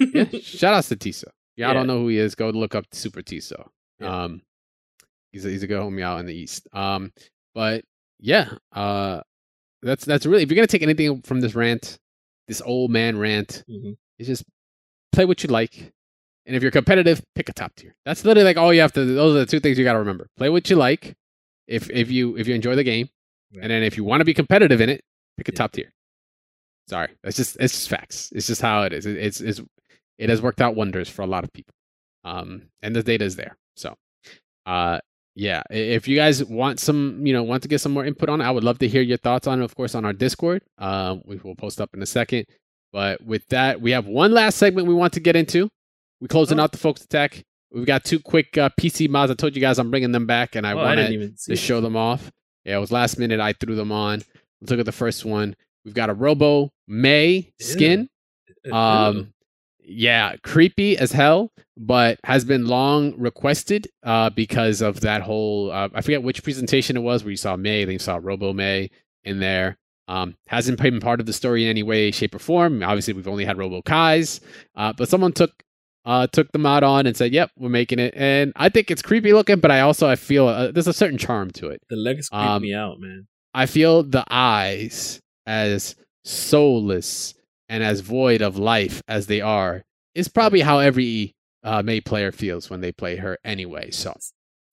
[0.00, 0.24] Yeah.
[0.40, 1.24] Shout outs to Tiso.
[1.56, 2.34] Y'all don't know who he is.
[2.34, 3.68] Go look up Super Tiso.
[4.00, 4.40] Um,
[5.32, 6.66] he's a, he's a good homie out in the east.
[6.72, 7.12] Um,
[7.54, 7.84] but
[8.18, 9.20] yeah, uh,
[9.82, 11.98] that's that's really if you're gonna take anything from this rant,
[12.50, 13.96] this old man rant, Mhm.
[14.18, 14.42] it's just
[15.12, 15.92] play what you like,
[16.46, 17.94] and if you're competitive, pick a top tier.
[18.04, 19.04] That's literally like all you have to.
[19.04, 21.14] Those are the two things you got to remember: play what you like,
[21.68, 23.08] if if you if you enjoy the game,
[23.54, 23.62] Right.
[23.62, 25.04] and then if you want to be competitive in it,
[25.36, 25.56] pick a Yeah.
[25.56, 25.92] top tier.
[26.88, 28.32] Sorry, it's just it's just facts.
[28.32, 29.06] It's just how it is.
[29.06, 29.60] It, it's it's
[30.18, 31.74] it has worked out wonders for a lot of people,
[32.24, 33.56] um, and the data is there.
[33.76, 33.96] So,
[34.66, 34.98] uh,
[35.40, 38.42] yeah, if you guys want some, you know, want to get some more input on
[38.42, 39.64] it, I would love to hear your thoughts on it.
[39.64, 42.44] Of course, on our Discord, uh, we will post up in a second.
[42.92, 45.70] But with that, we have one last segment we want to get into.
[46.20, 46.64] We closing Oh.
[46.64, 47.42] out the Focus Attack.
[47.72, 49.30] We've got two quick uh, PC mods.
[49.32, 51.80] I told you guys I'm bringing them back, and I oh, I want to show
[51.80, 52.30] them off.
[52.66, 53.40] Yeah, it was last minute.
[53.40, 54.22] I threw them on.
[54.60, 55.56] Let's look at the first one.
[55.86, 58.10] We've got a Robo May skin.
[58.66, 58.74] Ew.
[58.74, 59.32] Um,
[59.90, 65.70] yeah, creepy as hell, but has been long requested uh, because of that whole.
[65.72, 68.52] Uh, I forget which presentation it was where you saw May, then you saw Robo
[68.52, 68.90] May
[69.24, 69.76] in there.
[70.08, 72.82] Um, hasn't been part of the story in any way, shape, or form.
[72.82, 74.40] Obviously, we've only had Robo Kys,
[74.76, 75.52] uh, but someone took
[76.04, 79.02] uh, took the mod on and said, "Yep, we're making it." And I think it's
[79.02, 81.80] creepy looking, but I also I feel uh, there's a certain charm to it.
[81.90, 83.26] The legs creep Um, me out, man.
[83.54, 85.94] I feel the eyes as
[86.24, 87.34] soulless
[87.70, 89.82] and as void of life as they are
[90.14, 91.32] is probably how every
[91.62, 93.90] uh, May player feels when they play her anyway.
[93.90, 94.12] So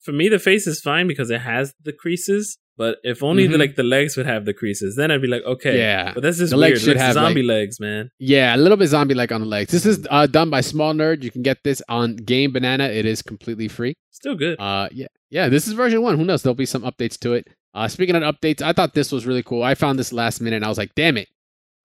[0.01, 2.57] For me, the face is fine because it has the creases.
[2.77, 3.59] But if only the Mhm.
[3.59, 5.77] like the legs would have the creases, then I'd be like, okay.
[5.79, 6.71] yeah, But that's just The weird.
[6.73, 8.09] legs should have, zombie like- legs, man.
[8.19, 9.71] yeah, a little bit zombie like on the legs.
[9.71, 11.23] This is uh, done by Small Nerd.
[11.23, 12.87] You can get this on GameBanana.
[12.95, 13.95] It is completely free.
[14.11, 14.59] Still good.
[14.59, 15.49] Uh, yeah, yeah.
[15.49, 16.17] This is version one.
[16.17, 16.43] Who knows?
[16.43, 17.47] There'll be some updates to it.
[17.73, 19.63] Uh, speaking of updates, I thought this was really cool.
[19.63, 21.27] I found this last minute, and I was like, "Damn it!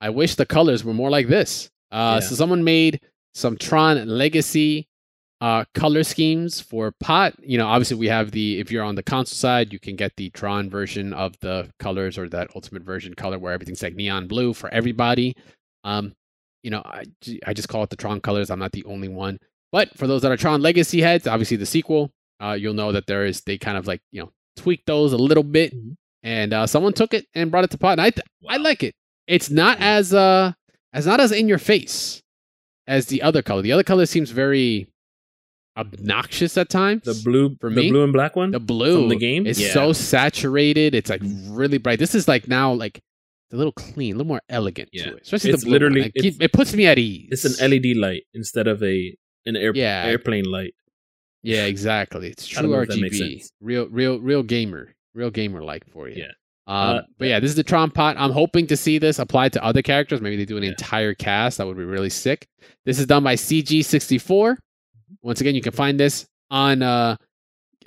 [0.03, 2.29] I wish the colors were more like this." Uh, Yeah.
[2.29, 3.01] so someone made
[3.35, 4.87] some Tron Legacy
[5.41, 7.35] uh color schemes for pot.
[7.43, 10.13] You know, obviously we have the if you're on the console side, you can get
[10.17, 14.29] the Tron version of the colors or that ultimate version color where everything's like neon
[14.29, 15.35] blue for everybody.
[15.85, 16.15] Um,
[16.63, 17.05] you know, I
[17.47, 18.51] I just call it the Tron colors.
[18.51, 19.39] I'm not the only one.
[19.73, 23.07] But for those that are Tron Legacy heads, obviously the sequel, uh, you'll know that
[23.07, 25.97] there is they kind of like you know tweak those a little bit, Mhm.
[26.23, 28.83] and uh, someone took it and brought it to pot, and I th- I like
[28.85, 28.95] it.
[29.33, 30.53] It's not as uh
[30.93, 32.23] as not as in your face
[32.87, 33.63] as the other color.
[33.63, 34.89] The other color seems very
[35.77, 37.03] obnoxious at times.
[37.05, 38.51] The blue, For the me, blue and black one.
[38.51, 39.47] the blue from the game?
[39.47, 39.73] is Yeah.
[39.73, 40.95] So saturated.
[40.95, 41.99] It's like really bright.
[41.99, 43.01] This is like now like
[43.53, 45.05] a little clean, a little more elegant Yeah.
[45.05, 45.23] to it.
[45.23, 47.29] Especially It's the blue literally- It, keep- it's- it puts me at ease.
[47.33, 49.15] it's an LED light instead of a
[49.47, 50.05] an air, Yeah.
[50.07, 50.75] airplane light.
[51.43, 52.29] Yeah, exactly.
[52.29, 53.43] It's true know if that makes RGB.
[53.61, 54.95] Real, real, real gamer.
[55.15, 56.17] Real gamer like for you.
[56.23, 56.33] Yeah.
[56.67, 58.17] Um, Uh, but yeah, this is the Tron pot.
[58.19, 60.21] I'm hoping to see this applied to other characters.
[60.21, 60.71] Maybe they do an Yeah.
[60.71, 61.59] entire cast.
[61.59, 62.47] That would be really sick.
[62.85, 64.57] This is done by CG64.
[65.23, 67.17] Once again, you can find this on uh,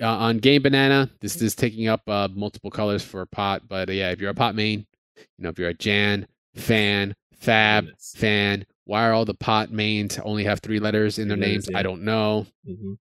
[0.00, 1.10] uh on GameBanana.
[1.20, 3.62] This is taking up uh, multiple colors for a pot.
[3.66, 4.86] But uh, yeah, if you're a pot main,
[5.16, 10.18] you know, if you're a Jan fan, Fab fan, why are all the pot mains
[10.18, 11.68] only have three letters in their letters, names?
[11.70, 11.78] yeah.
[11.78, 12.96] I don't know Mhm.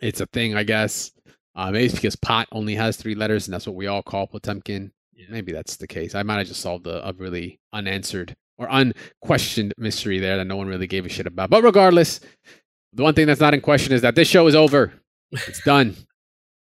[0.00, 1.12] it's a thing, I guess.
[1.56, 4.26] Uh, maybe it's because pot only has three letters, and that's what we all call
[4.28, 4.92] Potemkin.
[5.20, 5.26] Yeah.
[5.30, 6.14] Maybe that's the case.
[6.14, 10.56] I might have just solved a, a really unanswered or unquestioned mystery there that no
[10.56, 11.50] one really gave a shit about.
[11.50, 12.20] But regardless,
[12.92, 14.92] the one thing that's not in question is that this show is over.
[15.46, 15.94] It's done.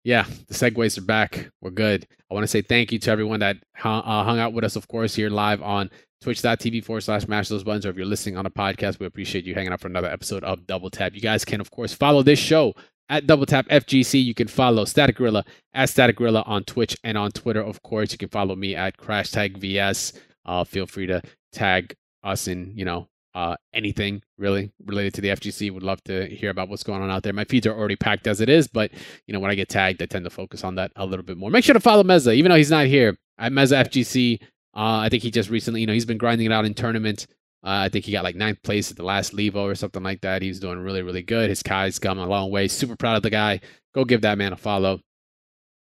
[0.03, 1.51] Yeah, the segues are back.
[1.61, 2.07] We're good.
[2.31, 4.75] I want to say thank you to everyone that hu- uh, hung out with us,
[4.75, 5.91] of course, here live on
[6.21, 7.85] twitch.tv forward slash mash those buttons.
[7.85, 10.43] Or if you're listening on a podcast, we appreciate you hanging out for another episode
[10.43, 11.13] of Double Tap.
[11.13, 12.73] You guys can, of course, follow this show
[13.09, 14.23] at Double Tap FGC.
[14.23, 18.11] You can follow Static Gorilla at Static Gorilla on Twitch and on Twitter, of course.
[18.11, 20.13] You can follow me at Crash Tag VS.
[20.45, 21.21] Uh, feel free to
[21.51, 25.71] tag us in, you know, uh, anything really related to the FGC.
[25.71, 27.33] Would love to hear about what's going on out there.
[27.33, 28.91] My feeds are already packed as it is, but
[29.27, 31.37] you know when I get tagged, I tend to focus on that a little bit
[31.37, 31.49] more.
[31.49, 34.41] Make sure to follow Meza, even though he's not here at Meza FGC.
[34.73, 37.27] Uh, I think he just recently, you know, he's been grinding it out in tournament.
[37.65, 40.21] Uh, I think he got like ninth place at the last Levo or something like
[40.21, 40.43] that.
[40.43, 41.49] He's doing really, really good.
[41.49, 42.67] His Ky's come a long way.
[42.67, 43.59] Super proud of the guy.
[43.95, 44.99] Go give that man a follow.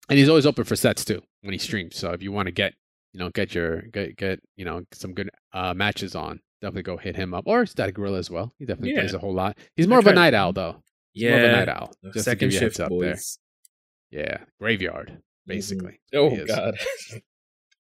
[0.09, 1.95] And he's always open for sets too when he streams.
[1.95, 2.73] So if you want to get,
[3.13, 6.97] you know, get your get get you know some good uh, matches on, definitely go
[6.97, 8.51] hit him up or Static Gorilla as well.
[8.57, 9.01] He definitely Yeah.
[9.01, 9.57] plays a whole lot.
[9.75, 10.81] He's more of a night owl though.
[11.13, 11.77] He's more of a night Yeah.
[11.77, 11.93] owl.
[12.13, 13.11] Just second shift up there.
[13.13, 13.37] boys.
[14.11, 15.99] Yeah, graveyard basically.
[16.15, 16.47] Oh He is.
[16.49, 16.75] god.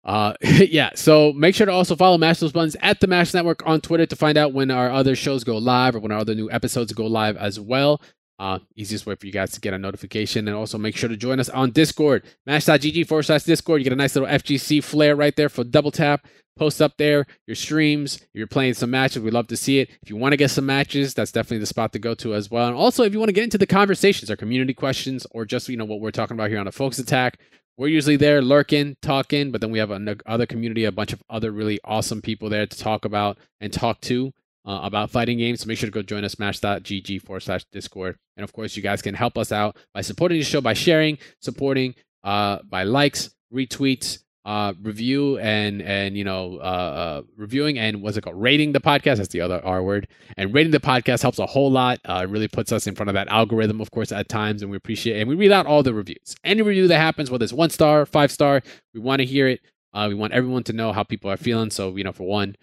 [0.05, 0.91] Uh, yeah.
[0.95, 4.07] So make sure to also follow Mash Those Buttons at the Mash Network on Twitter
[4.07, 6.93] to find out when our other shows go live or when our other new episodes
[6.93, 8.01] go live as well.
[8.39, 10.49] Uh, easiest way for you guys to get a notification.
[10.49, 12.25] And also make sure to join us on Discord.
[12.47, 13.81] Mash.gg forward slash Discord.
[13.81, 16.27] You get a nice little FGC flair right there for double tap.
[16.59, 18.17] Post up there your streams.
[18.17, 19.91] If you're playing some matches, we'd love to see it.
[20.03, 22.51] If you want to get some matches, that's definitely the spot to go to as
[22.51, 22.67] well.
[22.67, 25.69] And also, if you want to get into the conversations or community questions or just,
[25.69, 27.39] you know, what we're talking about here on a Focus Attack,
[27.83, 31.51] we're usually there lurking, talking, but then we have another community, a bunch of other
[31.51, 34.33] really awesome people there to talk about and talk to
[34.65, 35.61] uh, about fighting games.
[35.61, 38.19] So make sure to go join us, smash.gg forward slash Discord.
[38.37, 41.19] And of course, you guys can help us out by supporting the show by sharing,
[41.41, 48.03] supporting uh, by likes, retweets, uh, review, and and you know uh, uh, reviewing and
[48.03, 48.41] what's it called?
[48.41, 49.19] Rating the podcast.
[49.19, 50.09] That's the other R word.
[50.37, 52.01] And rating the podcast helps a whole lot.
[52.09, 54.71] Uh, it really puts us in front of that algorithm, of course, at times, and
[54.71, 55.21] we appreciate.
[55.21, 56.35] And we read out all the reviews.
[56.45, 58.63] Any review that happens, whether it's one star, five star,
[58.95, 59.61] we want to hear it.
[59.95, 61.71] Uh, we want everyone to know how people are feeling.
[61.71, 62.57] So you know, for one,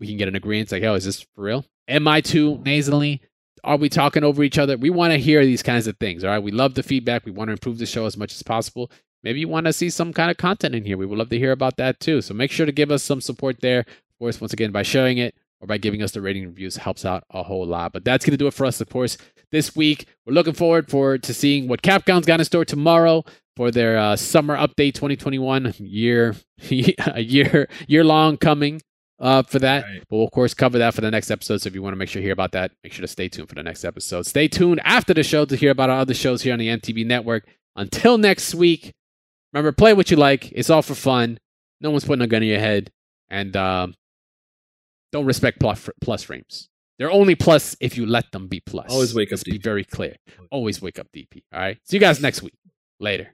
[0.00, 0.72] we can get an agreement.
[0.72, 1.64] Like, oh, is this for real?
[1.88, 3.22] Am I too nasally?
[3.64, 4.76] Are we talking over each other?
[4.76, 6.22] We want to hear these kinds of things.
[6.22, 6.42] All right.
[6.42, 7.24] We love the feedback.
[7.24, 8.90] We want to improve the show as much as possible.
[9.22, 10.96] Maybe you want to see some kind of content in here.
[10.96, 12.22] We would love to hear about that too.
[12.22, 13.80] So make sure to give us some support there.
[13.80, 17.04] Of course, once again, by sharing it, or by giving us the rating reviews helps
[17.04, 17.92] out a whole lot.
[17.92, 19.18] But that's going to do it for us, of course,
[19.50, 20.06] this week.
[20.24, 23.24] We're looking forward for to seeing what Capcom's got in store tomorrow
[23.56, 26.36] for their uh, summer update 2021 year
[26.70, 28.80] a year year long coming
[29.18, 29.84] uh, for that.
[29.84, 30.02] Right.
[30.08, 31.60] But we'll of course cover that for the next episode.
[31.60, 33.28] So if you want to make sure to hear about that, make sure to stay
[33.28, 34.26] tuned for the next episode.
[34.26, 37.04] Stay tuned after the show to hear about our other shows here on the MTV
[37.04, 37.48] network.
[37.74, 38.92] Until next week,
[39.52, 40.50] remember play what you like.
[40.52, 41.38] It's all for fun.
[41.80, 42.90] No one's putting a gun in your head,
[43.28, 43.94] and um,
[45.12, 46.68] don't respect plus, plus frames.
[46.98, 48.90] They're only plus if you let them be plus.
[48.90, 49.46] Always wake Let's up.
[49.46, 49.52] DP.
[49.52, 50.16] Be very clear.
[50.50, 51.42] Always wake up, DP.
[51.52, 51.78] All right.
[51.84, 52.54] See you guys next week.
[52.98, 53.32] Later.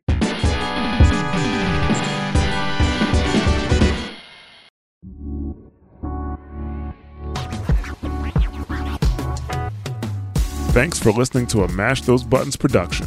[10.74, 13.06] Thanks for listening to a Mash Those Buttons production.